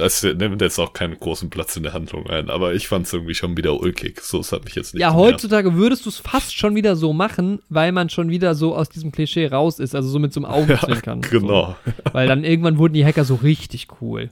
[0.04, 3.12] Es nimmt jetzt auch keinen großen Platz in der Handlung ein, aber ich fand es
[3.12, 4.20] irgendwie schon wieder ulkig.
[4.20, 5.34] So, es hat mich jetzt nicht Ja, genervt.
[5.34, 8.88] heutzutage würdest du es fast schon wieder so machen, weil man schon wieder so aus
[8.88, 11.20] diesem Klischee raus ist, also so mit so einem Augenzwinkern.
[11.30, 11.76] Genau.
[11.86, 11.92] So.
[12.12, 14.30] Weil dann irgendwann wurden die Hacker so richtig cool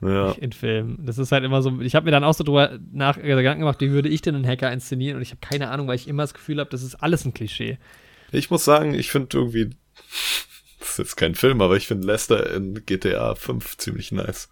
[0.00, 0.32] Ja.
[0.32, 0.98] in Filmen.
[1.04, 3.60] Das ist halt immer so, ich habe mir dann auch so drüber nach äh, Gedanken
[3.60, 6.08] gemacht, wie würde ich denn einen Hacker inszenieren und ich habe keine Ahnung, weil ich
[6.08, 7.76] immer das Gefühl habe, das ist alles ein Klischee.
[8.32, 9.68] Ich muss sagen, ich finde irgendwie,
[10.82, 14.48] das ist jetzt kein Film, aber ich finde Lester in GTA 5 ziemlich nice.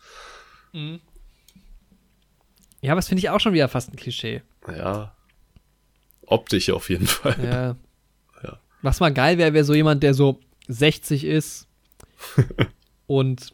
[2.80, 4.42] Ja, aber das finde ich auch schon wieder fast ein Klischee.
[4.68, 5.14] Ja.
[6.26, 7.36] Optisch auf jeden Fall.
[7.44, 7.76] Ja.
[8.42, 8.58] Ja.
[8.80, 11.68] Was mal geil wäre, wäre so jemand, der so 60 ist
[13.06, 13.52] und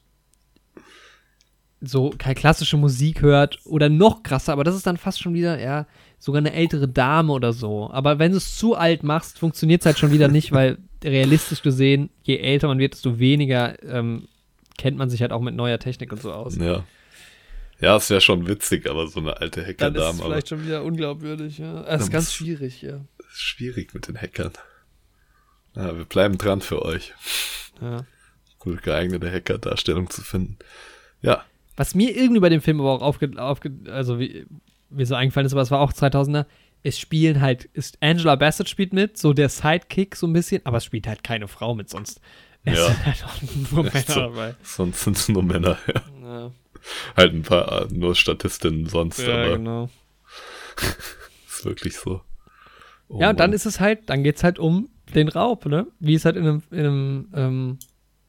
[1.80, 5.58] so keine klassische Musik hört oder noch krasser, aber das ist dann fast schon wieder,
[5.58, 5.88] ja,
[6.18, 7.90] sogar eine ältere Dame oder so.
[7.90, 11.62] Aber wenn du es zu alt machst, funktioniert es halt schon wieder nicht, weil realistisch
[11.62, 14.28] gesehen, je älter man wird, desto weniger ähm,
[14.76, 16.56] kennt man sich halt auch mit neuer Technik und so aus.
[16.56, 16.84] Ja.
[17.78, 20.48] Ja, es wäre schon witzig, aber so eine alte Dann ist es Hackerdame, aber vielleicht
[20.48, 21.82] schon wieder unglaubwürdig, ja.
[21.82, 23.00] Das ist ganz schwierig, ja.
[23.18, 24.52] es ist schwierig mit den Hackern.
[25.74, 27.12] Ja, wir bleiben dran für euch,
[27.82, 28.06] ja.
[28.58, 30.56] gut geeignete Hacker-Darstellung zu finden.
[31.20, 31.44] Ja,
[31.76, 34.46] Was mir irgendwie bei dem Film aber auch aufge, aufge also wie
[34.90, 36.46] mir so eingefallen ist, aber es war auch 2000er,
[36.82, 40.76] es spielen halt, ist Angela Bassett spielt mit, so der Sidekick so ein bisschen, aber
[40.78, 42.20] es spielt halt keine Frau mit sonst.
[42.64, 42.86] Es Ja.
[42.86, 44.20] sind halt auch nur Männer so.
[44.20, 44.54] dabei.
[44.62, 45.78] sonst sind es nur Männer.
[45.86, 46.02] Ja.
[46.22, 46.50] Ja,
[47.16, 49.90] Halt ein paar, äh, nur Statistinnen sonst, ja aber genau.
[51.48, 52.20] ist wirklich so.
[53.08, 55.86] Oh ja, und dann ist es halt, dann geht's halt um den Raub, ne?
[56.00, 57.78] Wie es halt in einem, in einem ähm,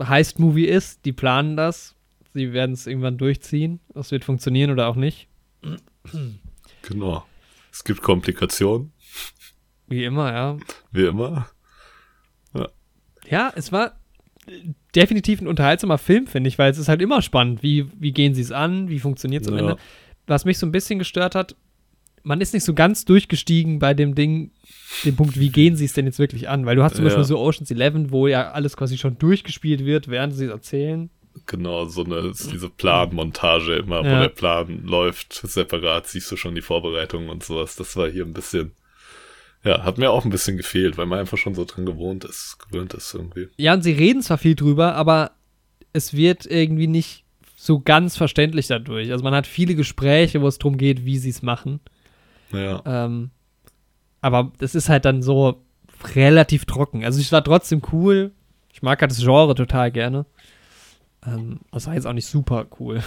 [0.02, 1.06] Heist-Movie ist.
[1.06, 1.96] Die planen das,
[2.34, 3.80] sie werden es irgendwann durchziehen.
[3.96, 5.28] Es wird funktionieren oder auch nicht.
[6.88, 7.26] Genau.
[7.72, 8.92] Es gibt Komplikationen,
[9.88, 10.58] Wie immer, ja.
[10.92, 11.50] wie immer.
[13.30, 14.00] Ja, es war
[14.96, 17.62] definitiv ein unterhaltsamer Film, finde ich, weil es ist halt immer spannend.
[17.62, 18.88] Wie, wie gehen sie es an?
[18.90, 19.60] Wie funktioniert es am Ja.
[19.62, 19.78] Ende?
[20.28, 21.56] Was mich so ein bisschen gestört hat,
[22.24, 24.52] man ist nicht so ganz durchgestiegen bei dem Ding,
[25.04, 26.66] dem Punkt, wie gehen sie es denn jetzt wirklich an?
[26.66, 27.10] Weil du hast zum Ja.
[27.10, 31.10] Beispiel so Ocean's Eleven, wo ja alles quasi schon durchgespielt wird, während sie es erzählen.
[31.46, 34.22] Genau, so eine, diese Planmontage immer, wo Ja.
[34.22, 37.76] der Plan läuft, separat siehst du schon die Vorbereitungen und sowas.
[37.76, 38.72] Das war hier ein bisschen,
[39.64, 42.58] ja, hat mir auch ein bisschen gefehlt, weil man einfach schon so dran gewohnt ist,
[42.60, 43.48] gewöhnt ist irgendwie.
[43.58, 45.32] Ja, und sie reden zwar viel drüber, aber
[45.94, 47.24] es wird irgendwie nicht
[47.56, 49.12] so ganz verständlich dadurch.
[49.12, 51.80] Also man hat viele Gespräche, wo es darum geht, wie sie es machen.
[52.52, 53.32] Ja, Ähm,
[54.22, 55.64] aber das ist halt dann so
[56.16, 57.04] relativ trocken.
[57.04, 58.32] Also es war trotzdem cool.
[58.72, 60.26] Ich mag halt das Genre total gerne.
[61.28, 63.04] Ähm, das war jetzt auch nicht super cool.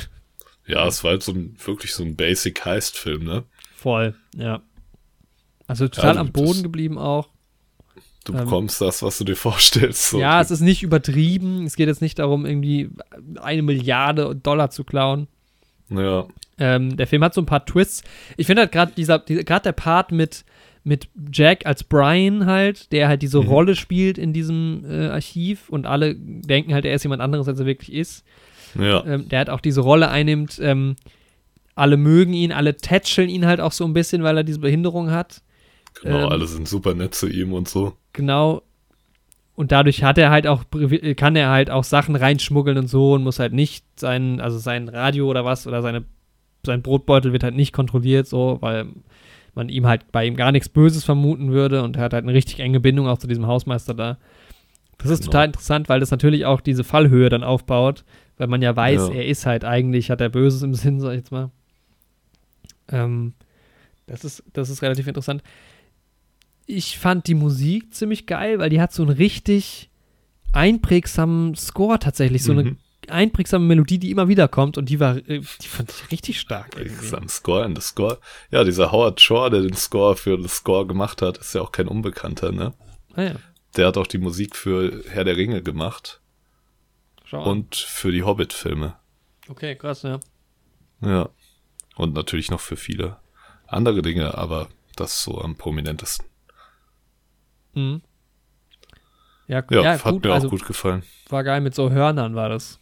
[0.66, 3.44] ja, es war halt so ein, wirklich so ein Basic Heist-Film, ne?
[3.74, 4.60] Voll, ja.
[5.66, 7.28] Also total Ja, am Boden geblieben auch.
[8.24, 10.10] Du Ähm, bekommst das, was du dir vorstellst.
[10.10, 10.20] So.
[10.20, 11.64] ja, es ist nicht übertrieben.
[11.64, 12.90] Es geht jetzt nicht darum, irgendwie
[13.40, 15.26] eine Milliarde Dollar zu klauen.
[15.88, 16.26] ja,
[16.58, 18.02] Ähm, der Film hat so ein paar Twists.
[18.36, 20.44] Ich finde halt gerade dieser, dieser gerade der Part mit,
[20.82, 23.48] mit Jack als Brian halt, der halt diese Mhm.
[23.48, 27.60] Rolle spielt in diesem äh, Archiv und alle denken halt, er ist jemand anderes, als
[27.60, 28.24] er wirklich ist.
[28.78, 30.58] ja, Ähm, der halt auch diese Rolle einnimmt.
[30.62, 30.96] Ähm,
[31.74, 35.10] alle mögen ihn, alle tätscheln ihn halt auch so ein bisschen, weil er diese Behinderung
[35.10, 35.42] hat.
[36.02, 37.94] genau, ähm, alle sind super nett zu ihm und so.
[38.12, 38.62] Genau.
[39.56, 43.12] Und dadurch hat er halt auch, privi- kann er halt auch Sachen reinschmuggeln und so
[43.12, 46.04] und muss halt nicht sein, also sein Radio oder was oder seine
[46.64, 48.86] sein Brotbeutel wird halt nicht kontrolliert, so, weil
[49.54, 52.34] man ihm halt bei ihm gar nichts Böses vermuten würde und er hat halt eine
[52.34, 54.18] richtig enge Bindung auch zu diesem Hausmeister da.
[54.98, 55.32] Das ist Genau.
[55.32, 58.04] total interessant, weil das natürlich auch diese Fallhöhe dann aufbaut,
[58.36, 59.14] weil man ja weiß, Ja.
[59.14, 61.50] er ist halt eigentlich, hat er Böses im Sinn, sag ich jetzt mal.
[62.88, 63.34] Ähm,
[64.06, 65.42] das ist, das ist relativ interessant.
[66.66, 69.90] Ich fand die Musik ziemlich geil, weil die hat so einen richtig
[70.52, 72.76] einprägsamen Score tatsächlich, so eine Mhm.
[73.10, 76.76] Einprägsame Melodie, die immer wieder kommt und die war, äh, die fand ich richtig stark
[76.76, 77.14] irgendwie.
[77.16, 78.18] Am Score, an das Score.
[78.50, 81.72] Ja, dieser Howard Shore, der den Score für das Score gemacht hat, ist ja auch
[81.72, 82.72] kein Unbekannter, ne?
[83.14, 83.34] Ah ja,
[83.76, 86.20] Der hat auch die Musik für Herr der Ringe gemacht
[87.24, 87.48] schau an.
[87.48, 88.94] und für die Hobbit-Filme.
[89.48, 90.20] Okay, krass, ja.
[91.00, 91.28] Ja.
[91.96, 93.16] Und natürlich noch für viele
[93.66, 96.26] andere Dinge, aber das so am prominentesten.
[97.74, 98.02] Mhm.
[99.46, 101.02] Ja, Ja, ja, hat gut, mir also auch gut gefallen.
[101.28, 102.78] war geil, mit so Hörnern war das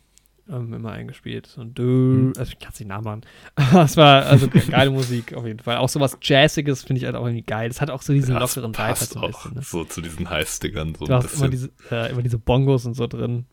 [0.51, 1.55] ähm, immer eingespielt.
[1.59, 1.74] Und Hm.
[1.74, 3.22] dö, also ich kann es nicht nachmachen.
[3.84, 5.76] es war also ge- geile Musik auf jeden Fall.
[5.78, 7.68] Auch so was Jazziges finde ich halt auch irgendwie geil.
[7.68, 9.55] Das hat auch so diesen Ja, lockeren Vibe halt so ein bisschen.
[9.55, 9.62] Ne?
[9.62, 13.07] so zu diesen Heißdingern so Du hast immer diese, äh, immer diese Bongos und so
[13.07, 13.44] drin.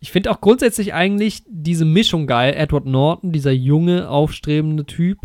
[0.00, 2.52] Ich finde auch grundsätzlich eigentlich diese Mischung geil.
[2.54, 5.18] Edward Norton, dieser junge, aufstrebende Typ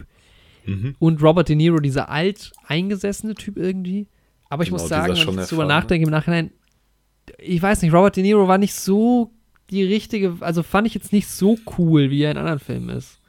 [0.66, 0.96] Mhm.
[1.00, 4.08] und Robert De Niro, dieser alt eingesessene Typ irgendwie.
[4.50, 6.52] Aber ich Genau, muss sagen, wenn ich drüber nachdenke im Nachhinein,
[7.38, 9.32] ich weiß nicht, Robert De Niro war nicht so
[9.70, 13.20] die richtige, also fand ich jetzt nicht so cool, wie er in anderen Filmen ist.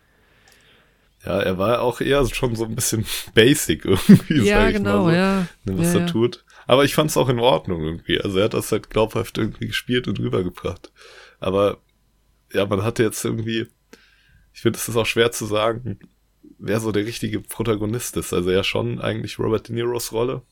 [1.24, 5.04] Ja, er war auch eher schon so ein bisschen basic irgendwie, ja, sag ich genau,
[5.04, 5.46] mal so, ja.
[5.64, 6.06] ne, was ja, er ja.
[6.06, 6.44] tut.
[6.66, 8.20] Aber ich fand's auch in Ordnung irgendwie.
[8.20, 10.92] Also er hat das halt glaubhaft irgendwie gespielt und rübergebracht.
[11.40, 11.78] Aber
[12.52, 13.66] ja, man hatte jetzt irgendwie,
[14.52, 15.98] ich finde, es ist auch schwer zu sagen,
[16.58, 18.32] wer so der richtige Protagonist ist.
[18.32, 20.42] Also ja schon eigentlich Robert De Niros Rolle.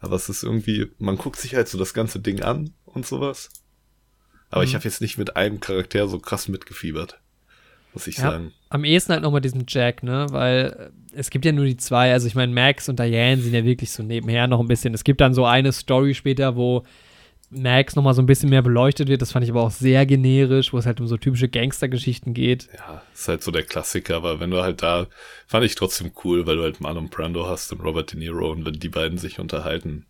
[0.00, 3.48] Aber es ist irgendwie, man guckt sich halt so das ganze Ding an und sowas.
[4.54, 4.74] Aber ich Mhm.
[4.76, 7.18] habe jetzt nicht mit einem Charakter so krass mitgefiebert.
[7.92, 8.30] Muss ich Ja.
[8.30, 8.52] sagen.
[8.70, 10.26] Am ehesten halt noch mit diesem Jack, ne?
[10.30, 12.12] Weil äh, es gibt ja nur die zwei.
[12.12, 14.94] Also ich meine, Max und Diane sind ja wirklich so nebenher noch ein bisschen.
[14.94, 16.84] Es gibt dann so eine Story später, wo
[17.50, 19.22] Max noch mal so ein bisschen mehr beleuchtet wird.
[19.22, 22.68] Das fand ich aber auch sehr generisch, wo es halt um so typische Gangstergeschichten geht.
[22.76, 25.06] Ja, ist halt so der Klassiker, aber wenn du halt da,
[25.48, 28.64] fand ich trotzdem cool, weil du halt Marlon Brando hast und Robert De Niro und
[28.64, 30.06] wenn die beiden sich unterhalten,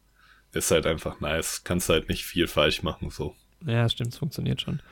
[0.53, 1.65] ist halt einfach nice.
[1.65, 3.35] Kannst halt nicht viel falsch machen, so.
[3.67, 4.75] Ja, stimmt, es funktioniert schon.
[4.75, 4.83] Und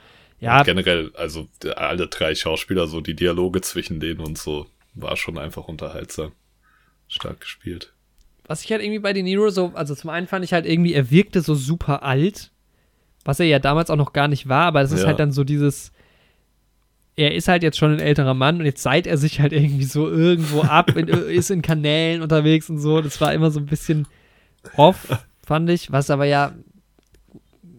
[0.41, 5.39] Ja, generell, also alle drei Schauspieler, so die Dialoge zwischen denen und so, war schon
[5.39, 6.33] einfach unterhaltsam.
[7.09, 7.93] Stark gespielt.
[8.47, 10.95] was ich halt irgendwie bei De Niro so, also zum einen fand ich halt irgendwie,
[10.95, 12.51] er wirkte so super alt,
[13.25, 15.07] was er ja damals auch noch gar nicht war, aber es ist Ja.
[15.09, 15.93] halt dann so dieses,
[17.17, 19.85] er ist halt jetzt schon ein älterer Mann und jetzt seit er sich halt irgendwie
[19.85, 23.67] so irgendwo ab, in, ist in Kanälen unterwegs und so, das war immer so ein
[23.67, 24.07] bisschen
[24.77, 25.07] off,
[25.47, 26.53] fand ich, was aber ja,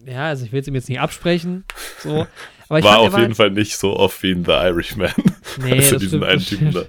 [0.06, 1.64] ja, also ich will es ihm jetzt nicht absprechen,
[1.98, 2.26] so,
[2.68, 5.12] aber ich war fand, er auf jeden Fall nicht so oft wie in The Irishman.
[5.62, 6.82] Nee, also diesen einen Typen da.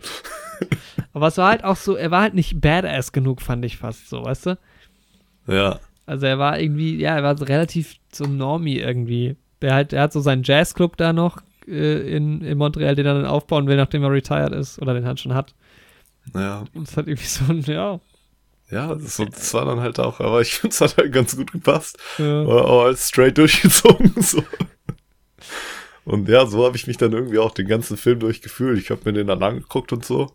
[1.14, 4.10] aber es war halt auch so, er war halt nicht badass genug, fand ich fast
[4.10, 4.58] so, weißt du?
[5.48, 9.36] Ja, Also er war irgendwie, ja, er war so relativ so Normie irgendwie.
[9.62, 13.14] Der halt, er hat so seinen Jazzclub da noch äh, in, in Montreal, den er
[13.14, 15.54] dann aufbauen will, nachdem er retired ist oder den halt schon hat.
[16.34, 16.64] ja.
[16.74, 18.00] Und es hat irgendwie so ein, ja.
[18.72, 21.52] Ja, das, das war dann halt auch, aber ich finde, es hat halt ganz gut
[21.52, 21.98] gepasst.
[22.18, 24.14] äh, War auch alles straight durchgezogen.
[24.22, 24.44] So.
[26.04, 28.80] Und ja, so habe ich mich dann irgendwie auch den ganzen Film durchgefühlt.
[28.80, 30.32] Ich habe mir den dann angeguckt und so.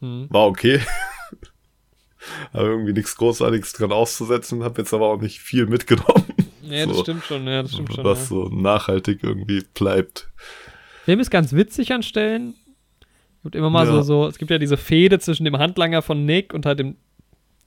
[0.00, 0.26] hm.
[0.30, 0.80] War okay.
[2.52, 6.24] habe irgendwie nichts Großartiges dran auszusetzen, habe jetzt aber auch nicht viel mitgenommen,
[6.62, 7.02] Ja, das So.
[7.02, 8.04] stimmt schon, ja, das stimmt schon.
[8.04, 8.24] was Ja.
[8.26, 10.28] so nachhaltig irgendwie bleibt.
[11.04, 12.54] Film ist ganz witzig an Stellen.
[13.38, 13.92] Es gibt immer mal Ja.
[13.92, 16.96] so, so, es gibt ja diese Fehde zwischen dem Handlanger von Nick und halt dem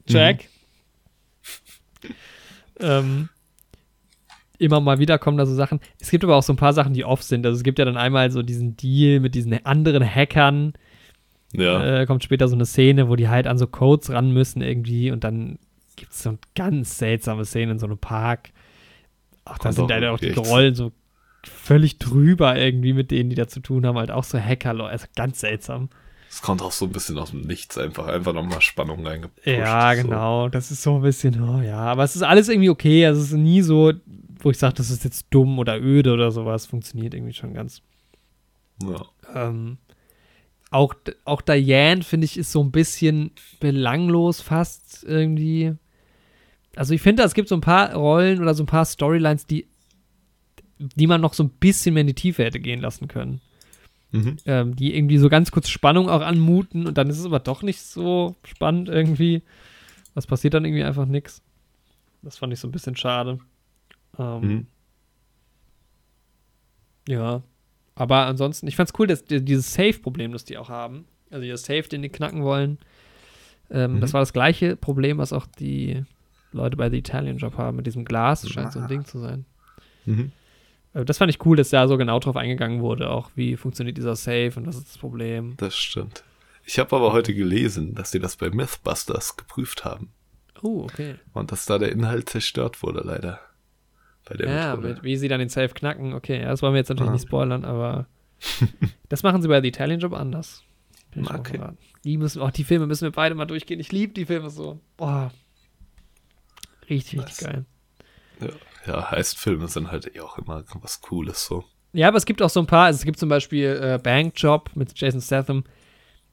[0.07, 0.45] Jack.
[2.80, 3.30] Ähm,
[4.57, 5.80] immer mal wieder kommen da so Sachen.
[5.99, 7.45] Es gibt aber auch so ein paar Sachen, die off sind.
[7.45, 10.73] Also es gibt ja dann einmal so diesen Deal mit diesen anderen Hackern.
[11.53, 14.61] Ja, Äh, kommt später so eine Szene, wo die halt an so Codes ran müssen
[14.61, 15.60] irgendwie und dann
[15.95, 18.49] gibt es so eine ganz seltsame Szene in so einem Park.
[19.45, 20.91] Ach, da sind leider auch die Rollen so
[21.44, 23.98] völlig drüber irgendwie mit denen, die da zu tun haben.
[23.98, 25.90] Halt auch so Hacker, also ganz seltsam.
[26.32, 29.45] Es kommt auch so ein bisschen aus dem Nichts einfach, einfach nochmal Spannung reingepusht.
[29.45, 30.02] Ja, so.
[30.02, 30.48] genau.
[30.48, 33.06] Das ist so ein bisschen, oh ja, aber es ist alles irgendwie okay.
[33.06, 33.91] Also es ist nie so,
[34.40, 36.66] wo ich sage, das ist jetzt dumm oder öde oder sowas.
[36.66, 37.82] Funktioniert irgendwie schon ganz.
[38.82, 39.06] Ja.
[39.36, 39.78] Ähm,
[40.70, 40.94] auch,
[41.26, 45.74] auch Diane, finde ich, ist so ein bisschen belanglos fast irgendwie.
[46.78, 49.68] Also ich finde, es gibt so ein paar Rollen oder so ein paar Storylines, die,
[50.80, 53.41] die man noch so ein bisschen mehr in die Tiefe hätte gehen lassen können.
[54.12, 54.38] Mhm.
[54.46, 57.62] Ähm, die irgendwie so ganz kurz Spannung auch anmuten und dann ist es aber doch
[57.64, 59.42] nicht so spannend irgendwie.
[60.14, 61.42] Was passiert dann irgendwie einfach nix.
[62.22, 63.40] Das fand ich so ein bisschen schade.
[64.20, 64.68] Ähm, Mhm.
[67.08, 67.42] ja.
[67.96, 71.58] Aber ansonsten, ich fand's cool, dass die, dieses Safe-Problem, das die auch haben, also dieser
[71.58, 72.80] Safe, den die knacken wollen,
[73.70, 74.02] ähm, Mhm.
[74.02, 76.04] das war das gleiche Problem, was auch die
[76.52, 78.88] Leute bei The Italian Job haben, mit diesem Glas, scheint so ein Ah.
[78.90, 79.46] Ding zu sein.
[80.06, 80.32] Mhm.
[80.94, 83.98] Äh, Das fand ich cool, dass da so genau drauf eingegangen wurde, auch wie funktioniert
[83.98, 85.56] dieser Safe und das ist das Problem.
[85.58, 86.24] Das stimmt.
[86.66, 90.12] Ich habe aber heute gelesen, dass die das bei Mythbusters geprüft haben.
[90.62, 91.16] Oh, okay.
[91.34, 93.40] Und dass da der Inhalt zerstört wurde, leider.
[94.26, 94.94] Bei der Ja, Methode.
[94.96, 97.14] mit, wie sie dann den Safe knacken, okay, das wollen wir jetzt natürlich Ah.
[97.14, 98.06] nicht spoilern, aber
[99.10, 100.64] das machen sie bei The Italian Job anders.
[101.14, 101.60] Schon mal Okay.
[102.04, 103.80] Die müssen, auch die Filme müssen wir beide mal durchgehen.
[103.80, 104.80] Ich liebe die Filme so.
[104.98, 105.32] Boah.
[106.90, 107.38] Richtig, richtig Was?
[107.40, 107.66] geil.
[108.40, 108.48] Ja,
[108.86, 111.64] ja Heistfilme sind halt eh auch immer was Cooles so.
[111.94, 114.34] Ja, aber es gibt auch so ein paar, also es gibt zum Beispiel äh, Bank
[114.38, 115.64] Job mit Jason Statham,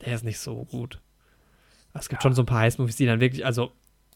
[0.05, 1.01] der ist nicht so gut.
[1.95, 3.73] Es gibt schon so ein paar Heist-Movies, die dann wirklich, also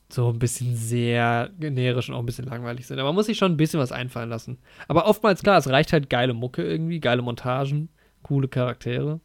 [0.08, 2.98] so ein bisschen sehr generisch und auch ein bisschen langweilig sind.
[2.98, 4.58] Aber man muss sich schon ein bisschen was einfallen lassen.
[4.86, 7.88] Aber oftmals, klar, es reicht halt geile Mucke irgendwie, geile Montagen,
[8.22, 9.20] coole Charaktere.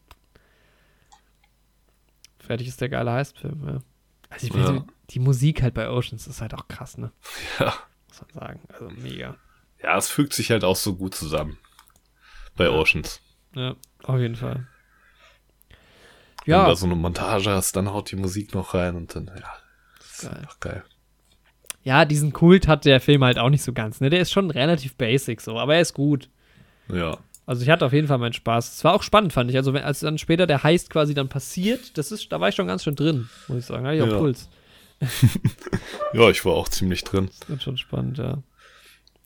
[2.39, 3.79] Fertig ist der geile Heist-Film, ja.
[4.29, 4.85] Also ich Ja.
[5.09, 7.11] die Musik halt bei Oceans ist halt auch krass, ne?
[7.59, 7.73] Ja.
[8.19, 8.59] Muss man sagen.
[8.73, 9.35] Also mega.
[9.81, 11.57] Ja, es fügt sich halt auch so gut zusammen.
[12.55, 13.21] Bei Oceans.
[13.55, 14.67] Ja, auf jeden Fall.
[16.45, 19.15] Wenn du Ja, da so eine Montage hast, dann haut die Musik noch rein und
[19.15, 19.33] dann, ja,
[19.99, 20.37] das ist Geil.
[20.39, 20.83] einfach geil.
[21.83, 24.01] ja, diesen Kult hat der Film halt auch nicht so ganz.
[24.01, 24.09] Ne?
[24.09, 26.29] Der ist schon relativ basic so, aber er ist gut.
[26.91, 27.17] Ja.
[27.45, 28.75] Also ich hatte auf jeden Fall meinen Spaß.
[28.75, 29.55] Es war auch spannend, fand ich.
[29.57, 32.55] Also wenn, als dann später der Heist quasi dann passiert, das ist, da war ich
[32.55, 33.83] schon ganz schön drin, muss ich sagen.
[33.83, 34.17] Da hatte ich auch Ja.
[34.17, 34.49] Puls.
[36.13, 37.29] Ja, ich war auch ziemlich drin.
[37.39, 38.41] Das wird schon spannend, ja.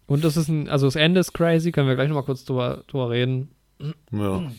[0.07, 2.83] Und das ist ein, also das Ende ist crazy, können wir gleich nochmal kurz drüber,
[2.87, 3.49] drüber reden.
[4.11, 4.51] Ja.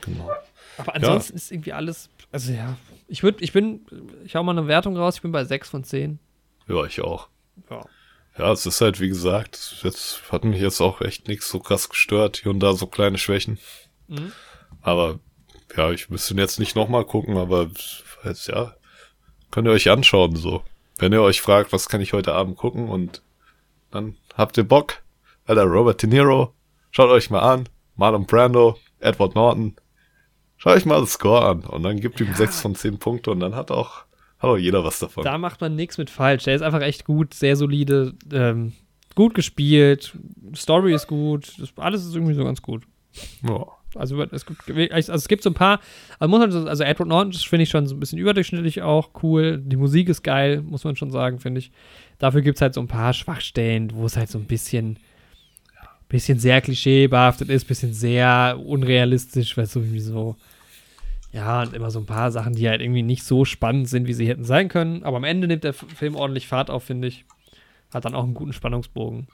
[0.00, 0.30] Genau.
[0.78, 2.76] Aber ansonsten ist irgendwie alles, also ja,
[3.08, 3.86] ich würde, ich bin,
[4.24, 6.18] ich hau mal eine Wertung raus, ich bin bei 6 von 10.
[6.68, 7.28] Ja, ich auch.
[7.70, 7.84] Ja.
[8.38, 11.88] Ja, es ist halt, wie gesagt, jetzt hat mich jetzt auch echt nichts so krass
[11.88, 12.38] gestört.
[12.42, 13.58] Hier und da so kleine Schwächen.
[14.08, 14.32] Mhm.
[14.82, 15.20] Aber
[15.74, 17.70] ja, ich müsste jetzt nicht nochmal gucken, aber
[18.24, 18.74] jetzt, ja,
[19.56, 20.62] könnt ihr euch anschauen so.
[20.98, 23.22] Wenn ihr euch fragt, was kann ich heute Abend gucken und
[23.90, 24.96] dann habt ihr Bock.
[25.46, 26.52] Alter, Robert De Niro,
[26.90, 27.66] schaut euch mal an.
[27.94, 29.74] Marlon Brando, Edward Norton.
[30.58, 33.40] Schaut euch mal das Score an und dann gibt ihm 6 von 10 Punkte und
[33.40, 34.04] dann hat auch,
[34.38, 35.24] hat auch jeder was davon.
[35.24, 36.44] Da macht man nichts mit falsch.
[36.44, 38.74] Der ist einfach echt gut, sehr solide, ähm,
[39.14, 40.18] gut gespielt,
[40.54, 42.82] Story ist gut, das, alles ist irgendwie so ganz gut.
[43.42, 43.64] Ja.
[43.98, 45.80] Also es gibt, also es gibt so ein paar,
[46.18, 49.10] also, muss man, so- also Edward Norton finde ich schon so ein bisschen überdurchschnittlich auch
[49.22, 49.58] cool.
[49.58, 51.70] Die Musik ist geil, muss man schon sagen, finde ich.
[52.18, 54.98] Dafür gibt es halt so ein paar Schwachstellen, wo es halt so ein bisschen,
[56.08, 60.36] bisschen sehr klischeebehaftet ist, bisschen sehr unrealistisch, weil es so
[61.32, 64.14] ja, und immer so ein paar Sachen, die halt irgendwie nicht so spannend sind, wie
[64.14, 65.02] sie hätten sein können.
[65.02, 67.26] Aber am Ende nimmt der Film ordentlich Fahrt auf, finde ich.
[67.92, 69.26] Hat dann auch einen guten Spannungsbogen.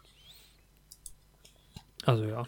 [2.05, 2.44] Also ja,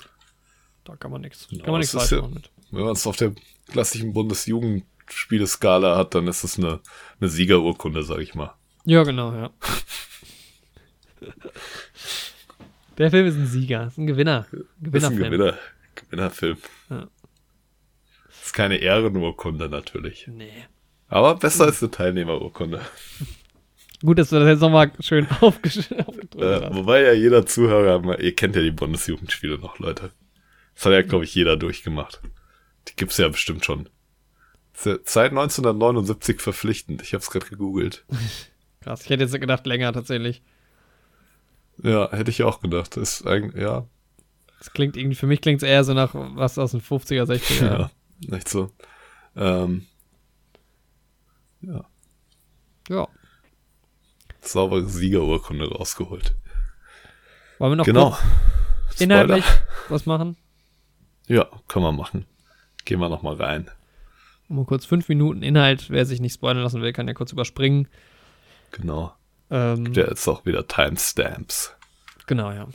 [0.85, 2.51] da kann man nichts, Genau, kann man nichts ist falsch ja- machen mit.
[2.71, 3.33] Wenn man es auf der
[3.71, 6.81] klassischen Bundesjugendspieleskala hat, dann ist es eine,
[7.21, 8.55] eine Siegerurkunde, sag ich mal.
[8.85, 9.51] Ja, genau, ja.
[12.99, 14.47] Der Film ist ein Sieger, ist ein Gewinner.
[14.53, 15.23] Ist ein Gewinnerfilm.
[15.31, 15.59] Gewinner,
[15.95, 16.57] Gewinnerfilm.
[16.91, 17.09] Ja.
[18.43, 20.27] Ist keine Ehrenurkunde natürlich.
[20.29, 20.53] Nee.
[21.09, 22.81] Aber besser als eine Teilnehmerurkunde.
[24.03, 26.75] Gut, dass du das jetzt nochmal schön aufgedrückt Äh, hast.
[26.75, 30.11] wobei ja jeder Zuhörer, ihr kennt ja die Bundesjugendspiele noch, Leute.
[30.75, 32.21] Das hat ja, glaube ich, jeder durchgemacht.
[32.89, 33.89] Die gibt's ja bestimmt schon.
[34.73, 37.03] Seit 1979 verpflichtend.
[37.03, 38.05] Ich habe es gerade gegoogelt.
[38.81, 40.43] Krass, ich hätte jetzt gedacht, länger tatsächlich.
[41.83, 42.97] Ja, hätte ich auch gedacht.
[42.97, 43.87] Das ist eigentlich, ja,
[44.59, 47.65] Das klingt irgendwie, für mich klingt es eher so nach was aus den 50er, 60er.
[47.79, 47.91] ja,
[48.21, 48.71] nicht so.
[49.37, 49.87] Ähm,
[51.63, 51.85] ja,
[52.89, 53.09] ja.
[54.41, 56.35] saubere Siegerurkunde rausgeholt.
[57.59, 58.17] Wollen wir noch Genau.
[58.99, 59.45] inhaltlich
[59.89, 60.37] was machen?
[61.29, 62.27] Ja, können wir machen.
[62.85, 63.71] Gehen wir nochmal rein.
[64.49, 65.89] Mal kurz fünf Minuten Inhalt.
[65.91, 67.89] Wer sich nicht spoilern lassen will, kann ja kurz überspringen.
[68.73, 69.13] Genau.
[69.51, 71.75] Ähm, Der ist auch wieder Timestamps.
[72.27, 72.67] Genau, ja.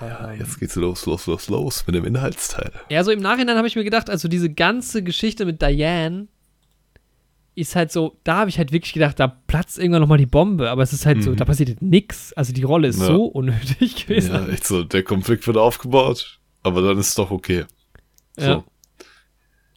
[0.00, 2.70] Ja, jetzt geht's los, los, los, los mit dem Inhaltsteil.
[2.90, 6.28] Ja, so im Nachhinein habe ich mir gedacht, also diese ganze Geschichte mit Diane
[7.54, 10.68] ist halt so, da habe ich halt wirklich gedacht, da platzt irgendwann nochmal die Bombe,
[10.70, 11.36] aber es ist halt so, Mhm.
[11.36, 12.34] da passiert nix.
[12.34, 13.06] Also die Rolle ist Ja.
[13.06, 14.34] so unnötig gewesen.
[14.34, 17.64] Ja, echt so, der Konflikt wird aufgebaut, aber dann ist es doch okay.
[18.36, 18.44] So.
[18.44, 18.64] Ja.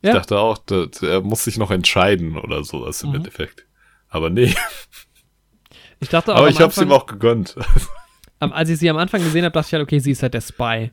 [0.01, 0.13] Ich Ja.
[0.13, 0.59] dachte auch,
[1.01, 3.15] er muss sich noch entscheiden oder sowas im Mhm.
[3.17, 3.65] Endeffekt.
[4.09, 4.53] Aber nee,
[5.99, 7.55] Ich dachte auch, aber ich hab's Anfang, ihm auch gegönnt.
[8.39, 10.41] als ich sie am Anfang gesehen habe, dachte ich halt, okay, sie ist halt der
[10.41, 10.91] Spy.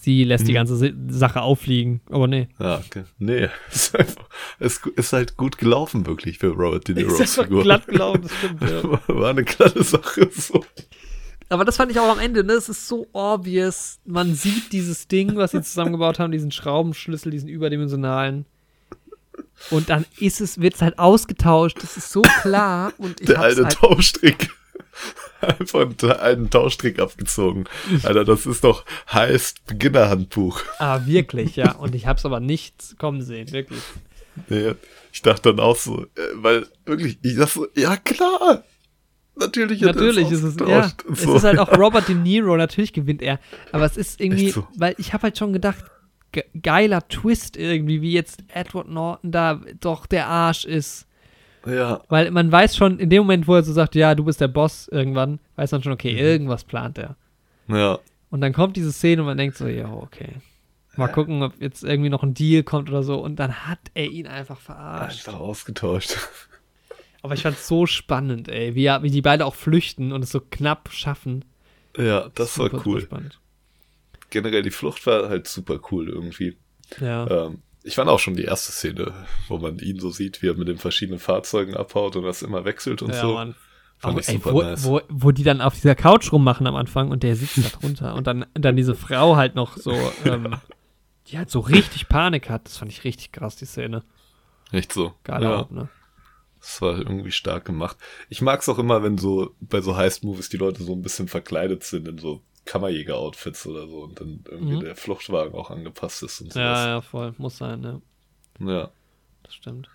[0.00, 0.56] Sie lässt die Mhm.
[0.56, 2.48] ganze Si- Sache auffliegen, aber nee.
[2.58, 3.04] Ja, okay.
[3.18, 4.28] Nee, es ist, einfach,
[4.58, 7.62] es ist halt gut gelaufen, wirklich, für Robert De Ist Niro's Figur.
[7.62, 8.82] glatt gelaufen, das stimmt, ja.
[9.08, 10.64] War eine glatte Sache, so.
[11.48, 12.54] Aber das fand ich auch am Ende, ne?
[12.54, 13.98] Es ist so obvious.
[14.04, 18.44] Man sieht dieses Ding, was sie zusammengebaut haben, diesen Schraubenschlüssel, diesen überdimensionalen.
[19.70, 21.78] Und dann ist es, wird es halt ausgetauscht.
[21.82, 22.92] Das ist so klar.
[22.98, 24.50] Und ich Der alte halt, Tauschtrick.
[25.40, 27.64] Einfach einen alten Tauschtrick abgezogen.
[28.02, 30.62] Alter, das ist doch heißt Beginnerhandbuch.
[30.78, 31.76] Ah, wirklich, ja.
[31.76, 33.80] Und ich hab's aber nicht kommen sehen, wirklich.
[34.48, 34.74] Nee,
[35.12, 38.64] ich dachte dann auch so, äh, weil wirklich, ich dachte so, ja klar.
[39.38, 40.90] Natürlich, Natürlich ist es, ja.
[41.06, 41.34] und Es so.
[41.36, 43.38] ist halt auch Robert De Niro, natürlich gewinnt er.
[43.72, 44.66] Aber es ist irgendwie, so?
[44.76, 45.84] weil ich habe halt schon gedacht,
[46.32, 51.06] ge geiler Twist irgendwie, wie jetzt Edward Norton da doch der Arsch ist.
[51.66, 54.40] Ja, Weil man weiß schon, in dem Moment, wo er so sagt, ja, du bist
[54.40, 56.18] der Boss irgendwann, weiß man schon, okay, Mhm.
[56.18, 57.16] irgendwas plant er.
[57.68, 57.98] ja.
[58.30, 60.34] Und dann kommt diese Szene und man denkt so, ja, okay.
[60.96, 63.18] Mal gucken, ob jetzt irgendwie noch ein Deal kommt oder so.
[63.20, 65.26] Und dann hat er ihn einfach verarscht.
[65.28, 66.16] Einfach ausgetauscht.
[67.28, 70.40] Aber ich fand's so spannend, ey, wie, wie die beide auch flüchten und es so
[70.40, 71.44] knapp schaffen.
[71.94, 73.00] Ja, das war Super, cool.
[73.02, 73.40] super spannend.
[74.30, 76.56] Generell die Flucht war halt super cool irgendwie.
[76.98, 77.26] Ja.
[77.46, 79.12] Ähm, ich fand auch schon die erste Szene,
[79.48, 82.64] wo man ihn so sieht, wie er mit den verschiedenen Fahrzeugen abhaut und das immer
[82.64, 83.34] wechselt und ja, so.
[83.34, 83.54] Mann.
[83.98, 84.84] Fand Auch, ich ey, super wo, nice.
[84.84, 88.14] wo, wo die dann auf dieser Couch rummachen am Anfang und der sitzt da drunter
[88.14, 89.92] und dann, dann diese Frau halt noch so,
[90.24, 90.56] ähm,
[91.26, 92.64] die halt so richtig Panik hat.
[92.64, 94.02] Das fand ich richtig krass, die Szene.
[94.72, 95.12] Echt so.
[95.24, 95.88] Geiler ja, ne?
[96.60, 97.96] Das war irgendwie stark gemacht.
[98.28, 101.28] Ich mag es auch immer, wenn so bei so Heist-Movies die Leute so ein bisschen
[101.28, 104.80] verkleidet sind in so Kammerjäger-Outfits oder so und dann irgendwie Mhm.
[104.80, 106.78] der Fluchtwagen auch angepasst ist und sowas.
[106.78, 107.34] Ja, ja, voll.
[107.38, 108.02] Muss sein, ne?
[108.60, 108.90] ja.
[109.42, 109.88] Das stimmt.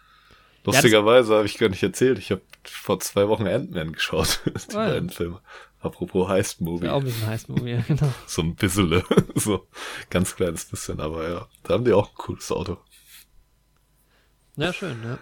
[0.65, 4.87] Lustigerweise habe ich gar nicht erzählt, ich habe vor zwei Wochen Ant-Man geschaut, die ja.
[4.87, 5.41] beiden Filme.
[5.81, 6.85] Apropos Heist-Movie.
[6.85, 8.13] Ja, auch ein bisschen mit mir, genau.
[8.27, 9.03] So ein bisschen,
[9.35, 9.67] so
[10.09, 12.77] ganz kleines bisschen, aber ja, da haben die auch ein cooles Auto.
[14.55, 15.19] Ja, schön, ne?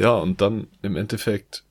[0.00, 1.62] Ja, und dann im Endeffekt,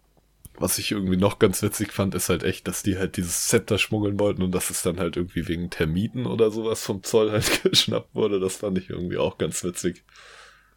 [0.53, 3.79] was ich irgendwie noch ganz witzig fand, ist halt echt, dass die halt dieses Zepter
[3.79, 7.63] schmuggeln wollten und dass es dann halt irgendwie wegen Termiten oder sowas vom Zoll halt
[7.71, 8.39] geschnappt wurde.
[8.39, 10.03] Das fand ich irgendwie auch ganz witzig.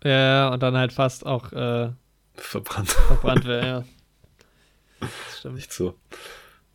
[0.02, 1.90] Ja, und dann halt fast auch äh,
[2.36, 2.88] Verbrannt.
[2.88, 3.84] verbrannt wäre, ja.
[5.00, 5.56] Das stimmt.
[5.56, 5.94] Nicht so.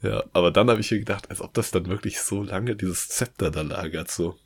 [0.03, 3.07] Ja, aber dann habe ich mir gedacht, als ob das dann wirklich so lange dieses
[3.07, 4.37] Zepter da lagert, so.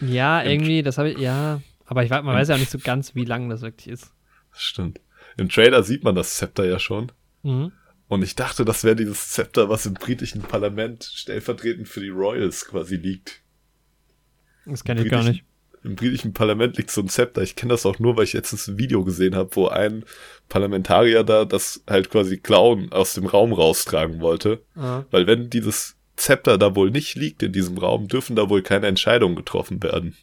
[0.00, 1.62] Ja, irgendwie, das habe ich, ja.
[1.86, 4.12] Aber ich weiß, man weiß ja auch nicht so ganz, wie lang das wirklich ist.
[4.56, 5.00] Stimmt.
[5.36, 7.12] Im Trailer sieht man das Zepter ja schon.
[7.42, 7.72] Mhm.
[8.08, 12.66] Und ich dachte, das wäre dieses Zepter, was im britischen Parlament stellvertretend für die Royals
[12.66, 13.42] quasi liegt.
[14.64, 15.44] Das kenne ich gar nicht.
[15.82, 17.42] Im britischen Parlament liegt so ein Zepter.
[17.42, 20.04] Ich kenne das auch nur, weil ich jetzt ein Video gesehen habe, wo ein
[20.48, 24.62] Parlamentarier da das halt quasi klauen aus dem Raum raustragen wollte.
[24.74, 25.04] Ah.
[25.12, 28.88] Weil wenn dieses Zepter da wohl nicht liegt in diesem Raum, dürfen da wohl keine
[28.88, 30.16] Entscheidungen getroffen werden.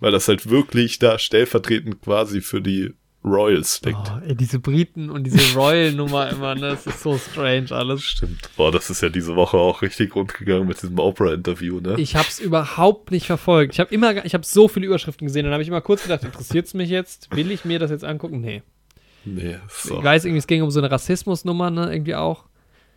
[0.00, 2.94] Weil das halt wirklich da stellvertretend quasi für die
[3.24, 3.98] Royals liegt.
[3.98, 6.68] Oh, ey, diese Briten und diese Royal-Nummer immer, ne?
[6.70, 8.02] Das ist so strange alles.
[8.02, 8.48] Stimmt.
[8.56, 11.96] Boah, das ist ja diese Woche auch richtig rund gegangen mit diesem Oprah-Interview, ne?
[11.98, 13.74] Ich hab's überhaupt nicht verfolgt.
[13.74, 16.22] Ich habe immer, ich habe so viele Überschriften gesehen und habe ich immer kurz gedacht,
[16.24, 17.34] interessiert's mich jetzt?
[17.34, 18.40] Will ich mir das jetzt angucken?
[18.40, 18.62] Nee.
[19.24, 19.98] nee, so.
[19.98, 21.92] Ich weiß irgendwie, es ging um so eine Rassismusnummer, ne?
[21.92, 22.44] Irgendwie auch.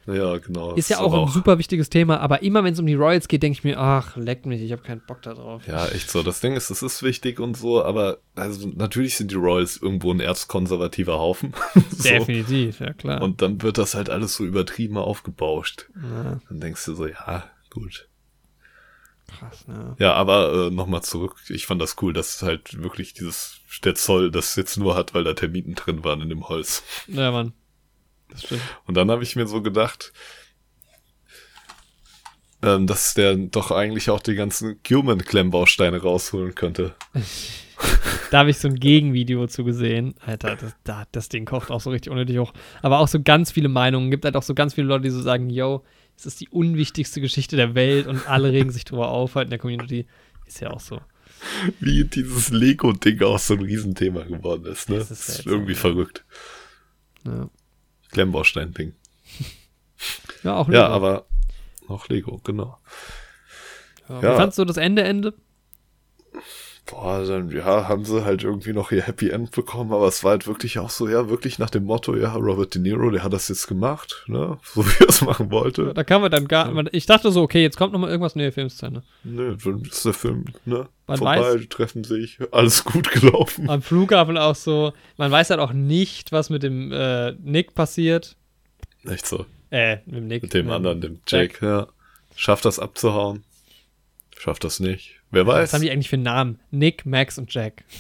[0.08, 0.74] Ja, genau.
[0.74, 3.28] Ist ja aber auch ein super wichtiges Thema, aber immer wenn es um die Royals
[3.28, 5.68] geht, denke ich mir, ach, leck mich, ich habe keinen Bock da drauf.
[5.68, 6.24] Ja, echt so.
[6.24, 10.12] Das Ding ist, es ist wichtig und so, aber also natürlich sind die Royals irgendwo
[10.12, 11.54] ein erzkonservativer Haufen.
[11.92, 12.10] so.
[12.10, 13.22] Definitiv, ja klar.
[13.22, 15.88] Und dann wird das halt alles so übertrieben aufgebauscht.
[15.96, 18.08] ja, Dann denkst du so, ja, gut.
[19.28, 19.96] krass, ne?
[20.00, 21.36] Ja, aber äh, nochmal zurück.
[21.50, 25.24] Ich fand das cool, dass halt wirklich dieses, der Zoll das jetzt nur hat, weil
[25.24, 26.84] da Termiten drin waren in dem Holz.
[27.08, 27.54] Ja, Mann.
[28.32, 28.62] Das stimmt.
[28.86, 30.14] Und dann habe ich mir so gedacht,
[32.64, 36.96] ähm, dass der doch eigentlich auch die ganzen Human-Klemmbausteine rausholen könnte.
[38.30, 40.14] Da habe ich so ein Gegenvideo zu gesehen.
[40.24, 42.54] Alter, das, da, das Ding kocht auch so richtig unnötig hoch.
[42.82, 44.12] Aber auch so ganz viele Meinungen.
[44.12, 45.84] Gibt halt auch so ganz viele Leute, die so sagen, yo,
[46.16, 49.50] es ist die unwichtigste Geschichte der Welt und alle regen sich drüber auf halt in
[49.50, 50.06] der Community.
[50.46, 51.02] Ist ja auch so.
[51.80, 55.00] Wie dieses Lego-Ding auch so ein Riesenthema geworden ist, ne?
[55.00, 55.80] Das Das ist ist, seltsam, irgendwie ja.
[55.80, 56.26] verrückt.
[57.26, 57.50] Ja,
[58.12, 58.94] Klemmbaustein-Ding.
[60.44, 60.94] ja auch Ja, Lego.
[60.94, 61.26] aber
[61.88, 62.78] auch Lego, genau.
[64.10, 64.22] Ja.
[64.22, 64.34] ja.
[64.34, 65.34] Wie fandst du das Ende, Ende?
[66.88, 70.32] Boah, dann, ja, haben sie halt irgendwie noch ihr Happy End bekommen, aber es war
[70.32, 73.32] halt wirklich auch so, ja, wirklich nach dem Motto, ja, Robert De Niro, der hat
[73.32, 75.94] das jetzt gemacht, ne, so wie er es machen wollte.
[75.94, 76.74] Da kann man dann gar.
[76.92, 79.04] Ich dachte so, okay, jetzt kommt noch mal irgendwas neue Filmszene.
[79.24, 83.70] Nö, dann ist der Film, ne, Man vorbei, weiß- treffen sich, alles gut gelaufen.
[83.70, 84.92] Am Flughafen auch so.
[85.18, 88.36] Man weiß halt auch nicht, was mit dem äh, Nick passiert.
[89.06, 89.46] Echt so.
[89.70, 90.42] Äh, mit dem Nick.
[90.44, 91.88] Mit dem anderen, dem Jake, ja.
[92.36, 93.44] Schafft das abzuhauen?
[94.38, 95.21] Schafft das nicht?
[95.32, 95.74] Wer Was weiß?
[95.74, 96.60] haben die eigentlich für Namen?
[96.72, 97.84] Nick, Max und Jack.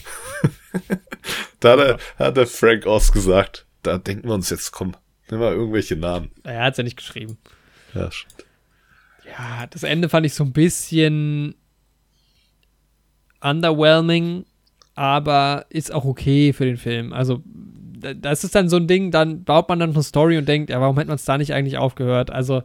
[1.59, 4.95] Da hat der, hat der Frank Oz gesagt, da denken wir uns jetzt, komm,
[5.29, 6.31] nimm mal irgendwelche Namen.
[6.43, 7.37] Er hat es ja nicht geschrieben.
[7.93, 8.45] Ja, stimmt.
[9.27, 11.53] Ja, das Ende fand ich so ein bisschen
[13.41, 14.45] underwhelming,
[14.95, 17.13] aber ist auch okay für den Film.
[17.13, 20.47] Also, da- das ist dann so ein Ding, dann baut man dann eine Story und
[20.47, 22.31] denkt, ja, warum hätte man es da nicht eigentlich aufgehört?
[22.31, 22.63] Also,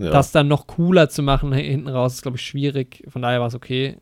[0.00, 0.10] Ja.
[0.10, 3.04] das dann noch cooler zu machen hinten raus, ist, glaube ich, schwierig.
[3.08, 3.96] Von daher war es okay.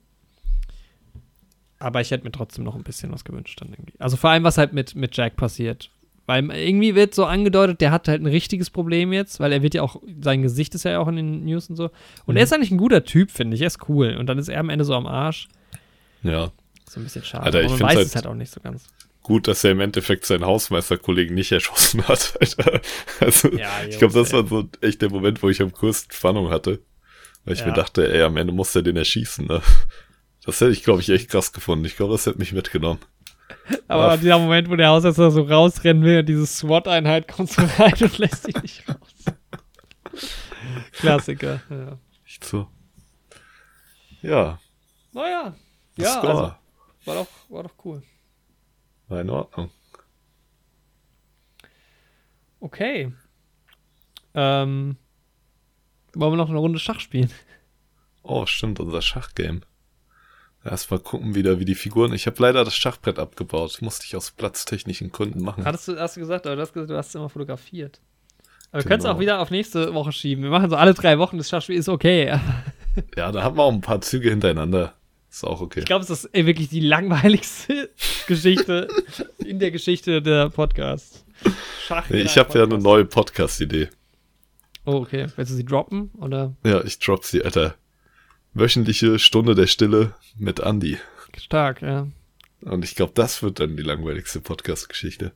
[1.81, 3.95] Aber ich hätte mir trotzdem noch ein bisschen was gewünscht dann irgendwie.
[3.99, 5.91] Also vor allem, was halt mit, mit Jack passiert.
[6.27, 9.75] Weil irgendwie wird so angedeutet, der hat halt ein richtiges Problem jetzt, weil er wird
[9.75, 11.85] ja auch, sein Gesicht ist ja auch in den News und so.
[12.27, 12.37] Und Mhm.
[12.37, 13.63] er ist eigentlich ein guter Typ, finde ich.
[13.63, 14.17] Er ist cool.
[14.19, 15.49] Und dann ist er am Ende so am Arsch.
[16.23, 16.51] ja.
[16.91, 17.45] So ein bisschen schade.
[17.45, 18.89] Alter, ich Aber man weiß halt- es halt auch nicht so ganz.
[19.29, 22.35] Gut, dass er im Endeffekt seinen Hausmeisterkollegen nicht erschossen hat.
[22.41, 22.81] Alter.
[23.21, 26.49] Also, Ja, ich glaube, das war so echt der Moment, wo ich am größten Spannung
[26.51, 26.81] hatte.
[27.45, 27.67] Weil ich Ja.
[27.67, 29.61] mir dachte, ey, am Ende muss er den erschießen, ne?
[30.47, 31.85] Das hätte ich, glaube ich, echt krass gefunden.
[31.85, 33.01] Ich glaube, das hätte mich mitgenommen.
[33.87, 34.19] Aber Ach.
[34.19, 38.17] dieser Moment, wo der Hausmeister so rausrennen will und diese SWAT-Einheit kommt so rein und
[38.19, 39.25] lässt sich nicht raus.
[40.93, 41.99] Klassiker, ja.
[42.27, 42.67] Echt so.
[44.23, 44.59] Ja,
[45.13, 45.55] Naja,
[45.97, 46.53] ja, also,
[47.05, 48.03] war, doch, war doch cool.
[49.09, 49.71] War in Ordnung.
[52.61, 53.13] Okay.
[54.35, 54.97] Ähm,
[56.15, 57.31] wollen wir noch eine Runde Schach spielen?
[58.23, 59.61] Oh, stimmt, unser Schachgame.
[60.65, 62.13] Erstmal gucken wieder, wie die Figuren.
[62.13, 63.79] Ich habe leider das Schachbrett abgebaut.
[63.81, 65.65] Musste ich aus platztechnischen Gründen machen.
[65.65, 68.01] Hattest du, hast du gesagt, aber du hast gesagt, du hast es immer fotografiert.
[68.71, 68.89] Aber wir Genau.
[68.89, 70.43] können es auch wieder auf nächste Woche schieben.
[70.45, 72.39] Wir machen so alle drei Wochen das Schachspiel, ist okay.
[73.17, 74.95] Ja, da haben wir auch ein paar Züge hintereinander.
[75.31, 75.81] Ist auch okay.
[75.81, 77.91] Ich glaube, es ist ey, wirklich die langweiligste
[78.27, 78.89] Geschichte
[79.39, 81.25] in der Geschichte der Podcasts.
[81.87, 82.09] Schach.
[82.09, 83.89] Nee, ich habe ja eine neue Podcast-Idee.
[84.85, 85.27] Oh, okay.
[85.37, 86.11] Willst du sie droppen?
[86.19, 87.75] Oder Ja, ich drop sie, Alter.
[88.55, 90.97] Wöchentliche Stunde der Stille mit Andy.
[91.37, 92.09] stark, ja.
[92.63, 95.33] Und ich glaube, das wird dann die langweiligste Podcast-Geschichte.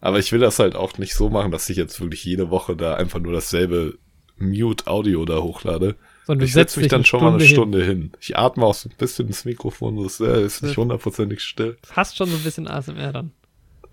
[0.00, 2.76] Aber ich will das halt auch nicht so machen, dass ich jetzt wirklich jede Woche
[2.76, 3.98] da einfach nur dasselbe
[4.38, 5.96] Mute-Audio da hochlade.
[6.28, 8.12] Sondern ich setze mich dann schon mal eine Stunde Stunde hin.
[8.20, 11.78] Ich atme auch so ein bisschen ins Mikrofon, das äh, ist nicht hundertprozentig still.
[11.82, 13.32] Fast schon so ein bisschen ASMR dann.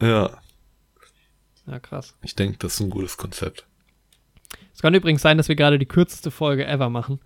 [0.01, 0.41] Ja,
[1.65, 2.13] Ja, krass.
[2.23, 3.65] ich denke, das ist ein gutes Konzept.
[4.73, 7.21] Es kann übrigens sein, dass wir gerade die kürzeste Folge ever machen.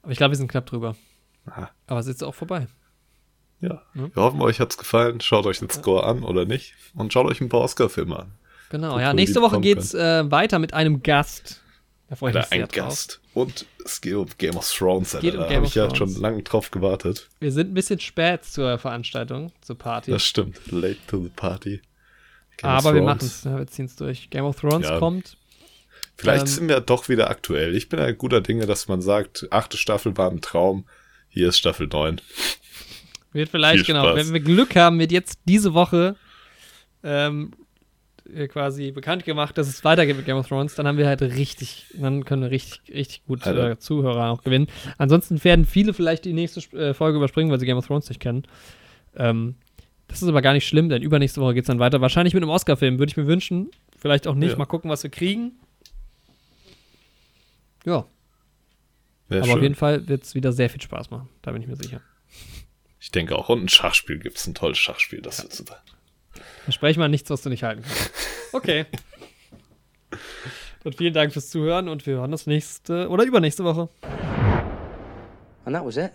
[0.00, 0.96] Aber ich glaube, wir sind knapp drüber.
[1.44, 1.70] Aha.
[1.86, 2.66] Aber es ist auch vorbei.
[3.60, 3.82] Ja.
[3.94, 4.14] Ja.
[4.14, 5.20] Wir hoffen, euch hat's gefallen.
[5.20, 6.72] Schaut euch den Score an oder nicht.
[6.94, 8.32] Und schaut euch ein paar Oscar-Filme an.
[8.70, 9.12] Genau, ja.
[9.12, 11.62] Nächste Woche geht's äh, weiter mit einem Gast.
[12.10, 12.88] Da freue ich mich Oder sehr ein drauf.
[12.88, 13.20] Gast.
[13.34, 15.16] Und es geht um Game of Thrones.
[15.20, 17.28] Geht um da habe ich ja schon lange drauf gewartet.
[17.38, 20.10] Wir sind ein bisschen spät zur Veranstaltung, zur Party.
[20.10, 20.58] Das stimmt.
[20.72, 21.80] Late to the party.
[22.56, 23.44] Game aber wir machen es.
[23.44, 24.28] Ja, wir ziehen es durch.
[24.28, 24.98] Game of Thrones Ja.
[24.98, 25.36] kommt.
[26.16, 27.74] Vielleicht Ähm, sind wir doch wieder aktuell.
[27.76, 30.86] Ich bin ja guter Dinge, dass man sagt, achte Staffel war ein Traum.
[31.28, 32.20] Hier ist Staffel 9.
[33.32, 36.16] Wird vielleicht, Viel genau, wenn wir Glück haben, wird jetzt diese Woche
[37.04, 37.59] ähm, äh,
[38.48, 41.86] quasi bekannt gemacht, dass es weitergeht mit Game of Thrones, dann haben wir halt richtig,
[41.94, 44.68] dann können wir richtig, richtig gut äh, Zuhörer auch gewinnen.
[44.98, 48.20] Ansonsten werden viele vielleicht die nächste äh, Folge überspringen, weil sie Game of Thrones nicht
[48.20, 48.44] kennen.
[49.16, 49.56] Ähm,
[50.08, 52.00] das ist aber gar nicht schlimm, denn übernächste Woche geht es dann weiter.
[52.00, 53.70] Wahrscheinlich mit einem Oscar-Film, würde ich mir wünschen.
[53.96, 54.52] Vielleicht auch nicht.
[54.52, 54.58] Ja.
[54.58, 55.52] Mal gucken, was wir kriegen.
[57.84, 58.06] Ja,
[59.30, 59.62] Wäre aber auf schön.
[59.62, 61.28] jeden Fall wird es wieder sehr viel Spaß machen.
[61.42, 62.00] Da bin ich mir sicher.
[62.98, 63.48] Ich denke auch.
[63.48, 64.46] Und ein Schachspiel gibt es.
[64.46, 65.22] Ein tolles Schachspiel.
[65.22, 65.80] Das wird super.
[66.64, 68.12] Versprech mal nichts, was du nicht halten kannst.
[68.52, 68.86] Okay.
[70.82, 73.88] Dann vielen Dank fürs Zuhören und wir hören uns nächste oder übernächste Woche.
[75.64, 76.12] And that was it.